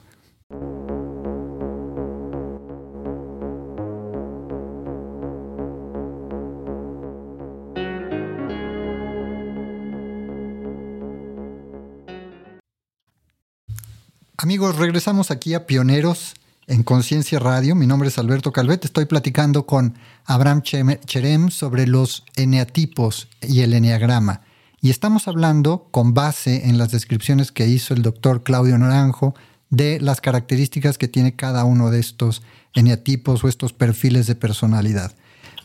Amigos, 14.36 14.76
regresamos 14.76 15.30
aquí 15.30 15.54
a 15.54 15.66
Pioneros 15.66 16.34
en 16.66 16.82
Conciencia 16.82 17.38
Radio. 17.38 17.76
Mi 17.76 17.86
nombre 17.86 18.08
es 18.08 18.18
Alberto 18.18 18.52
Calvet. 18.52 18.84
Estoy 18.84 19.04
platicando 19.04 19.66
con 19.66 19.94
Abraham 20.24 20.62
Cherem 20.62 21.48
sobre 21.50 21.86
los 21.86 22.24
eneatipos 22.34 23.28
y 23.40 23.60
el 23.60 23.72
eneagrama. 23.72 24.40
Y 24.84 24.90
estamos 24.90 25.28
hablando 25.28 25.86
con 25.92 26.12
base 26.12 26.68
en 26.68 26.76
las 26.76 26.90
descripciones 26.90 27.52
que 27.52 27.68
hizo 27.68 27.94
el 27.94 28.02
doctor 28.02 28.42
Claudio 28.42 28.76
Naranjo 28.76 29.32
de 29.70 30.00
las 30.00 30.20
características 30.20 30.98
que 30.98 31.06
tiene 31.06 31.36
cada 31.36 31.64
uno 31.64 31.92
de 31.92 32.00
estos 32.00 32.42
eneatipos 32.74 33.44
o 33.44 33.48
estos 33.48 33.72
perfiles 33.72 34.26
de 34.26 34.34
personalidad. 34.34 35.12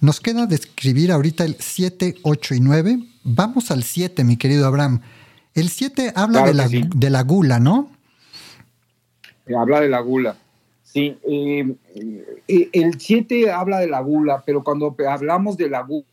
Nos 0.01 0.22
queda 0.22 0.45
describir 0.45 1.11
ahorita 1.11 1.45
el 1.45 1.55
7, 1.59 2.18
8 2.22 2.53
y 2.53 2.59
9. 2.59 2.99
Vamos 3.24 3.72
al 3.72 3.82
7, 3.82 4.24
mi 4.24 4.38
querido 4.38 4.68
Abraham. 4.68 5.01
El 5.55 5.70
7 5.70 6.13
habla 6.15 6.43
Claro 6.43 6.47
de, 6.49 6.53
la, 6.53 6.68
sí. 6.68 6.84
de 6.95 7.09
la 7.09 7.24
gula, 7.24 7.59
¿no? 7.59 7.89
Habla 9.57 9.82
de 9.82 9.89
la 9.89 9.99
gula. 9.99 10.38
Sí, 10.84 11.18
eh, 11.28 11.76
eh, 12.47 12.70
el 12.72 12.99
7 12.99 13.49
habla 13.49 13.80
de 13.80 13.88
la 13.88 13.99
gula, 13.99 14.43
pero 14.45 14.63
cuando 14.63 14.95
hablamos 15.09 15.57
de 15.57 15.70
la 15.72 15.82
gula, 15.82 16.05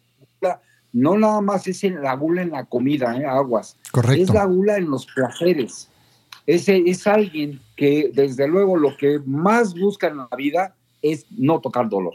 no 0.95 1.19
nada 1.19 1.41
más 1.41 1.67
es 1.67 1.83
la 1.83 2.15
gula 2.15 2.43
en 2.43 2.53
la 2.53 2.65
comida, 2.65 3.19
¿eh? 3.19 3.27
aguas. 3.27 3.77
Correcto. 3.91 4.23
Es 4.23 4.33
la 4.33 4.45
gula 4.45 4.79
en 4.79 4.89
los 4.89 5.07
placeres. 5.07 5.91
Ese 6.47 6.85
es 6.87 7.07
alguien 7.07 7.61
que, 7.77 8.11
desde 8.15 8.47
luego, 8.47 8.77
lo 8.77 8.97
que 8.97 9.21
más 9.27 9.75
busca 9.75 10.07
en 10.07 10.19
la 10.19 10.29
vida 10.39 10.77
es 11.03 11.27
no 11.31 11.61
tocar 11.61 11.89
dolor. 11.89 12.15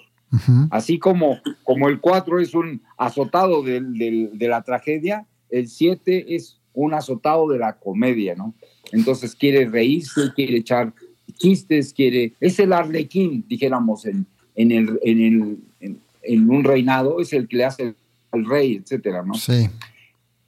Así 0.69 0.99
como, 0.99 1.39
como 1.63 1.89
el 1.89 1.99
4 1.99 2.39
es 2.39 2.53
un 2.53 2.81
azotado 2.97 3.63
de 3.63 4.29
la 4.39 4.61
tragedia, 4.61 5.25
el 5.49 5.67
7 5.67 6.35
es 6.35 6.59
un 6.73 6.93
azotado 6.93 7.49
de 7.49 7.57
la 7.57 7.79
comedia, 7.79 8.35
¿no? 8.35 8.53
Entonces 8.91 9.35
quiere 9.35 9.67
reírse, 9.67 10.31
quiere 10.35 10.57
echar 10.57 10.93
chistes, 11.33 11.93
quiere... 11.93 12.35
Es 12.39 12.59
el 12.59 12.73
arlequín, 12.73 13.43
dijéramos, 13.47 14.05
en, 14.05 14.27
en, 14.55 14.71
el, 14.71 14.99
en, 15.03 15.19
el, 15.19 15.57
en, 15.79 15.99
en 16.21 16.49
un 16.49 16.63
reinado, 16.63 17.19
es 17.19 17.33
el 17.33 17.47
que 17.47 17.57
le 17.57 17.65
hace 17.65 17.95
al 18.31 18.45
rey, 18.45 18.75
etcétera, 18.75 19.23
¿no? 19.23 19.33
Sí. 19.33 19.69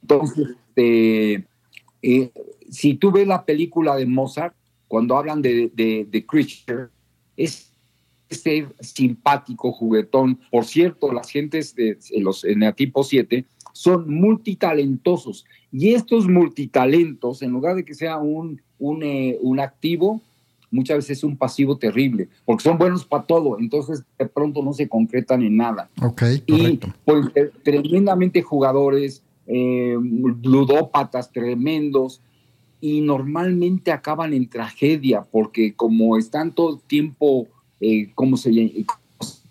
Entonces, 0.02 0.56
este, 0.68 1.44
eh, 2.02 2.30
si 2.70 2.94
tú 2.94 3.12
ves 3.12 3.26
la 3.26 3.44
película 3.44 3.96
de 3.96 4.06
Mozart, 4.06 4.54
cuando 4.88 5.16
hablan 5.16 5.40
de, 5.40 5.70
de, 5.74 6.06
de 6.10 6.26
Creature, 6.26 6.88
es 7.36 7.72
este 8.28 8.66
simpático, 8.80 9.72
juguetón. 9.72 10.38
Por 10.50 10.64
cierto, 10.64 11.12
las 11.12 11.30
gentes 11.30 11.74
de 11.74 11.98
los 12.18 12.44
en 12.44 12.62
el 12.62 12.74
tipo 12.74 13.04
7 13.04 13.44
son 13.72 14.12
multitalentosos. 14.12 15.44
Y 15.70 15.94
estos 15.94 16.28
multitalentos, 16.28 17.42
en 17.42 17.50
lugar 17.50 17.76
de 17.76 17.84
que 17.84 17.94
sea 17.94 18.18
un, 18.18 18.60
un, 18.78 19.02
eh, 19.02 19.38
un 19.40 19.60
activo, 19.60 20.22
muchas 20.72 20.96
veces 20.96 21.18
es 21.18 21.24
un 21.24 21.36
pasivo 21.36 21.76
terrible, 21.76 22.28
porque 22.44 22.64
son 22.64 22.78
buenos 22.78 23.04
para 23.04 23.24
todo, 23.24 23.58
entonces 23.60 24.02
de 24.18 24.26
pronto 24.26 24.62
no 24.62 24.72
se 24.72 24.88
concretan 24.88 25.42
en 25.42 25.56
nada 25.58 25.88
y 26.46 26.80
pues, 27.04 27.26
eh, 27.36 27.50
tremendamente 27.62 28.42
jugadores, 28.42 29.22
eh, 29.46 29.96
ludópatas 30.42 31.30
tremendos, 31.30 32.20
y 32.82 33.00
normalmente 33.00 33.92
acaban 33.92 34.34
en 34.34 34.48
tragedia, 34.48 35.24
porque 35.30 35.72
como 35.72 36.18
están 36.18 36.52
todo 36.52 36.74
el 36.74 36.80
tiempo, 36.82 37.46
eh, 37.80 38.10
¿cómo 38.16 38.36
se? 38.36 38.50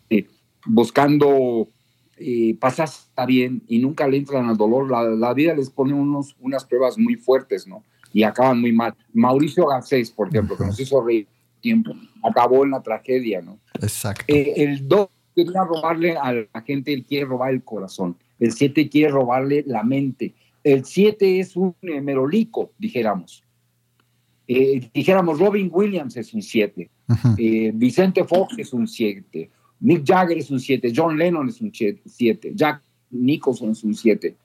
Eh, 0.09 0.27
buscando 0.65 1.69
eh, 2.17 2.57
pasarse 2.59 3.05
bien 3.25 3.63
y 3.69 3.79
nunca 3.79 4.05
le 4.09 4.17
entran 4.17 4.49
al 4.49 4.57
dolor, 4.57 4.91
la, 4.91 5.03
la 5.03 5.33
vida 5.33 5.55
les 5.55 5.69
pone 5.69 5.93
unos, 5.93 6.35
unas 6.41 6.65
pruebas 6.65 6.97
muy 6.97 7.15
fuertes, 7.15 7.65
¿no? 7.67 7.85
Y 8.13 8.23
acaban 8.23 8.59
muy 8.59 8.71
mal. 8.71 8.93
Mauricio 9.13 9.67
Garcés, 9.67 10.11
por 10.11 10.27
ejemplo, 10.27 10.57
que 10.57 10.65
nos 10.65 10.79
hizo 10.79 11.01
reír 11.03 11.27
tiempo, 11.61 11.93
acabó 12.23 12.65
en 12.65 12.71
la 12.71 12.81
tragedia, 12.81 13.41
¿no? 13.41 13.59
Exacto. 13.79 14.25
Eh, 14.27 14.53
el 14.57 14.87
2 14.87 15.07
quería 15.35 15.63
robarle 15.63 16.17
a 16.17 16.33
la 16.33 16.61
gente, 16.65 16.91
él 16.91 17.05
quiere 17.05 17.25
robar 17.25 17.53
el 17.53 17.63
corazón. 17.63 18.17
El 18.39 18.51
7 18.51 18.89
quiere 18.89 19.11
robarle 19.11 19.63
la 19.67 19.83
mente. 19.83 20.33
El 20.63 20.83
7 20.83 21.39
es 21.39 21.55
un 21.55 21.75
merolico, 21.81 22.71
dijéramos. 22.77 23.43
Eh, 24.47 24.89
dijéramos, 24.93 25.39
Robin 25.39 25.69
Williams 25.71 26.17
es 26.17 26.33
un 26.33 26.41
7. 26.41 26.89
Ujú. 27.07 27.35
Eh, 27.37 27.71
Vicente 27.73 28.23
Fox 28.25 28.55
es 28.57 28.73
un 28.73 28.87
7. 28.87 29.49
Mick 29.79 30.05
Jagger 30.05 30.37
es 30.37 30.51
un 30.51 30.59
7. 30.59 30.91
John 30.95 31.17
Lennon 31.17 31.47
es 31.47 31.61
un 31.61 31.71
7. 31.73 32.51
Jack 32.53 32.81
Nicholson 33.11 33.71
es 33.71 33.83
un 33.83 33.95
7. 33.95 34.35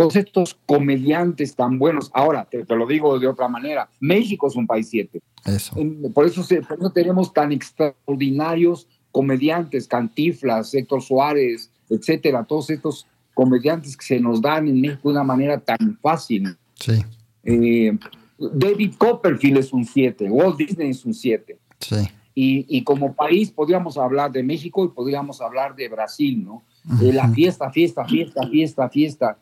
Todos 0.00 0.16
estos 0.16 0.56
comediantes 0.64 1.54
tan 1.54 1.78
buenos. 1.78 2.10
Ahora, 2.14 2.46
te, 2.50 2.64
te 2.64 2.74
lo 2.74 2.86
digo 2.86 3.18
de 3.18 3.26
otra 3.26 3.48
manera. 3.48 3.86
México 4.00 4.46
es 4.48 4.56
un 4.56 4.66
país 4.66 4.88
7. 4.88 5.20
Eso. 5.44 5.78
En- 5.78 6.10
Por 6.14 6.24
eso, 6.24 6.42
se- 6.42 6.62
por 6.62 6.78
eso 6.78 6.90
tenemos 6.90 7.34
tan 7.34 7.52
extraordinarios 7.52 8.86
comediantes, 9.12 9.86
Cantiflas, 9.86 10.72
Héctor 10.72 11.02
Suárez, 11.02 11.70
etcétera, 11.90 12.44
todos 12.44 12.70
estos 12.70 13.06
comediantes 13.34 13.94
que 13.94 14.06
se 14.06 14.20
nos 14.20 14.40
dan 14.40 14.68
en 14.68 14.80
México 14.80 15.10
de 15.10 15.16
una 15.16 15.24
manera 15.24 15.58
tan 15.60 15.98
fácil. 16.00 16.56
Sí, 16.76 17.02
Eh, 17.44 17.92
David 18.38 18.94
Copperfield 18.96 19.58
es 19.58 19.70
un 19.74 19.84
7, 19.84 20.30
Walt 20.30 20.56
Disney 20.56 20.88
es 20.90 21.04
un 21.04 21.12
7. 21.12 21.58
sí. 21.78 21.96
Y, 22.34 22.64
y 22.74 22.84
como 22.84 23.12
país 23.12 23.50
podríamos 23.50 23.98
hablar 23.98 24.30
de 24.32 24.42
México 24.42 24.82
y 24.84 24.88
podríamos 24.88 25.42
hablar 25.42 25.74
de 25.74 25.88
Brasil, 25.90 26.42
¿no? 26.42 26.62
Eh, 27.02 27.12
la 27.12 27.28
fiesta, 27.28 27.70
fiesta, 27.70 28.04
fiesta, 28.06 28.46
fiesta, 28.48 28.88
fiesta, 28.88 29.38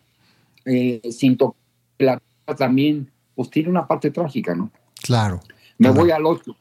eh, 0.68 1.00
sin 1.10 1.36
tocar 1.36 1.56
la 1.98 2.20
también, 2.56 3.10
pues 3.34 3.50
tiene 3.50 3.68
una 3.68 3.86
parte 3.86 4.10
trágica, 4.10 4.54
¿no? 4.54 4.70
Claro. 5.02 5.40
Me 5.78 5.88
Claro. 5.88 6.00
voy 6.00 6.10
al 6.10 6.26
8. 6.26 6.56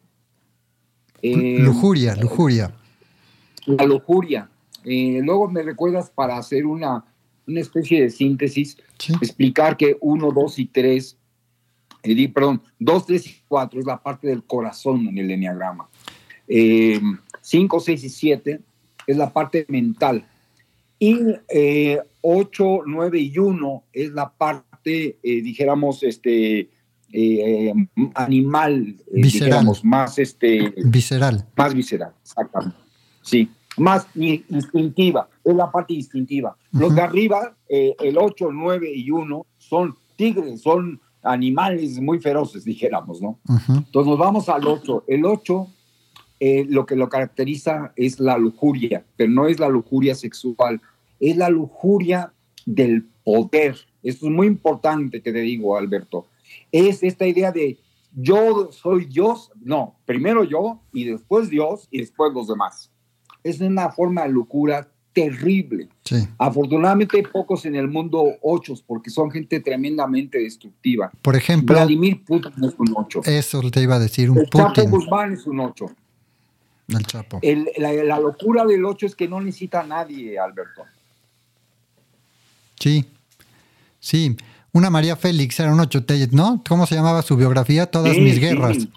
Eh, 1.21 1.57
lujuria, 1.59 2.15
lujuria. 2.15 2.73
la 3.65 3.85
lujuria. 3.85 4.49
Eh, 4.85 5.19
luego 5.23 5.49
me 5.49 5.61
recuerdas 5.63 6.09
para 6.09 6.37
hacer 6.37 6.65
una, 6.65 7.03
una 7.47 7.59
especie 7.59 8.01
de 8.01 8.09
síntesis, 8.09 8.77
Sí. 8.97 9.13
explicar 9.21 9.75
que 9.75 9.97
1, 9.99 10.31
2 10.31 10.59
y 10.59 10.65
3, 10.67 11.17
eh, 12.03 12.29
perdón, 12.29 12.61
2, 12.79 13.05
3 13.07 13.27
y 13.27 13.35
4 13.47 13.79
es 13.79 13.85
la 13.85 14.01
parte 14.01 14.27
del 14.27 14.43
corazón 14.43 15.07
en 15.07 15.17
el 15.17 15.29
enneagrama. 15.31 15.87
5, 17.41 17.79
6 17.79 18.03
y 18.03 18.09
7 18.09 18.61
es 19.07 19.17
la 19.17 19.31
parte 19.33 19.65
mental. 19.67 20.25
Y 20.99 21.17
8, 22.29 22.81
9 22.85 23.19
y 23.19 23.37
1 23.39 23.83
es 23.93 24.11
la 24.11 24.29
parte, 24.33 25.17
eh, 25.23 25.41
dijéramos, 25.41 26.03
este, 26.03 26.69
eh, 27.13 27.73
animal, 28.15 28.73
eh, 28.99 29.03
Visceral. 29.13 29.21
dijéramos, 29.21 29.85
más 29.85 30.19
este, 30.19 30.73
Visceral. 30.85 31.47
más 31.55 31.73
visceral, 31.73 32.11
exactamente. 32.21 32.77
Sí, 33.21 33.49
más 33.77 34.07
instintiva, 34.15 35.29
es 35.43 35.55
la 35.55 35.71
parte 35.71 35.93
instintiva. 35.93 36.57
Los 36.73 36.93
de 36.95 37.01
arriba, 37.01 37.55
eh, 37.69 37.95
el 37.99 38.17
8, 38.17 38.49
9 38.51 38.91
y 38.93 39.09
1, 39.09 39.45
son 39.57 39.95
tigres, 40.17 40.61
son 40.61 40.99
animales 41.23 41.99
muy 42.01 42.19
feroces, 42.19 42.65
dijéramos, 42.65 43.21
¿no? 43.21 43.39
Ujú. 43.47 43.73
Entonces 43.73 44.09
nos 44.09 44.19
vamos 44.19 44.49
al 44.49 44.67
8. 44.67 45.05
El 45.07 45.25
8, 45.25 45.67
eh, 46.39 46.65
lo 46.67 46.85
que 46.85 46.95
lo 46.95 47.07
caracteriza 47.07 47.93
es 47.95 48.19
la 48.19 48.37
lujuria, 48.37 49.05
pero 49.15 49.31
no 49.31 49.47
es 49.47 49.59
la 49.59 49.69
lujuria 49.69 50.13
sexual, 50.13 50.81
es 51.19 51.37
la 51.37 51.49
lujuria 51.49 52.33
del 52.65 53.05
poder. 53.23 53.75
Esto 54.03 54.27
es 54.27 54.31
muy 54.31 54.47
importante 54.47 55.21
que 55.21 55.31
te 55.31 55.39
digo, 55.41 55.77
Alberto. 55.77 56.27
Es 56.71 57.03
esta 57.03 57.25
idea 57.27 57.51
de 57.51 57.77
yo 58.15 58.69
soy 58.71 59.05
Dios, 59.05 59.51
no, 59.61 59.95
primero 60.05 60.43
yo 60.43 60.79
y 60.93 61.05
después 61.05 61.49
Dios 61.49 61.87
y 61.91 61.99
después 61.99 62.33
los 62.33 62.47
demás. 62.47 62.89
Es 63.43 63.59
una 63.61 63.89
forma 63.91 64.23
de 64.23 64.29
locura 64.29 64.89
terrible. 65.13 65.89
Sí. 66.03 66.27
Afortunadamente 66.37 67.17
hay 67.17 67.23
pocos 67.23 67.65
en 67.65 67.75
el 67.75 67.87
mundo 67.87 68.23
ochos 68.41 68.81
porque 68.81 69.09
son 69.09 69.31
gente 69.31 69.59
tremendamente 69.59 70.37
destructiva. 70.39 71.11
Por 71.21 71.35
ejemplo, 71.35 71.75
Vladimir 71.75 72.23
Putin 72.23 72.51
es 72.63 72.73
un 72.77 72.93
ocho. 72.95 73.21
eso 73.25 73.61
te 73.71 73.81
iba 73.81 73.95
a 73.95 73.99
decir, 73.99 74.29
un 74.29 74.39
El 74.39 74.49
Chapo. 74.49 74.87
Guzmán 74.89 75.33
es 75.33 75.45
un 75.47 75.59
8. 75.59 75.85
El 76.89 77.05
Chapo. 77.05 77.39
El- 77.41 77.67
la, 77.77 77.91
la 77.93 78.19
locura 78.19 78.63
del 78.65 78.85
8 78.85 79.05
es 79.07 79.15
que 79.15 79.27
no 79.27 79.41
necesita 79.41 79.81
a 79.81 79.87
nadie, 79.87 80.37
Alberto. 80.39 80.83
Sí. 82.79 83.05
Sí. 83.99 84.35
Una 84.73 84.89
María 84.89 85.15
Félix 85.15 85.59
era 85.59 85.73
un 85.73 85.79
ocho, 85.79 86.03
te- 86.05 86.27
¿no? 86.31 86.61
¿Cómo 86.67 86.85
se 86.85 86.95
llamaba 86.95 87.21
su 87.21 87.35
biografía? 87.35 87.85
Todas 87.89 88.13
Sí, 88.15 88.21
mis 88.21 88.35
sí. 88.35 88.39
guerras. 88.41 88.87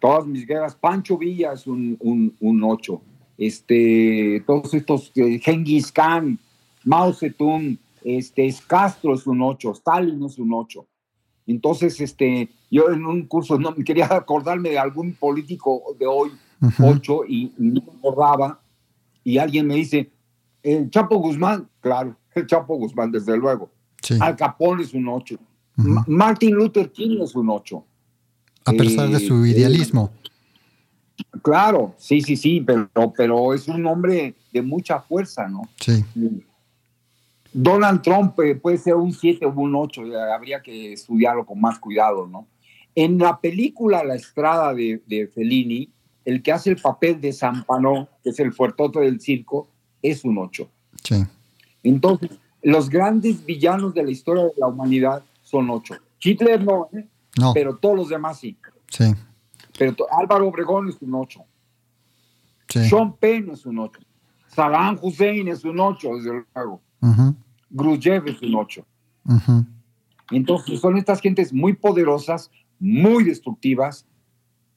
Todas 0.00 0.26
mis 0.26 0.46
guerras. 0.46 0.74
Pancho 0.74 1.16
Villa 1.16 1.52
es 1.52 1.66
un, 1.66 1.96
un, 2.00 2.34
un 2.40 2.62
8. 2.64 3.00
Este, 3.38 4.42
todos 4.46 4.72
estos, 4.74 5.12
eh, 5.14 5.38
Genghis 5.42 5.92
Khan, 5.92 6.38
Mao 6.84 7.12
Zedong, 7.12 7.78
este, 8.02 8.54
Castro 8.66 9.14
es 9.14 9.26
un 9.26 9.42
8, 9.42 9.72
Stalin 9.72 10.24
es 10.24 10.38
un 10.38 10.52
8. 10.52 10.84
Entonces, 11.46 12.00
este, 12.00 12.48
yo 12.70 12.90
en 12.90 13.04
un 13.04 13.26
curso 13.26 13.58
no 13.58 13.74
quería 13.84 14.06
acordarme 14.06 14.70
de 14.70 14.78
algún 14.78 15.14
político 15.14 15.82
de 15.98 16.06
hoy, 16.06 16.30
Ujú. 16.60 16.86
8, 16.88 17.20
y, 17.28 17.42
y 17.46 17.52
no 17.58 17.82
me 17.82 17.92
acordaba. 17.98 18.60
Y 19.22 19.38
alguien 19.38 19.66
me 19.66 19.74
dice, 19.76 20.10
el 20.62 20.90
Chapo 20.90 21.18
Guzmán, 21.18 21.68
claro, 21.80 22.16
el 22.40 22.46
Chapo 22.46 22.76
Guzmán, 22.76 23.10
desde 23.10 23.36
luego. 23.36 23.70
Sí. 24.02 24.16
Al 24.20 24.36
Capone 24.36 24.82
es 24.82 24.94
un 24.94 25.08
8. 25.08 25.38
Ujú. 25.78 26.04
Martin 26.06 26.54
Luther 26.54 26.90
King 26.90 27.18
es 27.22 27.34
un 27.34 27.50
8. 27.50 27.84
A 28.66 28.72
pesar 28.72 29.08
de 29.08 29.20
su 29.20 29.44
eh, 29.44 29.50
idealismo. 29.50 30.10
Claro, 31.42 31.94
sí, 31.98 32.20
sí, 32.20 32.36
sí, 32.36 32.60
pero, 32.60 33.12
pero 33.16 33.54
es 33.54 33.68
un 33.68 33.86
hombre 33.86 34.34
de 34.52 34.62
mucha 34.62 35.00
fuerza, 35.00 35.48
¿no? 35.48 35.62
Sí. 35.80 36.04
Donald 37.52 38.02
Trump 38.02 38.38
eh, 38.40 38.54
puede 38.54 38.76
ser 38.76 38.96
un 38.96 39.12
7 39.12 39.46
o 39.46 39.50
un 39.50 39.74
8, 39.74 40.02
habría 40.34 40.60
que 40.60 40.92
estudiarlo 40.92 41.46
con 41.46 41.60
más 41.60 41.78
cuidado, 41.78 42.26
¿no? 42.26 42.46
En 42.94 43.18
la 43.18 43.40
película 43.40 44.04
La 44.04 44.14
Estrada 44.14 44.74
de, 44.74 45.02
de 45.06 45.28
Fellini, 45.28 45.90
el 46.24 46.42
que 46.42 46.52
hace 46.52 46.70
el 46.70 46.76
papel 46.76 47.20
de 47.20 47.32
Zampano, 47.32 48.08
que 48.22 48.30
es 48.30 48.40
el 48.40 48.52
fuertote 48.52 49.00
del 49.00 49.20
circo, 49.20 49.68
es 50.02 50.24
un 50.24 50.38
8. 50.38 50.68
Sí. 51.02 51.24
Entonces, 51.88 52.30
los 52.62 52.88
grandes 52.88 53.44
villanos 53.44 53.94
de 53.94 54.02
la 54.02 54.10
historia 54.10 54.44
de 54.44 54.52
la 54.56 54.66
humanidad 54.66 55.22
son 55.42 55.70
ocho. 55.70 55.94
Hitler 56.20 56.64
no, 56.64 56.88
¿eh? 56.92 57.06
No. 57.38 57.52
pero 57.52 57.76
todos 57.76 57.96
los 57.96 58.08
demás 58.08 58.38
sí. 58.40 58.56
Sí, 58.88 59.14
Pero 59.78 59.94
Álvaro 60.10 60.48
Obregón 60.48 60.88
es 60.88 60.96
un 61.00 61.14
ocho. 61.14 61.44
sí. 62.68 62.88
Sean 62.88 63.14
Penn 63.16 63.50
es 63.50 63.66
un 63.66 63.78
ocho. 63.78 64.00
Saddam 64.48 64.98
Hussein 65.02 65.48
es 65.48 65.64
un 65.64 65.78
ocho, 65.78 66.16
desde 66.16 66.44
luego. 66.54 66.80
Khrushchev 67.76 68.26
es 68.28 68.42
un 68.42 68.54
ocho. 68.54 68.86
Entonces 70.30 70.80
son 70.80 70.96
estas 70.96 71.20
gentes 71.20 71.52
muy 71.52 71.74
poderosas, 71.74 72.50
muy 72.80 73.22
destructivas, 73.24 74.06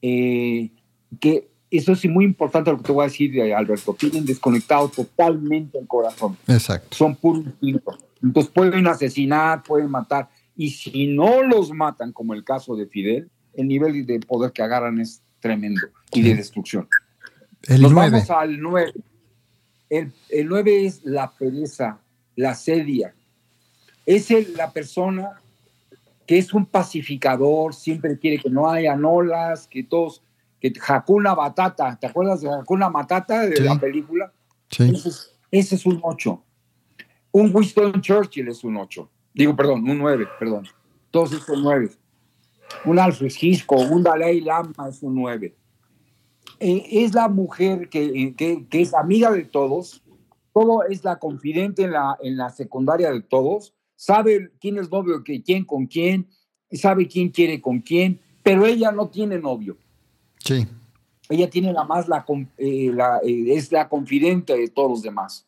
eh, 0.02 0.70
que 1.18 1.49
eso 1.70 1.92
es 1.92 2.04
muy 2.06 2.24
importante 2.24 2.70
lo 2.70 2.78
que 2.78 2.84
te 2.84 2.92
voy 2.92 3.04
a 3.04 3.08
decir, 3.08 3.38
eh, 3.38 3.54
Alberto, 3.54 3.94
tienen 3.94 4.24
desconectado 4.24 4.88
totalmente 4.88 5.78
el 5.78 5.86
corazón, 5.86 6.36
Exacto. 6.48 6.96
son 6.96 7.14
puro 7.16 7.40
instinto. 7.40 7.96
Entonces 8.22 8.52
pueden 8.52 8.86
asesinar, 8.86 9.62
pueden 9.62 9.90
matar, 9.90 10.28
y 10.56 10.70
si 10.70 11.06
no 11.06 11.42
los 11.42 11.70
matan, 11.72 12.12
como 12.12 12.34
el 12.34 12.44
caso 12.44 12.74
de 12.76 12.86
Fidel, 12.86 13.30
el 13.54 13.68
nivel 13.68 14.04
de 14.06 14.20
poder 14.20 14.52
que 14.52 14.62
agarran 14.62 15.00
es 15.00 15.22
tremendo 15.40 15.80
y 16.12 16.22
de 16.22 16.34
destrucción. 16.34 16.86
El 17.68 17.82
Nos 17.82 17.92
9. 17.92 18.10
vamos 18.10 18.30
al 18.30 18.60
9. 18.60 18.92
El, 19.88 20.12
el 20.28 20.48
9 20.48 20.86
es 20.86 21.04
la 21.04 21.30
pereza, 21.32 21.98
la 22.36 22.54
sedia. 22.54 23.14
Es 24.06 24.30
el- 24.30 24.54
la 24.56 24.70
persona 24.72 25.40
que 26.26 26.38
es 26.38 26.52
un 26.54 26.64
pacificador, 26.66 27.74
siempre 27.74 28.16
quiere 28.18 28.38
que 28.38 28.50
no 28.50 28.70
haya 28.70 28.94
olas, 28.94 29.66
que 29.66 29.82
todos, 29.82 30.22
que 30.60 30.72
Hakuna 30.86 31.34
Batata, 31.34 31.96
¿te 31.98 32.06
acuerdas 32.06 32.40
de 32.42 32.48
Hakuna 32.50 32.90
Matata 32.90 33.46
de 33.46 33.56
Sí. 33.56 33.62
la 33.62 33.78
película? 33.78 34.32
Sí, 34.70 34.90
Ese 34.94 35.08
es, 35.08 35.38
ese 35.50 35.74
es 35.76 35.86
un 35.86 35.98
8. 36.02 36.42
Un 37.32 37.50
Winston 37.54 38.00
Churchill 38.00 38.48
es 38.48 38.62
un 38.62 38.76
8. 38.76 39.10
Digo, 39.34 39.56
perdón, 39.56 39.88
un 39.88 39.98
9, 39.98 40.26
perdón. 40.38 40.66
Todos 41.10 41.30
son 41.30 41.62
9. 41.62 41.90
Un 42.84 42.98
Alfred 42.98 43.32
Hitchcock, 43.40 43.90
un 43.90 44.02
Dalai 44.02 44.40
Lama 44.40 44.88
es 44.88 45.02
un 45.02 45.14
9. 45.14 45.56
Eh, 46.60 46.84
es 47.04 47.14
la 47.14 47.28
mujer 47.28 47.88
que, 47.88 48.34
que- 48.36 48.66
que 48.68 48.80
es 48.82 48.92
amiga 48.94 49.30
de 49.32 49.44
todos, 49.44 50.02
todo 50.52 50.82
es 50.84 51.02
la 51.04 51.18
confidente 51.18 51.84
en 51.84 51.92
la, 51.92 52.16
en 52.22 52.36
la 52.36 52.50
secundaria 52.50 53.10
de 53.12 53.22
todos, 53.22 53.72
sabe 53.96 54.50
quién 54.60 54.78
es 54.78 54.90
novio, 54.90 55.24
que 55.24 55.42
quién 55.42 55.64
con 55.64 55.86
quién, 55.86 56.28
sabe 56.70 57.06
quién 57.08 57.30
quiere 57.30 57.60
con 57.60 57.80
quién, 57.80 58.20
pero 58.42 58.66
ella 58.66 58.92
no 58.92 59.08
tiene 59.08 59.38
novio 59.38 59.76
sí, 60.44 60.66
ella 61.28 61.48
tiene 61.48 61.72
la 61.72 61.84
más 61.84 62.08
la, 62.08 62.24
eh, 62.58 62.90
la, 62.92 63.18
eh, 63.22 63.54
es 63.54 63.70
la 63.70 63.88
confidente 63.88 64.56
de 64.56 64.68
todos 64.68 64.90
los 64.90 65.02
demás. 65.02 65.46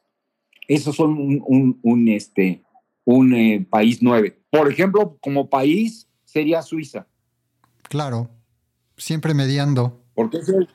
Esos 0.69 0.95
son 0.95 1.11
un, 1.19 1.43
un- 1.47 1.81
un, 1.83 2.09
este 2.09 2.63
un 3.05 3.35
eh, 3.35 3.67
país 3.69 3.99
nueve. 4.01 4.39
Por 4.51 4.71
ejemplo, 4.71 5.17
como 5.21 5.51
país 5.51 6.07
sería 6.25 6.63
Suiza, 6.63 7.07
claro. 7.83 8.29
Siempre 8.97 9.35
mediando. 9.35 10.01
porque 10.15 10.39
es 10.39 10.49
el- 10.51 10.69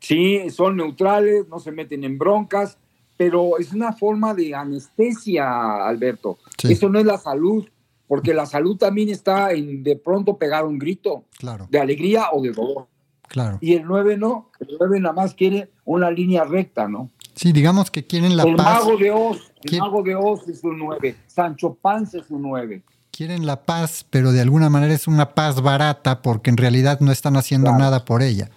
sí 0.00 0.48
son 0.50 0.76
neutrales, 0.76 1.46
no 1.48 1.58
se 1.58 1.70
meten 1.72 2.04
en 2.04 2.16
broncas, 2.16 2.78
pero 3.18 3.58
es 3.58 3.72
una 3.72 3.92
forma 3.92 4.32
de 4.34 4.54
anestesia, 4.54 5.86
Alberto. 5.86 6.38
Sí. 6.58 6.72
Eso 6.72 6.88
no 6.88 6.98
es 6.98 7.04
la 7.04 7.18
salud, 7.18 7.68
porque 8.08 8.32
la 8.32 8.46
salud 8.46 8.76
también 8.76 9.08
está 9.10 9.52
en 9.52 9.82
de 9.82 9.96
pronto 9.96 10.36
pegar 10.38 10.64
un 10.64 10.78
grito 10.78 11.24
Claro, 11.38 11.66
de 11.70 11.78
alegría 11.78 12.28
o 12.32 12.40
de 12.42 12.52
dolor. 12.52 12.86
Claro. 13.28 13.58
Y 13.60 13.74
el 13.74 13.84
9 13.84 14.16
no, 14.16 14.50
el 14.60 14.68
9 14.78 15.00
nada 15.00 15.14
más 15.14 15.34
quiere 15.34 15.70
una 15.84 16.10
línea 16.10 16.44
recta, 16.44 16.88
¿no? 16.88 17.10
Sí, 17.34 17.52
digamos 17.52 17.90
que 17.90 18.06
quieren 18.06 18.36
la 18.36 18.44
el 18.44 18.56
paz. 18.56 18.84
mago 18.84 18.96
de 18.96 19.10
Oz, 19.10 19.52
el 19.62 19.78
mago 19.78 20.02
de 20.02 20.14
Oz 20.14 20.48
es 20.48 20.64
un 20.64 20.78
9, 20.78 21.16
Sancho 21.26 21.74
Panza 21.74 22.18
es 22.18 22.30
un 22.30 22.42
9. 22.42 22.82
Quieren 23.10 23.46
la 23.46 23.62
paz, 23.64 24.04
pero 24.08 24.32
de 24.32 24.40
alguna 24.40 24.68
manera 24.70 24.92
es 24.94 25.06
una 25.06 25.34
paz 25.34 25.60
barata 25.62 26.22
porque 26.22 26.50
en 26.50 26.56
realidad 26.56 27.00
no 27.00 27.12
están 27.12 27.36
haciendo 27.36 27.66
Claro. 27.68 27.78
nada 27.82 28.04
por 28.04 28.22
ella. 28.22 28.50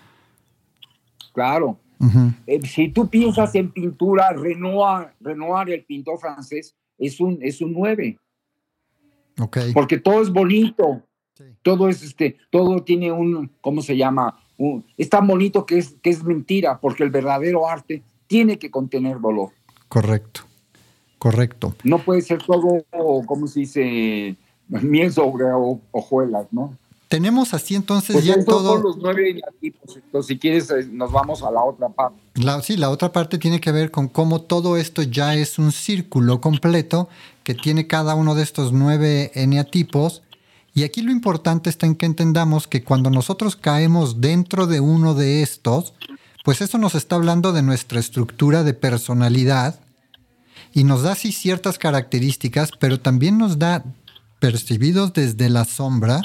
Claro. 1.34 1.78
Eh, 2.48 2.62
si 2.66 2.88
tú 2.90 3.10
piensas 3.10 3.54
en 3.56 3.72
pintura, 3.72 4.32
Renoir, 4.32 5.10
Renoir, 5.20 5.70
el 5.72 5.84
pintor 5.84 6.18
francés, 6.20 6.74
es 6.98 7.20
un, 7.20 7.38
es 7.42 7.60
un 7.62 7.74
9, 7.74 8.18
Ok. 9.42 9.58
porque 9.74 9.98
todo 10.00 10.22
es 10.22 10.30
bonito, 10.30 11.04
Sí, 11.38 11.44
todo 11.62 11.88
es 11.88 12.04
este, 12.04 12.38
todo 12.50 12.84
tiene 12.84 13.12
un, 13.14 13.50
¿cómo 13.62 13.82
se 13.82 13.96
llama? 13.96 14.38
Un- 14.60 14.86
es 14.98 15.10
tan 15.10 15.26
bonito 15.26 15.66
que 15.66 15.80
es, 15.80 15.96
que 16.04 16.12
es 16.12 16.24
mentira, 16.24 16.78
porque 16.80 17.04
el 17.04 17.10
verdadero 17.10 17.68
arte 17.68 18.04
tiene 18.28 18.60
que 18.60 18.70
contener 18.70 19.20
dolor. 19.20 19.50
correcto. 19.88 20.42
Correcto. 21.18 21.76
No 21.84 22.00
puede 22.00 22.22
ser 22.22 22.42
todo, 22.44 22.82
¿cómo 23.26 23.48
se 23.48 23.62
dice? 23.62 24.36
Miel 24.70 25.12
sobre 25.12 25.46
ho- 25.52 25.82
hojuelas, 25.92 26.46
¿no? 26.52 26.78
Tenemos 27.10 27.54
así 27.56 27.74
entonces 27.76 28.14
Pues 28.14 28.24
ya 28.26 28.36
son 28.36 28.46
todo. 28.46 28.78
los 28.82 28.98
nueve 28.98 29.42
tipos. 29.60 29.96
Entonces, 29.98 30.28
si 30.28 30.38
quieres, 30.40 30.70
eh, 30.70 30.88
nos 30.92 31.12
vamos 31.12 31.42
a 31.44 31.50
la 31.52 31.62
otra 31.64 31.90
parte. 31.90 32.16
La, 32.36 32.62
sí, 32.62 32.78
la 32.78 32.90
otra 32.92 33.12
parte 33.12 33.38
tiene 33.40 33.60
que 33.60 33.72
ver 33.72 33.90
con 33.92 34.08
cómo 34.08 34.42
todo 34.42 34.78
esto 34.78 35.02
ya 35.02 35.34
es 35.36 35.58
un 35.60 35.72
círculo 35.72 36.40
completo 36.40 37.10
que 37.44 37.56
tiene 37.56 37.88
cada 37.88 38.14
uno 38.16 38.36
de 38.36 38.44
estos 38.44 38.72
nueve 38.72 39.32
eneatipos. 39.34 40.22
Y 40.80 40.86
aquí 40.86 41.02
lo 41.02 41.12
importante 41.12 41.70
está 41.70 41.88
en 41.88 41.96
que 41.96 42.06
entendamos 42.06 42.66
que 42.66 42.86
cuando 42.86 43.10
nosotros 43.10 43.58
caemos 43.58 44.22
dentro 44.22 44.66
de 44.66 44.80
uno 44.80 45.14
de 45.14 45.44
estos, 45.44 45.94
pues 46.46 46.62
eso 46.62 46.78
nos 46.78 46.96
está 46.96 47.18
hablando 47.18 47.52
de 47.52 47.62
nuestra 47.62 48.00
estructura 48.00 48.64
de 48.64 48.74
personalidad 48.74 49.82
y 50.74 50.86
nos 50.86 51.02
da 51.02 51.16
sí 51.16 51.34
ciertas 51.34 51.78
características, 51.80 52.72
pero 52.80 52.98
también 52.98 53.38
nos 53.38 53.60
da, 53.60 53.84
percibidos 54.40 55.12
desde 55.12 55.50
la 55.50 55.66
sombra, 55.66 56.22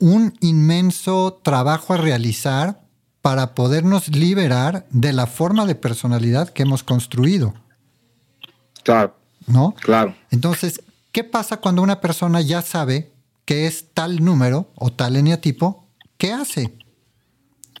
un 0.00 0.36
inmenso 0.40 1.38
trabajo 1.44 1.94
a 1.94 1.98
realizar 1.98 2.80
para 3.22 3.54
podernos 3.54 4.08
liberar 4.08 4.84
de 4.90 5.12
la 5.12 5.28
forma 5.28 5.64
de 5.64 5.76
personalidad 5.76 6.48
que 6.48 6.64
hemos 6.64 6.82
construido, 6.82 7.54
Claro, 8.82 9.16
¿no? 9.46 9.76
claro. 9.80 10.12
Entonces, 10.32 10.82
¿qué 11.12 11.22
pasa 11.22 11.58
cuando 11.58 11.82
una 11.82 12.00
persona 12.00 12.40
ya 12.40 12.60
sabe 12.60 13.13
que 13.44 13.66
es 13.66 13.90
tal 13.92 14.24
número 14.24 14.70
o 14.74 14.92
tal 14.92 15.16
eneatipo? 15.16 15.88
¿Qué 16.16 16.32
hace? 16.32 16.78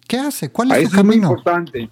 ¿Qué 0.06 0.18
hace? 0.18 0.50
¿Cuál 0.50 0.72
es 0.72 0.78
Eso 0.78 0.90
su 0.90 0.96
es 0.96 1.04
muy 1.04 1.14
camino? 1.14 1.28
importante. 1.30 1.90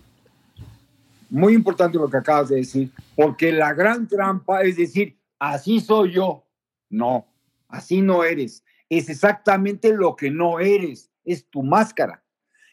Muy 1.31 1.55
importante 1.55 1.99
lo 1.99 2.11
que 2.11 2.17
acabas 2.19 2.51
de 2.51 2.57
decir, 2.57 2.91
porque 3.17 3.53
la 3.53 3.73
gran 3.73 4.07
trampa 4.07 4.63
es 4.63 4.77
decir, 4.77 5.17
así 5.39 5.81
soy 5.81 6.13
yo. 6.13 6.45
No, 6.91 7.27
así 7.69 8.03
no 8.03 8.23
eres. 8.23 8.63
Es 8.91 9.09
exactamente 9.09 9.95
lo 9.95 10.15
que 10.15 10.31
no 10.31 10.61
eres, 10.61 11.11
es 11.25 11.47
tu 11.47 11.63
máscara. 11.63 12.23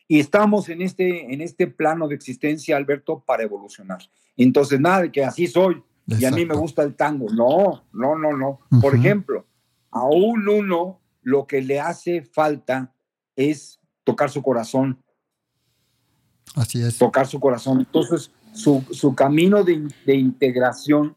Y 0.10 0.20
estamos 0.20 0.68
en 0.68 0.82
este, 0.82 1.34
en 1.34 1.39
este 1.39 1.68
plano 1.68 2.08
de 2.08 2.16
existencia, 2.16 2.76
Alberto, 2.76 3.24
para 3.26 3.43
evolucionar. 3.43 4.00
Entonces, 4.36 4.80
nada 4.80 5.04
de 5.04 5.12
que 5.12 5.24
así 5.24 5.47
soy 5.47 5.82
y 6.08 6.26
a 6.26 6.32
mí 6.32 6.45
me 6.45 6.56
gusta 6.56 6.84
el 6.84 6.95
tango. 6.95 7.28
No, 7.32 7.84
no, 7.93 8.18
no, 8.18 8.36
no. 8.36 8.60
Por 8.82 8.95
ejemplo, 8.95 9.45
a 9.92 10.06
un 10.06 10.48
uno 10.48 11.00
lo 11.22 11.46
que 11.48 11.62
le 11.62 11.80
hace 11.80 12.22
falta 12.22 12.94
es 13.36 13.80
tocar 14.04 14.30
su 14.30 14.42
corazón, 14.42 15.02
Así 16.56 16.82
es. 16.82 16.98
tocar 16.98 17.28
su 17.28 17.40
corazón. 17.40 17.80
Entonces, 17.80 18.32
su, 18.54 18.84
su 18.92 19.14
camino 19.14 19.64
de, 19.64 19.88
de 20.06 20.16
integración 20.16 21.16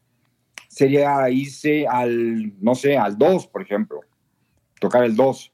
sería 0.67 1.29
irse 1.29 1.87
al, 1.87 2.53
no 2.61 2.75
sé, 2.75 2.97
al 2.97 3.17
2, 3.17 3.47
por 3.47 3.61
ejemplo, 3.61 4.01
tocar 4.79 5.03
el 5.03 5.15
2. 5.15 5.51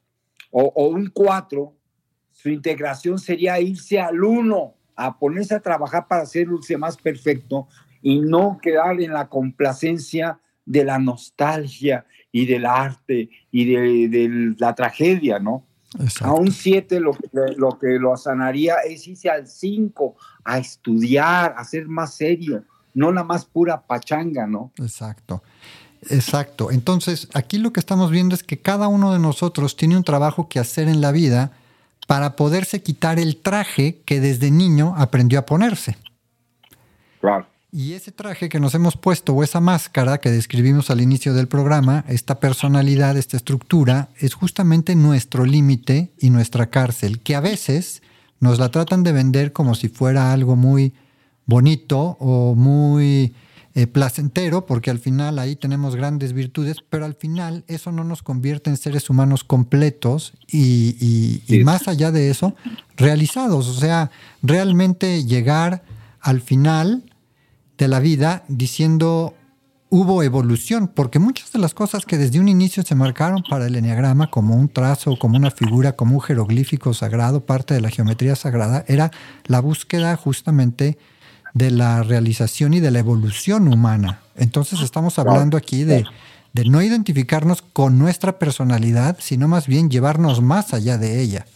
O, 0.50 0.62
o 0.62 0.88
un 0.88 1.08
4, 1.08 1.74
su 2.30 2.48
integración 2.48 3.18
sería 3.18 3.60
irse 3.60 4.00
al 4.00 4.22
1, 4.22 4.74
a 4.96 5.18
ponerse 5.18 5.54
a 5.54 5.60
trabajar 5.60 6.06
para 6.08 6.22
hacerse 6.22 6.76
más 6.76 6.96
perfecto 6.96 7.68
y 8.02 8.20
no 8.20 8.58
quedar 8.62 9.00
en 9.00 9.12
la 9.12 9.28
complacencia 9.28 10.40
de 10.64 10.84
la 10.84 10.98
nostalgia 10.98 12.06
y 12.32 12.46
del 12.46 12.66
arte 12.66 13.28
y 13.50 13.64
de, 13.72 14.08
de 14.08 14.54
la 14.58 14.74
tragedia, 14.74 15.38
¿no? 15.38 15.64
A 16.20 16.32
un 16.34 16.52
7 16.52 17.00
lo, 17.00 17.12
que- 17.12 17.28
lo 17.56 17.78
que 17.78 17.98
lo 17.98 18.16
sanaría 18.16 18.76
es 18.86 19.06
irse 19.08 19.28
al 19.28 19.46
5 19.48 20.14
a 20.44 20.58
estudiar, 20.58 21.54
a 21.56 21.64
ser 21.64 21.88
más 21.88 22.14
serio, 22.14 22.62
no 22.94 23.10
la 23.12 23.24
más 23.24 23.44
pura 23.44 23.80
pachanga, 23.80 24.46
¿no? 24.46 24.70
Exacto. 24.78 25.42
Exacto. 26.08 26.70
Entonces, 26.70 27.28
aquí 27.34 27.58
lo 27.58 27.72
que 27.72 27.80
estamos 27.80 28.10
viendo 28.10 28.34
es 28.34 28.42
que 28.42 28.58
cada 28.58 28.88
uno 28.88 29.12
de 29.12 29.18
nosotros 29.18 29.76
tiene 29.76 29.96
un 29.98 30.04
trabajo 30.04 30.48
que 30.48 30.58
hacer 30.58 30.88
en 30.88 31.00
la 31.00 31.12
vida 31.12 31.52
para 32.06 32.36
poderse 32.36 32.82
quitar 32.82 33.18
el 33.18 33.36
traje 33.36 34.00
que 34.06 34.20
desde 34.20 34.50
niño 34.50 34.94
aprendió 34.96 35.38
a 35.40 35.46
ponerse. 35.46 35.96
Claro. 37.20 37.46
Y 37.72 37.92
ese 37.92 38.10
traje 38.10 38.48
que 38.48 38.58
nos 38.58 38.74
hemos 38.74 38.96
puesto 38.96 39.32
o 39.32 39.44
esa 39.44 39.60
máscara 39.60 40.18
que 40.18 40.30
describimos 40.30 40.90
al 40.90 41.00
inicio 41.00 41.34
del 41.34 41.46
programa, 41.46 42.04
esta 42.08 42.40
personalidad, 42.40 43.16
esta 43.16 43.36
estructura, 43.36 44.08
es 44.18 44.34
justamente 44.34 44.96
nuestro 44.96 45.44
límite 45.44 46.12
y 46.18 46.30
nuestra 46.30 46.68
cárcel, 46.70 47.20
que 47.20 47.36
a 47.36 47.40
veces 47.40 48.02
nos 48.40 48.58
la 48.58 48.70
tratan 48.70 49.04
de 49.04 49.12
vender 49.12 49.52
como 49.52 49.76
si 49.76 49.88
fuera 49.88 50.32
algo 50.32 50.56
muy 50.56 50.94
bonito 51.46 52.16
o 52.18 52.56
muy 52.56 53.34
eh, 53.76 53.86
placentero, 53.86 54.66
porque 54.66 54.90
al 54.90 54.98
final 54.98 55.38
ahí 55.38 55.54
tenemos 55.54 55.94
grandes 55.94 56.32
virtudes, 56.32 56.78
pero 56.88 57.04
al 57.04 57.14
final 57.14 57.62
eso 57.68 57.92
no 57.92 58.02
nos 58.02 58.24
convierte 58.24 58.70
en 58.70 58.78
seres 58.78 59.10
humanos 59.10 59.44
completos 59.44 60.32
y, 60.48 61.40
y 61.46 61.62
más 61.62 61.86
allá 61.86 62.10
de 62.10 62.30
eso, 62.30 62.56
realizados. 62.96 63.68
O 63.68 63.74
sea, 63.74 64.10
realmente 64.42 65.24
llegar 65.24 65.84
al 66.20 66.40
final 66.40 67.04
de 67.80 67.88
la 67.88 67.98
vida 67.98 68.44
diciendo 68.46 69.34
hubo 69.88 70.22
evolución, 70.22 70.86
porque 70.86 71.18
muchas 71.18 71.50
de 71.50 71.58
las 71.58 71.72
cosas 71.72 72.04
que 72.04 72.18
desde 72.18 72.38
un 72.38 72.46
inicio 72.46 72.82
se 72.82 72.94
marcaron 72.94 73.42
para 73.48 73.66
el 73.66 73.74
enneagrama 73.74 74.30
como 74.30 74.54
un 74.54 74.68
trazo, 74.68 75.18
como 75.18 75.38
una 75.38 75.50
figura, 75.50 75.96
como 75.96 76.14
un 76.14 76.20
jeroglífico 76.20 76.92
sagrado, 76.92 77.46
parte 77.46 77.72
de 77.72 77.80
la 77.80 77.88
geometría 77.88 78.36
sagrada, 78.36 78.84
era 78.86 79.10
la 79.46 79.60
búsqueda 79.60 80.14
justamente 80.16 80.98
de 81.54 81.70
la 81.70 82.02
realización 82.02 82.74
y 82.74 82.80
de 82.80 82.90
la 82.90 82.98
evolución 82.98 83.66
humana. 83.66 84.20
Entonces 84.36 84.82
estamos 84.82 85.18
hablando 85.18 85.56
aquí 85.56 85.84
de, 85.84 86.04
de 86.52 86.64
no 86.66 86.82
identificarnos 86.82 87.62
con 87.62 87.98
nuestra 87.98 88.38
personalidad, 88.38 89.16
sino 89.20 89.48
más 89.48 89.66
bien 89.66 89.88
llevarnos 89.88 90.42
más 90.42 90.74
allá 90.74 90.98
de 90.98 91.22
ella. 91.22 91.46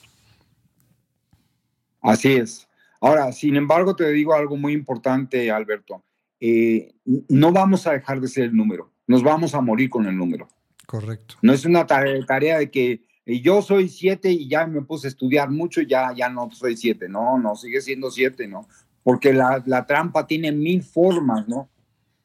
Así 2.00 2.32
es. 2.32 2.66
Ahora, 2.98 3.30
sin 3.32 3.56
embargo, 3.56 3.94
te 3.94 4.08
digo 4.10 4.32
algo 4.32 4.56
muy 4.56 4.72
importante, 4.72 5.50
Alberto 5.50 6.02
eh, 6.46 6.94
no 7.30 7.52
vamos 7.52 7.86
a 7.86 7.92
dejar 7.92 8.20
de 8.20 8.28
ser 8.28 8.44
el 8.44 8.54
número, 8.54 8.92
nos 9.06 9.22
vamos 9.22 9.54
a 9.54 9.62
morir 9.62 9.88
con 9.88 10.04
el 10.04 10.14
número. 10.14 10.46
Correcto. 10.84 11.36
No 11.40 11.54
es 11.54 11.64
una 11.64 11.86
tarea, 11.86 12.58
de 12.58 12.70
que 12.70 13.00
yo 13.24 13.62
soy 13.62 13.88
siete 13.88 14.30
y 14.30 14.46
ya 14.46 14.66
me 14.66 14.82
puse 14.82 15.06
a 15.06 15.08
estudiar 15.08 15.50
mucho 15.50 15.80
y 15.80 15.86
ya, 15.86 16.12
ya 16.14 16.28
no 16.28 16.50
soy 16.50 16.76
siete, 16.76 17.08
no, 17.08 17.38
no, 17.38 17.56
sigue 17.56 17.80
siendo 17.80 18.10
siete, 18.10 18.46
¿no? 18.46 18.68
Porque 19.02 19.32
la, 19.32 19.62
la 19.64 19.86
trampa 19.86 20.26
tiene 20.26 20.52
mil 20.52 20.82
formas, 20.82 21.48
¿no? 21.48 21.70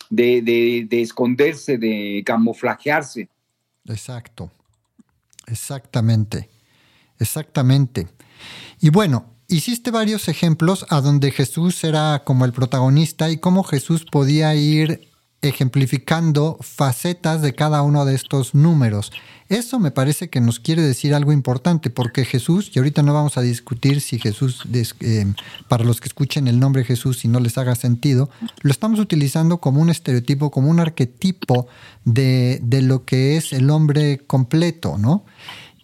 De, 0.10 0.42
de, 0.42 0.86
de 0.90 1.02
esconderse, 1.02 1.78
de 1.78 2.22
camuflajearse. 2.26 3.30
Exacto, 3.86 4.52
exactamente, 5.48 6.50
exactamente. 7.20 8.10
Y 8.82 8.90
bueno, 8.90 9.39
Hiciste 9.52 9.90
varios 9.90 10.28
ejemplos 10.28 10.86
a 10.90 11.02
donde 11.02 11.32
Jesús 11.32 11.84
era 11.84 12.22
como 12.24 12.46
el 12.46 12.54
protagonista 12.54 13.32
y 13.32 13.38
cómo 13.38 13.64
Jesús 13.64 14.06
podía 14.06 14.54
ir 14.54 15.10
ejemplificando 15.42 16.60
facetas 16.62 17.42
de 17.42 17.56
cada 17.56 17.82
uno 17.82 18.06
de 18.06 18.14
estos 18.14 18.54
números. 18.54 19.12
Eso 19.48 19.80
me 19.80 19.90
parece 19.90 20.30
que 20.30 20.40
nos 20.40 20.60
quiere 20.60 20.84
decir 20.84 21.16
algo 21.16 21.32
importante, 21.32 21.90
porque 21.90 22.26
Jesús, 22.26 22.70
y 22.76 22.78
ahorita 22.78 23.02
no 23.02 23.16
vamos 23.16 23.40
a 23.40 23.42
discutir 23.42 24.02
si 24.02 24.20
Jesús, 24.20 24.68
eh, 25.00 25.34
para 25.68 25.84
los 25.84 26.00
que 26.00 26.10
escuchen 26.10 26.48
el 26.48 26.60
nombre 26.60 26.84
Jesús, 26.84 27.18
si 27.18 27.28
no 27.28 27.40
les 27.40 27.58
haga 27.58 27.74
sentido, 27.74 28.30
lo 28.62 28.70
estamos 28.70 29.00
utilizando 29.00 29.58
como 29.58 29.82
un 29.82 29.90
estereotipo, 29.90 30.52
como 30.52 30.70
un 30.70 30.80
arquetipo 30.80 31.68
de, 32.06 32.60
de 32.62 32.84
lo 32.84 33.04
que 33.04 33.36
es 33.36 33.52
el 33.52 33.72
hombre 33.72 34.20
completo, 34.28 35.00
¿no? 35.00 35.26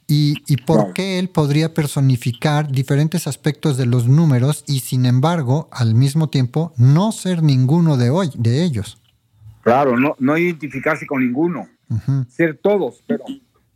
Y, 0.08 0.58
por 0.66 0.94
qué 0.94 1.18
él 1.18 1.30
podría 1.30 1.74
personificar 1.74 2.72
diferentes 2.72 3.28
aspectos 3.28 3.78
de 3.78 3.86
los 3.86 4.08
números 4.08 4.64
y 4.68 4.82
sin 4.82 5.06
embargo 5.06 5.68
al 5.72 5.96
mismo 5.96 6.30
tiempo 6.30 6.74
no 6.78 7.12
ser 7.12 7.42
ninguno 7.42 7.98
de, 7.98 8.12
hoy, 8.12 8.30
de 8.36 8.64
ellos. 8.64 9.02
Claro, 9.64 9.98
no, 9.98 10.16
no 10.20 10.38
identificarse 10.38 11.08
con 11.08 11.26
ninguno, 11.26 11.68
ser 12.28 12.58
todos, 12.58 13.04
pero, 13.08 13.26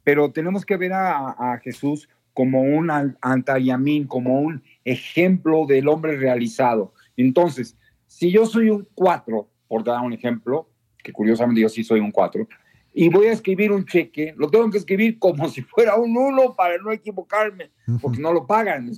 pero 0.04 0.32
tenemos 0.32 0.66
que 0.66 0.78
ver 0.78 0.94
a, 0.94 1.60
Jesús 1.64 2.08
como 2.34 2.62
un 2.62 2.92
antayamín, 3.22 4.06
como 4.06 4.40
un 4.40 4.64
ejemplo 4.86 5.66
del 5.68 5.88
hombre 5.88 6.16
realizado. 6.16 6.94
Entonces, 7.18 7.76
si 8.06 8.32
yo 8.32 8.46
soy 8.46 8.70
un 8.70 8.88
cuatro, 8.94 9.50
por 9.68 9.84
dar 9.84 10.02
un 10.02 10.14
ejemplo, 10.14 10.70
que 11.04 11.12
curiosamente 11.12 11.62
yo 11.62 11.70
sí 11.70 11.84
soy 11.84 12.00
un 12.00 12.12
cuatro, 12.12 12.48
y 12.94 13.10
voy 13.10 13.28
a 13.28 13.34
escribir 13.34 13.72
un 13.72 13.86
cheque, 13.86 14.34
lo 14.38 14.50
tengo 14.50 14.70
que 14.70 14.80
escribir 14.80 15.20
como 15.20 15.48
si 15.50 15.62
fuera 15.62 15.96
un 15.96 16.18
uno 16.18 16.56
para 16.56 16.78
no 16.78 16.92
equivocarme, 16.92 17.72
porque 18.02 18.20
no 18.20 18.34
lo 18.34 18.48
pagan, 18.48 18.92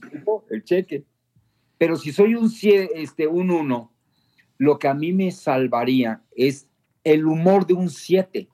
el 0.50 0.64
cheque. 0.64 1.04
Pero 1.78 1.96
si 1.98 2.12
soy 2.12 2.36
un, 2.36 2.52
este, 2.96 3.28
un 3.28 3.52
uno, 3.52 3.92
lo 4.58 4.80
que 4.80 4.88
a 4.88 4.94
mí 4.94 5.12
me 5.12 5.32
salvaría 5.32 6.22
es 6.36 6.68
el 7.04 7.26
humor 7.26 7.66
de 7.66 7.74
un 7.74 7.90
siete. 7.90 8.48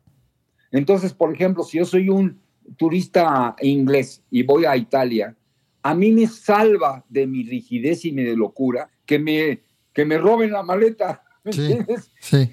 Entonces, 0.72 1.14
por 1.14 1.34
ejemplo, 1.34 1.64
si 1.64 1.78
yo 1.78 1.86
soy 1.86 2.10
un 2.10 2.40
turista 2.78 3.56
inglés 3.62 4.24
y 4.32 4.44
voy 4.44 4.66
a 4.66 4.76
Italia, 4.76 5.36
a 5.84 5.94
mí 5.94 6.12
me 6.12 6.28
salva 6.28 7.06
de 7.10 7.28
mi 7.28 7.44
rigidez 7.44 8.06
y 8.06 8.12
mi 8.12 8.36
locura 8.36 8.90
que 9.06 9.20
me, 9.20 9.62
que 9.94 10.04
me 10.04 10.18
roben 10.18 10.52
la 10.52 10.64
maleta. 10.64 11.24
¿me 11.44 11.52
entiendes? 11.52 12.12
Sí 12.20 12.50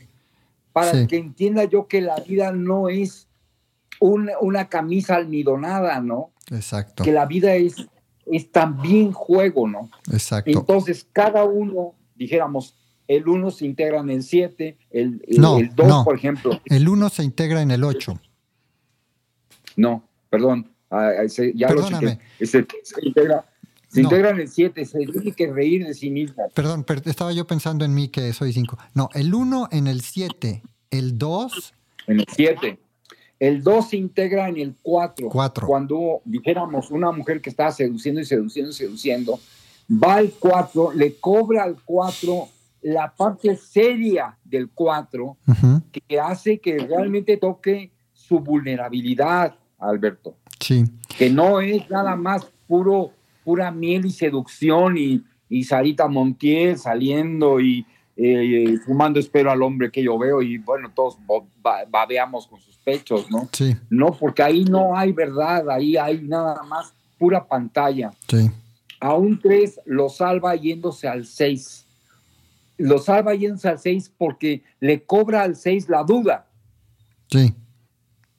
para 0.75 1.07
que 1.07 1.17
entienda 1.17 1.63
yo 1.63 1.87
que 1.87 2.01
la 2.01 2.17
vida 2.17 2.51
no 2.51 2.89
es 2.89 3.29
una, 4.01 4.69
camisa 4.69 5.15
almidonada, 5.15 6.01
¿no? 6.01 6.33
Exacto. 6.51 7.05
Que 7.05 7.13
la 7.13 7.27
vida 7.27 7.55
es, 7.55 7.77
es 8.27 8.51
también 8.51 9.13
juego, 9.13 9.69
¿no? 9.69 9.89
Exacto. 10.13 10.51
Entonces, 10.51 11.07
cada 11.13 11.45
uno, 11.45 11.95
dijéramos, 12.17 12.75
el 13.07 13.29
uno 13.29 13.53
se 13.53 13.67
integra 13.67 14.01
en 14.01 14.11
el 14.11 14.25
7, 14.25 14.77
el 14.91 15.23
2, 15.77 16.05
por 16.05 16.17
ejemplo. 16.17 16.61
El 16.65 16.89
1 16.89 17.09
se 17.09 17.23
integra 17.23 17.63
en 17.63 17.71
el 17.71 17.85
8. 17.85 18.21
No, 19.77 20.09
perdón. 20.29 20.73
Ah, 20.91 21.11
ah, 21.21 21.53
ya 21.55 21.69
Perdóname. 21.69 22.19
Lo 22.41 22.47
se, 22.49 22.67
integra, 23.01 23.47
se 23.95 24.03
integra 24.03 24.31
en 24.31 24.41
el 24.41 24.49
7, 24.49 24.85
se 24.85 24.99
tiene 24.99 25.33
que 25.33 25.53
reír 25.53 25.87
de 25.87 25.95
sí 25.95 26.11
mismo. 26.11 26.49
Perdón, 26.53 26.83
pero 26.85 27.01
estaba 27.05 27.33
yo 27.33 27.47
pensando 27.47 27.85
en 27.85 27.95
mí 27.95 28.09
que 28.09 28.33
soy 28.33 28.53
5. 28.53 28.77
No, 28.95 29.09
el 29.15 29.33
1 29.33 29.69
en 29.71 29.87
el 29.87 30.01
7, 30.01 30.63
el 30.91 31.17
2. 31.17 31.75
En 32.09 32.21
el 32.21 32.27
7. 32.29 32.79
El 33.39 33.63
2 33.63 33.89
se 33.89 33.97
integra 33.97 34.49
en 34.49 34.59
el 34.59 34.75
4. 34.83 35.29
4. 35.29 35.67
Cuando 35.67 36.23
dijéramos 36.25 36.91
una 36.91 37.13
mujer 37.13 37.41
que 37.41 37.51
está 37.51 37.71
seduciendo 37.71 38.21
y 38.21 38.25
seduciendo 38.25 38.71
y 38.73 38.75
seduciendo, 38.75 39.39
va 39.91 40.17
al 40.17 40.33
4, 40.39 40.93
le 40.93 41.15
cobra 41.17 41.63
al 41.63 41.77
4 41.85 42.49
la 42.83 43.15
parte 43.15 43.57
seria 43.57 44.37
del 44.45 44.69
4 44.71 45.37
que 45.91 46.21
hace 46.21 46.59
que 46.59 46.79
realmente 46.79 47.39
toque 47.39 47.91
su 48.13 48.41
vulnerabilidad, 48.41 49.55
Alberto. 49.79 50.37
Sí. 50.61 50.85
Que 51.17 51.31
no 51.31 51.61
es 51.61 51.89
nada 51.89 52.17
más 52.17 52.47
puro 52.67 53.13
pura 53.45 53.71
miel 53.71 54.07
y 54.07 54.11
seducción 54.11 54.97
y, 54.97 55.23
y 55.49 55.65
Sarita 55.65 56.09
Montiel 56.09 56.79
saliendo 56.79 57.61
y 57.61 57.87
eh, 58.17 58.77
fumando 58.85 59.19
espero 59.19 59.51
al 59.51 59.63
hombre 59.63 59.91
que 59.91 60.03
yo 60.03 60.17
veo 60.17 60.41
y 60.41 60.59
bueno, 60.59 60.91
todos 60.95 61.19
babeamos 61.91 62.47
con 62.47 62.61
sus 62.61 62.77
pechos, 62.79 63.31
¿no? 63.31 63.49
Sí. 63.53 63.77
No, 63.91 64.13
porque 64.13 64.43
ahí 64.43 64.65
no 64.65 64.97
hay 64.97 65.13
verdad, 65.13 65.69
ahí 65.69 65.97
hay 65.97 66.23
nada 66.23 66.63
más 66.63 66.95
pura 67.19 67.45
pantalla. 67.47 68.13
Sí. 68.29 68.51
A 69.01 69.15
un 69.15 69.39
3 69.41 69.81
lo 69.87 70.09
salva 70.09 70.55
yéndose 70.55 71.09
al 71.09 71.27
6. 71.27 71.87
Lo 72.79 72.99
salva 72.99 73.35
yéndose 73.35 73.69
al 73.69 73.79
6 73.79 74.13
porque 74.17 74.63
le 74.81 75.03
cobra 75.03 75.43
al 75.43 75.57
6 75.57 75.89
la 75.89 76.05
duda. 76.05 76.47
Sí. 77.31 77.53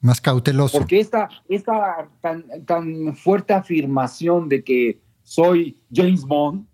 Más 0.00 0.20
cauteloso. 0.20 0.78
Porque 0.78 1.00
esta, 1.00 1.28
esta 1.48 2.08
tan, 2.20 2.44
tan 2.64 3.16
fuerte 3.16 3.52
afirmación 3.52 4.48
de 4.48 4.62
que 4.62 5.00
soy 5.22 5.80
James 5.92 6.24
Bond, 6.24 6.66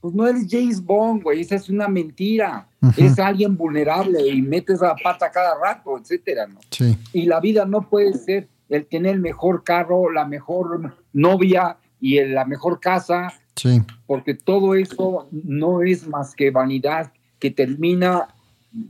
pues 0.00 0.14
no 0.14 0.26
eres 0.26 0.46
James 0.48 0.84
Bond, 0.84 1.22
güey, 1.22 1.40
esa 1.40 1.56
es 1.56 1.68
una 1.68 1.88
mentira. 1.88 2.68
Es 2.96 3.18
alguien 3.18 3.56
vulnerable 3.56 4.24
y 4.28 4.40
metes 4.40 4.80
la 4.80 4.94
pata 4.94 5.30
cada 5.32 5.58
rato, 5.60 5.98
etcétera, 5.98 6.46
¿no? 6.46 6.60
Sí. 6.70 6.96
Y 7.12 7.26
la 7.26 7.40
vida 7.40 7.64
no 7.64 7.88
puede 7.88 8.12
ser 8.12 8.48
el 8.68 8.86
tener 8.86 9.16
el 9.16 9.20
mejor 9.20 9.64
carro, 9.64 10.12
la 10.12 10.24
mejor 10.24 10.94
novia 11.12 11.78
y 12.00 12.20
la 12.24 12.44
mejor 12.44 12.78
casa. 12.78 13.32
Sí. 13.56 13.82
Porque 14.06 14.34
todo 14.34 14.76
eso 14.76 15.28
no 15.32 15.82
es 15.82 16.06
más 16.06 16.34
que 16.36 16.52
vanidad 16.52 17.12
que 17.40 17.50
termina 17.50 18.28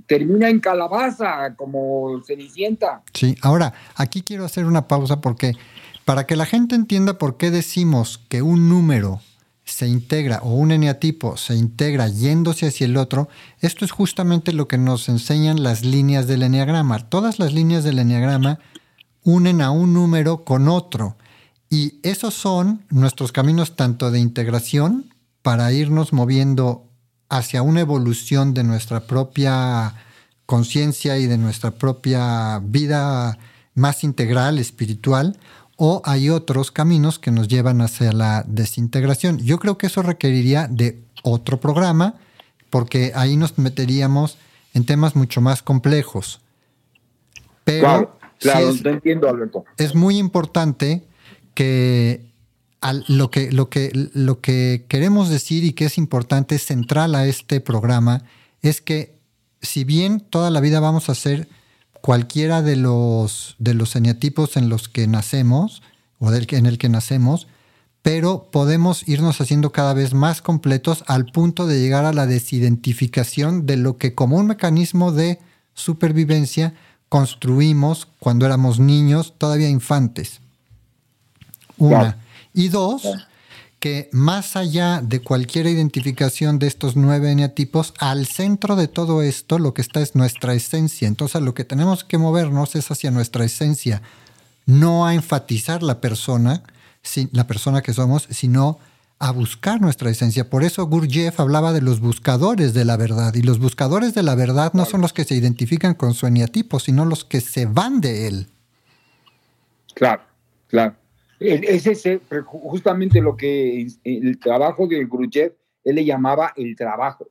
termina 0.07 0.49
en 0.49 0.61
calabaza, 0.61 1.55
como 1.57 2.22
cenicienta. 2.24 3.03
Sí, 3.12 3.37
ahora, 3.43 3.72
aquí 3.95 4.22
quiero 4.22 4.45
hacer 4.45 4.64
una 4.64 4.89
pausa 4.89 5.20
porque 5.20 5.55
para 6.05 6.26
que 6.26 6.37
la 6.37 6.47
gente 6.47 6.74
entienda 6.74 7.18
por 7.18 7.37
qué 7.37 7.51
decimos 7.51 8.20
que 8.28 8.43
un 8.43 8.68
número 8.68 9.20
se 9.64 9.89
integra 9.89 10.39
o 10.43 10.51
un 10.51 10.70
eneatipo 10.70 11.37
se 11.37 11.57
integra 11.57 12.09
yéndose 12.09 12.68
hacia 12.68 12.84
el 12.84 12.97
otro, 12.97 13.28
esto 13.61 13.84
es 13.84 13.91
justamente 13.91 14.53
lo 14.53 14.68
que 14.68 14.78
nos 14.78 15.09
enseñan 15.09 15.62
las 15.62 15.84
líneas 15.84 16.28
del 16.28 16.45
eneagrama. 16.45 17.09
Todas 17.09 17.41
las 17.41 17.53
líneas 17.53 17.82
del 17.82 17.99
eneagrama 17.99 18.61
unen 19.24 19.61
a 19.61 19.72
un 19.72 19.93
número 19.93 20.45
con 20.45 20.68
otro. 20.68 21.16
Y 21.68 21.99
esos 22.05 22.34
son 22.34 22.84
nuestros 22.91 23.32
caminos 23.32 23.74
tanto 23.74 24.12
de 24.12 24.20
integración 24.20 25.12
para 25.43 25.72
irnos 25.72 26.12
moviendo 26.12 26.86
hacia 27.29 27.62
una 27.62 27.81
evolución 27.81 28.55
de 28.55 28.64
nuestra 28.64 29.01
propia 29.07 29.95
conciencia 30.47 31.18
y 31.18 31.27
de 31.27 31.39
nuestra 31.39 31.72
propia 31.72 32.61
vida 32.62 33.39
más 33.74 34.05
integral, 34.05 34.59
espiritual, 34.59 35.37
o 35.77 36.01
hay 36.05 36.31
otros 36.31 36.70
caminos 36.70 37.18
que 37.18 37.31
nos 37.31 37.49
llevan 37.49 37.81
hacia 37.81 38.12
la 38.12 38.45
desintegración. 38.47 39.39
Yo 39.39 39.59
creo 39.59 39.77
que 39.77 39.89
eso 39.89 40.03
requeriría 40.03 40.68
de 40.68 41.03
otro 41.22 41.61
programa, 41.61 42.14
porque 42.70 43.12
ahí 43.14 43.37
nos 43.37 43.59
meteríamos 43.59 44.39
en 44.72 44.87
temas 44.87 45.16
mucho 45.16 45.41
más 45.41 45.62
complejos. 45.62 46.41
Pero 47.64 47.81
Claro, 47.81 48.18
sí 48.39 48.49
claro, 48.49 48.70
es, 48.70 48.83
te 48.83 48.91
entiendo, 48.91 49.29
Alberto. 49.29 49.64
es 49.77 49.95
muy 49.95 50.18
importante 50.18 51.05
que 51.55 52.26
lo, 53.09 53.31
que, 53.31 53.51
lo, 53.53 53.68
que, 53.68 53.91
lo 54.14 54.41
que 54.41 54.85
queremos 54.89 55.29
decir 55.29 55.64
y 55.64 55.72
que 55.72 55.87
es 55.87 55.99
importante, 55.99 56.59
central 56.59 57.14
a 57.14 57.27
este 57.27 57.61
programa, 57.61 58.24
es 58.62 58.81
que 58.81 59.16
si 59.61 59.85
bien 59.85 60.20
toda 60.20 60.51
la 60.51 60.61
vida 60.61 60.81
vamos 60.81 61.09
a 61.09 61.14
ser 61.14 61.49
cualquiera 62.01 62.62
de 62.62 62.77
los, 62.77 63.57
de 63.59 63.74
los 63.74 63.97
eneatipos 63.97 64.57
en 64.57 64.68
los 64.68 64.89
que 64.89 65.07
nacemos, 65.07 65.83
o 66.18 66.33
en 66.33 66.66
el 66.66 66.79
que 66.79 66.89
nacemos, 66.89 67.47
pero 68.03 68.49
podemos 68.53 69.07
irnos 69.09 69.41
haciendo 69.41 69.72
cada 69.72 69.93
vez 69.93 70.14
más 70.14 70.41
completos 70.41 71.03
al 71.09 71.27
punto 71.27 71.66
de 71.66 71.81
llegar 71.81 72.05
a 72.05 72.12
la 72.12 72.27
desidentificación 72.27 73.66
de 73.66 73.77
lo 73.77 73.97
que 73.97 74.14
como 74.14 74.37
un 74.37 74.47
mecanismo 74.47 75.11
de 75.11 75.41
supervivencia 75.74 76.74
construimos 77.09 78.07
cuando 78.20 78.47
éramos 78.47 78.79
niños, 78.79 79.35
todavía 79.37 79.68
infantes. 79.68 80.41
Una. 81.79 82.18
Y 82.57 82.70
dos, 82.70 83.02
que 83.78 84.09
más 84.12 84.57
allá 84.57 85.02
de 85.02 85.20
cualquier 85.20 85.66
identificación 85.66 86.59
de 86.59 86.66
estos 86.66 86.96
nueve 86.96 87.30
eneatipos, 87.30 87.92
al 87.98 88.26
centro 88.26 88.76
de 88.76 88.88
todo 88.88 89.20
esto 89.22 89.59
lo 89.59 89.74
que 89.74 89.82
está 89.82 90.00
es 90.00 90.14
nuestra 90.14 90.54
esencia. 90.54 91.07
Entonces, 91.07 91.42
lo 91.42 91.52
que 91.52 91.64
tenemos 91.64 92.02
que 92.02 92.16
movernos 92.16 92.74
es 92.74 92.90
hacia 92.90 93.11
nuestra 93.11 93.44
esencia, 93.44 94.00
no 94.64 95.07
a 95.07 95.14
enfatizar 95.14 95.82
la 95.82 96.00
persona, 96.00 96.62
la 97.30 97.46
persona 97.46 97.82
que 97.82 97.92
somos, 97.92 98.26
sino 98.30 98.78
a 99.18 99.30
buscar 99.32 99.80
nuestra 99.80 100.09
esencia. 100.09 100.48
Por 100.48 100.64
eso 100.64 100.86
Gurdjieff 100.86 101.38
hablaba 101.38 101.74
de 101.74 101.82
los 101.82 102.00
buscadores 102.00 102.72
de 102.72 102.86
la 102.86 102.96
verdad. 102.96 103.34
Y 103.34 103.42
los 103.42 103.59
buscadores 103.59 104.14
de 104.14 104.22
la 104.22 104.34
verdad 104.34 104.72
no 104.72 104.86
son 104.86 105.02
los 105.02 105.12
que 105.12 105.24
se 105.24 105.34
identifican 105.34 105.94
con 105.94 106.14
su 106.14 106.26
eneatipo, 106.26 106.80
sino 106.80 107.04
los 107.04 107.24
que 107.24 107.42
se 107.42 107.66
van 107.66 108.00
de 108.00 108.28
él. 108.28 108.48
Claro, 109.94 110.22
claro. 110.68 110.96
Es 111.39 111.87
ese, 111.87 112.20
justamente 112.45 113.20
lo 113.20 113.37
que 113.37 113.87
el 114.05 114.39
trabajo 114.39 114.87
de 114.87 115.05
Gruyev, 115.05 115.55
él 115.84 115.97
le 115.97 116.05
llamaba 116.05 116.53
el 116.57 116.74
trabajo. 116.74 117.28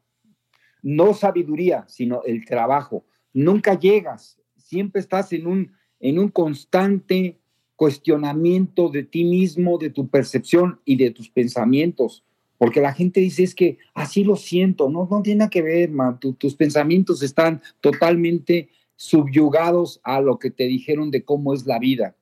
No 0.83 1.13
sabiduría, 1.13 1.85
sino 1.87 2.21
el 2.23 2.45
trabajo. 2.45 3.03
Nunca 3.33 3.77
llegas, 3.79 4.39
siempre 4.55 5.01
estás 5.01 5.33
en 5.33 5.47
un, 5.47 5.71
en 5.99 6.19
un 6.19 6.29
constante 6.29 7.39
cuestionamiento 7.75 8.89
de 8.89 9.03
ti 9.03 9.25
mismo, 9.25 9.77
de 9.77 9.89
tu 9.89 10.07
percepción 10.07 10.79
y 10.85 10.95
de 10.95 11.11
tus 11.11 11.29
pensamientos. 11.29 12.23
Porque 12.57 12.79
la 12.79 12.93
gente 12.93 13.19
dice 13.19 13.43
es 13.43 13.53
que 13.53 13.79
así 13.93 14.23
lo 14.23 14.35
siento, 14.37 14.89
no, 14.89 15.07
no 15.09 15.21
tiene 15.21 15.39
nada 15.39 15.49
que 15.49 15.61
ver. 15.61 15.91
Tu- 16.19 16.33
tus 16.33 16.55
pensamientos 16.55 17.21
están 17.23 17.61
totalmente 17.81 18.69
subyugados 18.95 19.99
a 20.03 20.21
lo 20.21 20.39
que 20.39 20.51
te 20.51 20.65
dijeron 20.65 21.11
de 21.11 21.25
cómo 21.25 21.53
es 21.53 21.65
la 21.65 21.79
vida. 21.79 22.15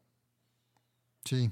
Sí. 1.26 1.52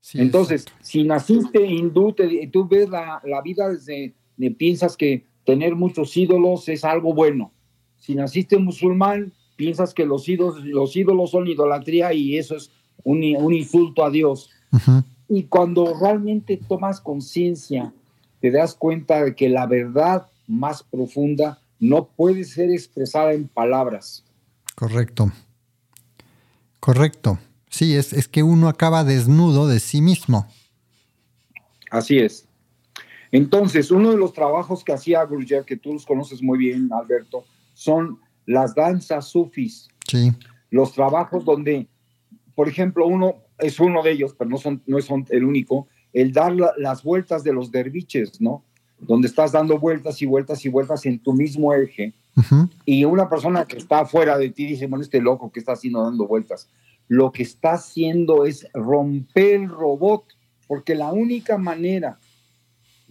Sí, 0.00 0.18
Entonces, 0.20 0.62
exacto. 0.62 0.84
si 0.84 1.04
naciste 1.04 1.64
hindú, 1.66 2.12
te- 2.12 2.46
tú 2.52 2.66
ves 2.66 2.88
la, 2.88 3.20
la 3.24 3.42
vida 3.42 3.68
desde, 3.68 4.14
de- 4.36 4.50
piensas 4.50 4.96
que 4.96 5.26
tener 5.44 5.74
muchos 5.74 6.16
ídolos 6.16 6.68
es 6.68 6.84
algo 6.84 7.12
bueno. 7.14 7.52
Si 7.98 8.14
naciste 8.14 8.56
musulmán, 8.58 9.32
piensas 9.56 9.92
que 9.92 10.06
los 10.06 10.26
ídolos, 10.28 10.64
los 10.64 10.96
ídolos 10.96 11.30
son 11.32 11.46
idolatría 11.48 12.12
y 12.14 12.38
eso 12.38 12.56
es 12.56 12.70
un, 13.04 13.18
un 13.36 13.52
insulto 13.52 14.04
a 14.04 14.10
Dios. 14.10 14.50
Y 15.28 15.44
cuando 15.44 15.94
realmente 16.00 16.56
tomas 16.56 17.00
conciencia, 17.00 17.92
te 18.40 18.50
das 18.50 18.74
cuenta 18.74 19.22
de 19.22 19.34
que 19.34 19.48
la 19.50 19.66
verdad 19.66 20.26
más 20.46 20.82
profunda 20.82 21.60
no 21.78 22.06
puede 22.06 22.44
ser 22.44 22.70
expresada 22.70 23.32
en 23.34 23.48
palabras. 23.48 24.24
Correcto. 24.74 25.30
Correcto. 26.78 27.38
Sí, 27.70 27.94
es, 27.96 28.12
es 28.12 28.28
que 28.28 28.42
uno 28.42 28.68
acaba 28.68 29.04
desnudo 29.04 29.66
de 29.66 29.80
sí 29.80 30.02
mismo. 30.02 30.46
Así 31.90 32.18
es. 32.18 32.46
Entonces, 33.32 33.90
uno 33.90 34.10
de 34.10 34.16
los 34.16 34.32
trabajos 34.32 34.82
que 34.84 34.92
hacía 34.92 35.22
Gurdjieff, 35.24 35.64
que 35.64 35.76
tú 35.76 35.92
los 35.92 36.04
conoces 36.04 36.42
muy 36.42 36.58
bien, 36.58 36.90
Alberto, 36.92 37.44
son 37.74 38.18
las 38.46 38.74
danzas 38.74 39.26
sufis, 39.28 39.88
Sí, 40.08 40.32
los 40.70 40.92
trabajos 40.92 41.44
donde, 41.44 41.86
por 42.56 42.68
ejemplo, 42.68 43.06
uno 43.06 43.36
es 43.58 43.78
uno 43.78 44.02
de 44.02 44.10
ellos, 44.12 44.34
pero 44.36 44.50
no 44.50 44.56
son, 44.58 44.82
no 44.86 45.00
son 45.00 45.24
el 45.30 45.44
único, 45.44 45.86
el 46.12 46.32
dar 46.32 46.52
la- 46.56 46.72
las 46.76 47.04
vueltas 47.04 47.44
de 47.44 47.52
los 47.52 47.70
derviches, 47.70 48.40
¿no? 48.40 48.64
Donde 48.98 49.28
estás 49.28 49.52
dando 49.52 49.78
vueltas 49.78 50.20
y 50.20 50.26
vueltas 50.26 50.64
y 50.64 50.68
vueltas 50.68 51.06
en 51.06 51.20
tu 51.20 51.32
mismo 51.32 51.72
eje, 51.72 52.12
y 52.84 53.04
una 53.04 53.28
persona 53.28 53.64
que 53.66 53.76
está 53.76 54.04
fuera 54.06 54.36
de 54.38 54.50
ti 54.50 54.64
dice, 54.66 54.86
bueno, 54.86 55.02
este 55.04 55.20
loco 55.20 55.50
que 55.52 55.60
está 55.60 55.72
haciendo 55.72 56.02
dando 56.02 56.26
vueltas, 56.26 56.68
lo 57.10 57.32
que 57.32 57.42
está 57.42 57.72
haciendo 57.72 58.46
es 58.46 58.68
romper 58.72 59.62
el 59.62 59.68
robot, 59.68 60.26
porque 60.68 60.94
la 60.94 61.12
única 61.12 61.58
manera 61.58 62.20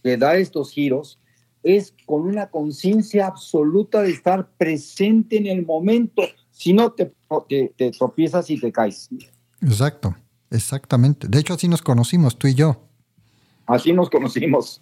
de 0.02 0.16
dar 0.16 0.38
estos 0.38 0.72
giros 0.72 1.20
es 1.64 1.94
con 2.06 2.22
una 2.22 2.50
conciencia 2.50 3.28
absoluta 3.28 4.02
de 4.02 4.12
estar 4.12 4.52
presente 4.52 5.36
en 5.36 5.48
el 5.48 5.66
momento, 5.66 6.22
si 6.50 6.72
no 6.72 6.94
te, 6.94 7.12
te, 7.50 7.74
te 7.76 7.92
tropiezas 7.92 8.50
y 8.50 8.58
te 8.58 8.72
caes. 8.72 9.10
exacto, 9.62 10.16
exactamente. 10.50 11.28
De 11.28 11.38
hecho, 11.38 11.56
así 11.56 11.68
nos 11.68 11.82
conocimos, 11.82 12.40
tú 12.40 12.48
y 12.48 12.56
yo. 12.56 12.82
Así 13.66 13.92
nos 13.92 14.10
conocimos. 14.10 14.82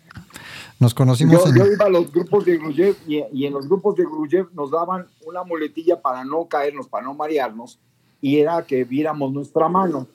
Nos 0.80 0.94
conocimos 0.94 1.44
Yo, 1.44 1.50
en... 1.50 1.56
yo 1.56 1.74
iba 1.74 1.86
a 1.86 1.90
los 1.90 2.12
grupos 2.12 2.46
de 2.46 2.58
Gruyev 2.58 2.96
y, 3.08 3.24
y 3.34 3.48
en 3.48 3.54
los 3.54 3.68
grupos 3.68 3.96
de 3.96 4.04
Gruyev 4.04 4.54
nos 4.54 4.70
daban 4.70 5.08
una 5.26 5.44
muletilla 5.44 6.00
para 6.00 6.24
no 6.24 6.48
caernos, 6.48 6.88
para 6.88 7.04
no 7.04 7.16
marearnos, 7.16 7.80
y 8.22 8.38
era 8.38 8.66
que 8.66 8.84
viéramos 8.84 9.32
nuestra 9.32 9.70
mano. 9.70 10.08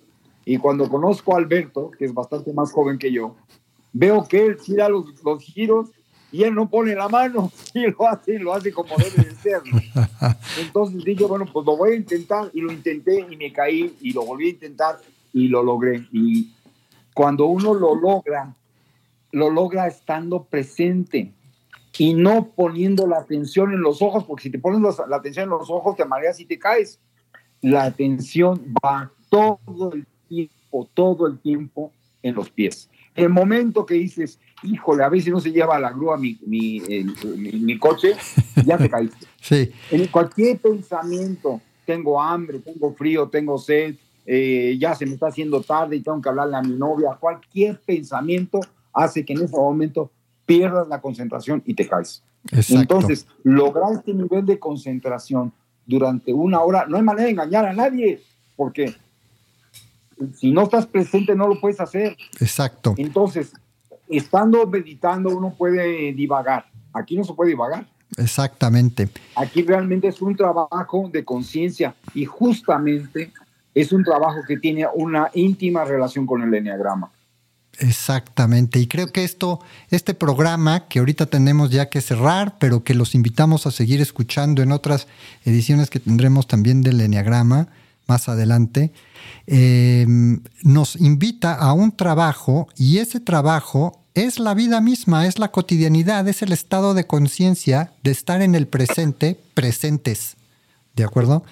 Y 0.45 0.59
cuando 0.59 0.89
conozco 0.89 1.35
a 1.35 1.39
Alberto, 1.39 1.91
que 1.97 2.05
es 2.05 2.15
bastante 2.15 2.53
más 2.53 2.73
joven 2.73 2.99
que 2.99 3.13
yo, 3.13 3.37
veo 3.93 4.27
que 4.27 4.45
él 4.47 4.57
tira 4.57 4.89
los, 4.89 5.23
los 5.25 5.43
giros 5.43 5.91
y 6.33 6.45
él 6.45 6.55
no 6.55 6.69
pone 6.69 6.95
la 6.95 7.09
mano, 7.09 7.53
y 7.75 7.87
lo 7.87 8.09
hace, 8.09 8.39
lo 8.39 8.55
hace 8.55 8.73
como 8.73 8.97
debe 8.97 9.29
de 9.29 9.35
ser. 9.37 9.61
Entonces 10.61 11.05
dije, 11.05 11.25
bueno, 11.25 11.45
pues 11.53 11.67
lo 11.67 11.77
voy 11.77 11.93
a 11.93 11.97
intentar, 11.97 12.51
y 12.55 12.61
lo 12.63 12.73
intenté 12.73 13.27
y 13.31 13.37
me 13.37 13.53
caí, 13.53 13.97
y 14.01 14.13
lo 14.13 14.25
volví 14.25 14.47
a 14.47 14.51
intentar 14.51 14.99
y 15.33 15.49
lo 15.49 15.63
logré. 15.63 16.07
Y 16.11 16.51
cuando 17.15 17.47
uno 17.47 17.75
lo 17.75 17.95
logra, 17.95 18.55
lo 19.31 19.51
logra 19.51 19.87
estando 19.87 20.45
presente 20.45 21.33
y 21.99 22.15
no 22.15 22.49
poniendo 22.57 23.07
la 23.07 23.19
atención 23.19 23.73
en 23.73 23.81
los 23.81 24.03
ojos, 24.03 24.25
porque 24.25 24.45
si 24.45 24.51
te 24.51 24.59
pones 24.59 24.81
la 25.09 25.17
atención 25.17 25.45
en 25.45 25.51
los 25.51 25.71
ojos 25.71 25.95
te 25.97 26.05
mareas 26.05 26.41
y 26.41 26.45
te 26.47 26.59
caes. 26.59 26.99
La 27.63 27.85
atención 27.85 28.61
va 28.85 29.11
todo 29.31 29.93
el 29.95 30.07
tiempo, 30.29 30.89
todo 30.95 31.27
el 31.27 31.39
tiempo 31.39 31.91
en 32.23 32.35
los 32.35 32.51
pies. 32.51 32.89
El 33.15 33.29
momento 33.29 33.85
que 33.87 33.95
dices, 33.95 34.39
híjole, 34.63 35.05
a 35.05 35.11
si 35.21 35.31
no 35.31 35.41
se 35.41 35.51
lleva 35.53 35.77
a 35.77 35.81
la 35.81 35.91
grúa 35.91 36.17
mi, 36.17 36.39
mi- 36.47 36.81
mi 37.61 37.79
coche, 37.79 38.15
ya 38.67 38.77
te 38.79 38.89
caíste. 38.91 39.27
Sí, 39.43 39.73
En 39.91 40.07
cualquier 40.07 40.59
pensamiento, 40.61 41.61
tengo 41.85 42.21
hambre, 42.23 42.61
tengo 42.61 42.95
frío, 42.95 43.29
tengo 43.29 43.59
sed, 43.59 43.97
eh, 44.25 44.77
ya 44.79 44.95
se 44.95 45.05
me 45.05 45.15
está 45.15 45.27
haciendo 45.27 45.61
tarde 45.63 45.97
y 45.97 46.01
tengo 46.01 46.23
que 46.23 46.29
hablarle 46.29 46.57
a 46.57 46.63
mi 46.63 46.77
novia, 46.77 47.17
cualquier 47.19 47.81
pensamiento 47.81 48.61
hace 48.93 49.25
que 49.25 49.33
en 49.33 49.43
ese 49.43 49.57
momento 49.57 50.13
pierdas 50.47 50.87
la 50.87 51.01
concentración 51.01 51.61
y 51.67 51.75
te 51.75 51.89
caes. 51.89 52.23
exacto. 52.53 52.81
Entonces, 52.81 53.27
lograr 53.43 53.93
este 53.95 54.15
nivel 54.15 54.47
de 54.47 54.59
concentración 54.61 55.53
durante 55.87 56.33
una 56.33 56.61
hora, 56.61 56.87
no 56.87 56.97
hay 56.97 57.03
manera 57.03 57.25
de 57.25 57.31
engañar 57.31 57.67
a 57.67 57.73
nadie, 57.73 58.23
porque 58.57 58.95
si 60.35 60.53
no 60.53 60.63
estás 60.63 60.87
presente 60.87 61.35
no 61.35 61.49
lo 61.49 61.61
puedes 61.61 61.81
hacer. 61.81 62.17
exacto. 62.41 62.95
Entonces, 62.97 63.53
estando 64.09 64.67
meditando 64.67 65.31
uno 65.31 65.55
puede 65.57 66.13
divagar. 66.13 66.67
Aquí 66.93 67.17
no 67.17 67.25
se 67.25 67.33
puede 67.33 67.51
divagar. 67.51 67.87
Exactamente. 68.19 69.09
Aquí 69.37 69.63
realmente 69.63 70.09
es 70.09 70.21
un 70.21 70.37
trabajo 70.37 71.09
de 71.11 71.25
conciencia 71.25 71.95
y 72.15 72.27
justamente 72.27 73.33
es 73.75 73.93
un 73.93 74.05
trabajo 74.05 74.41
que 74.47 74.59
tiene 74.59 74.87
una 74.95 75.31
íntima 75.33 75.85
relación 75.85 76.27
con 76.27 76.43
el 76.43 76.53
enneagrama. 76.53 77.11
Exactamente. 77.79 78.79
Y 78.79 78.87
creo 78.87 79.11
que 79.11 79.25
esto, 79.25 79.61
este 79.91 80.15
programa 80.15 80.89
que 80.89 80.99
ahorita 80.99 81.27
tenemos 81.27 81.71
ya 81.71 81.89
que 81.89 82.01
cerrar, 82.01 82.57
pero 82.59 82.85
que 82.85 82.95
los 82.95 83.15
invitamos 83.15 83.67
a 83.67 83.71
seguir 83.71 84.01
escuchando 84.01 84.63
en 84.63 84.73
otras 84.73 85.07
ediciones 85.45 85.91
que 85.91 86.01
tendremos 86.01 86.47
también 86.47 86.83
del 86.83 87.01
Enneagrama 87.01 87.69
más 88.07 88.29
adelante, 88.29 88.93
eh, 89.47 90.07
nos 90.63 90.97
invita 90.97 91.55
a 91.55 91.73
un 91.73 91.93
trabajo 91.93 92.69
y 92.77 92.99
ese 92.99 93.21
trabajo 93.21 94.01
es 94.15 94.39
la 94.39 94.55
vida 94.55 94.81
misma, 94.81 95.27
es 95.27 95.39
la 95.39 95.51
cotidianidad, 95.51 96.29
es 96.29 96.43
el 96.43 96.53
estado 96.53 96.95
de 96.95 97.07
conciencia 97.07 97.93
de 98.03 98.11
estar 98.11 98.43
en 98.43 98.55
el 98.55 98.67
presente, 98.67 99.41
presentes. 99.55 100.37
¿De 100.95 101.05
acuerdo? 101.05 101.45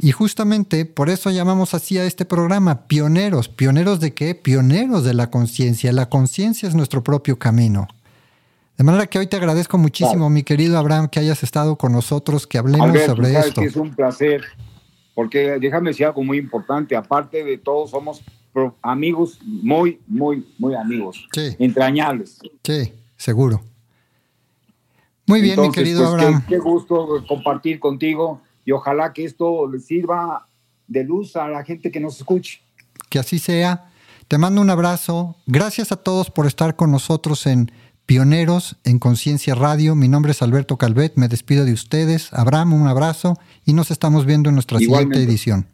Y 0.00 0.12
justamente 0.12 0.84
por 0.84 1.10
eso 1.10 1.30
llamamos 1.30 1.74
así 1.74 1.98
a 1.98 2.04
este 2.04 2.24
programa, 2.24 2.86
pioneros. 2.86 3.48
¿Pioneros 3.48 3.98
de 4.00 4.14
qué? 4.14 4.34
Pioneros 4.34 5.02
de 5.04 5.14
la 5.14 5.30
conciencia. 5.30 5.92
La 5.92 6.08
conciencia 6.08 6.68
es 6.68 6.74
nuestro 6.74 7.02
propio 7.02 7.38
camino. 7.38 7.88
De 8.76 8.84
manera 8.84 9.08
que 9.08 9.18
hoy 9.18 9.26
te 9.26 9.36
agradezco 9.36 9.76
muchísimo, 9.76 10.30
mi 10.30 10.44
querido 10.44 10.78
Abraham, 10.78 11.08
que 11.08 11.18
hayas 11.18 11.42
estado 11.42 11.74
con 11.76 11.90
nosotros, 11.90 12.46
que 12.46 12.58
hablemos 12.58 12.88
Alberto, 12.88 13.16
sobre 13.16 13.32
sabes 13.32 13.46
esto. 13.48 13.60
que 13.60 13.66
es 13.66 13.74
un 13.74 13.92
placer, 13.92 14.44
porque 15.16 15.58
déjame 15.60 15.90
decir 15.90 16.06
algo 16.06 16.22
muy 16.22 16.38
importante, 16.38 16.94
aparte 16.94 17.42
de 17.42 17.58
todo, 17.58 17.88
somos 17.88 18.22
amigos 18.82 19.40
muy, 19.42 19.98
muy, 20.06 20.46
muy 20.58 20.76
amigos, 20.76 21.26
Sí, 21.32 21.56
entrañables. 21.58 22.38
sí, 22.62 22.92
seguro. 23.16 23.60
Muy 25.26 25.42
bien, 25.42 25.60
mi 25.60 25.72
querido 25.72 26.02
pues, 26.02 26.10
Abraham. 26.12 26.42
Qué, 26.46 26.54
qué 26.54 26.58
gusto 26.60 27.24
compartir 27.28 27.80
contigo 27.80 28.40
y 28.68 28.72
ojalá 28.72 29.14
que 29.14 29.24
esto 29.24 29.66
le 29.66 29.78
sirva 29.78 30.46
de 30.86 31.02
luz 31.02 31.36
a 31.36 31.48
la 31.48 31.64
gente 31.64 31.90
que 31.90 32.00
nos 32.00 32.18
escuche. 32.18 32.60
Que 33.08 33.18
así 33.18 33.38
sea. 33.38 33.88
Te 34.28 34.36
mando 34.36 34.60
un 34.60 34.68
abrazo. 34.68 35.36
Gracias 35.46 35.90
a 35.90 35.96
todos 35.96 36.30
por 36.30 36.46
estar 36.46 36.76
con 36.76 36.90
nosotros 36.90 37.46
en 37.46 37.72
Pioneros 38.04 38.76
en 38.84 38.98
Conciencia 38.98 39.54
Radio. 39.54 39.94
Mi 39.94 40.08
nombre 40.08 40.32
es 40.32 40.42
Alberto 40.42 40.76
Calvet. 40.76 41.14
Me 41.16 41.28
despido 41.28 41.64
de 41.64 41.72
ustedes. 41.72 42.30
Abraham, 42.34 42.74
un 42.74 42.88
abrazo 42.88 43.38
y 43.64 43.72
nos 43.72 43.90
estamos 43.90 44.26
viendo 44.26 44.50
en 44.50 44.56
nuestra 44.56 44.78
siguiente 44.78 45.22
edición. 45.22 45.66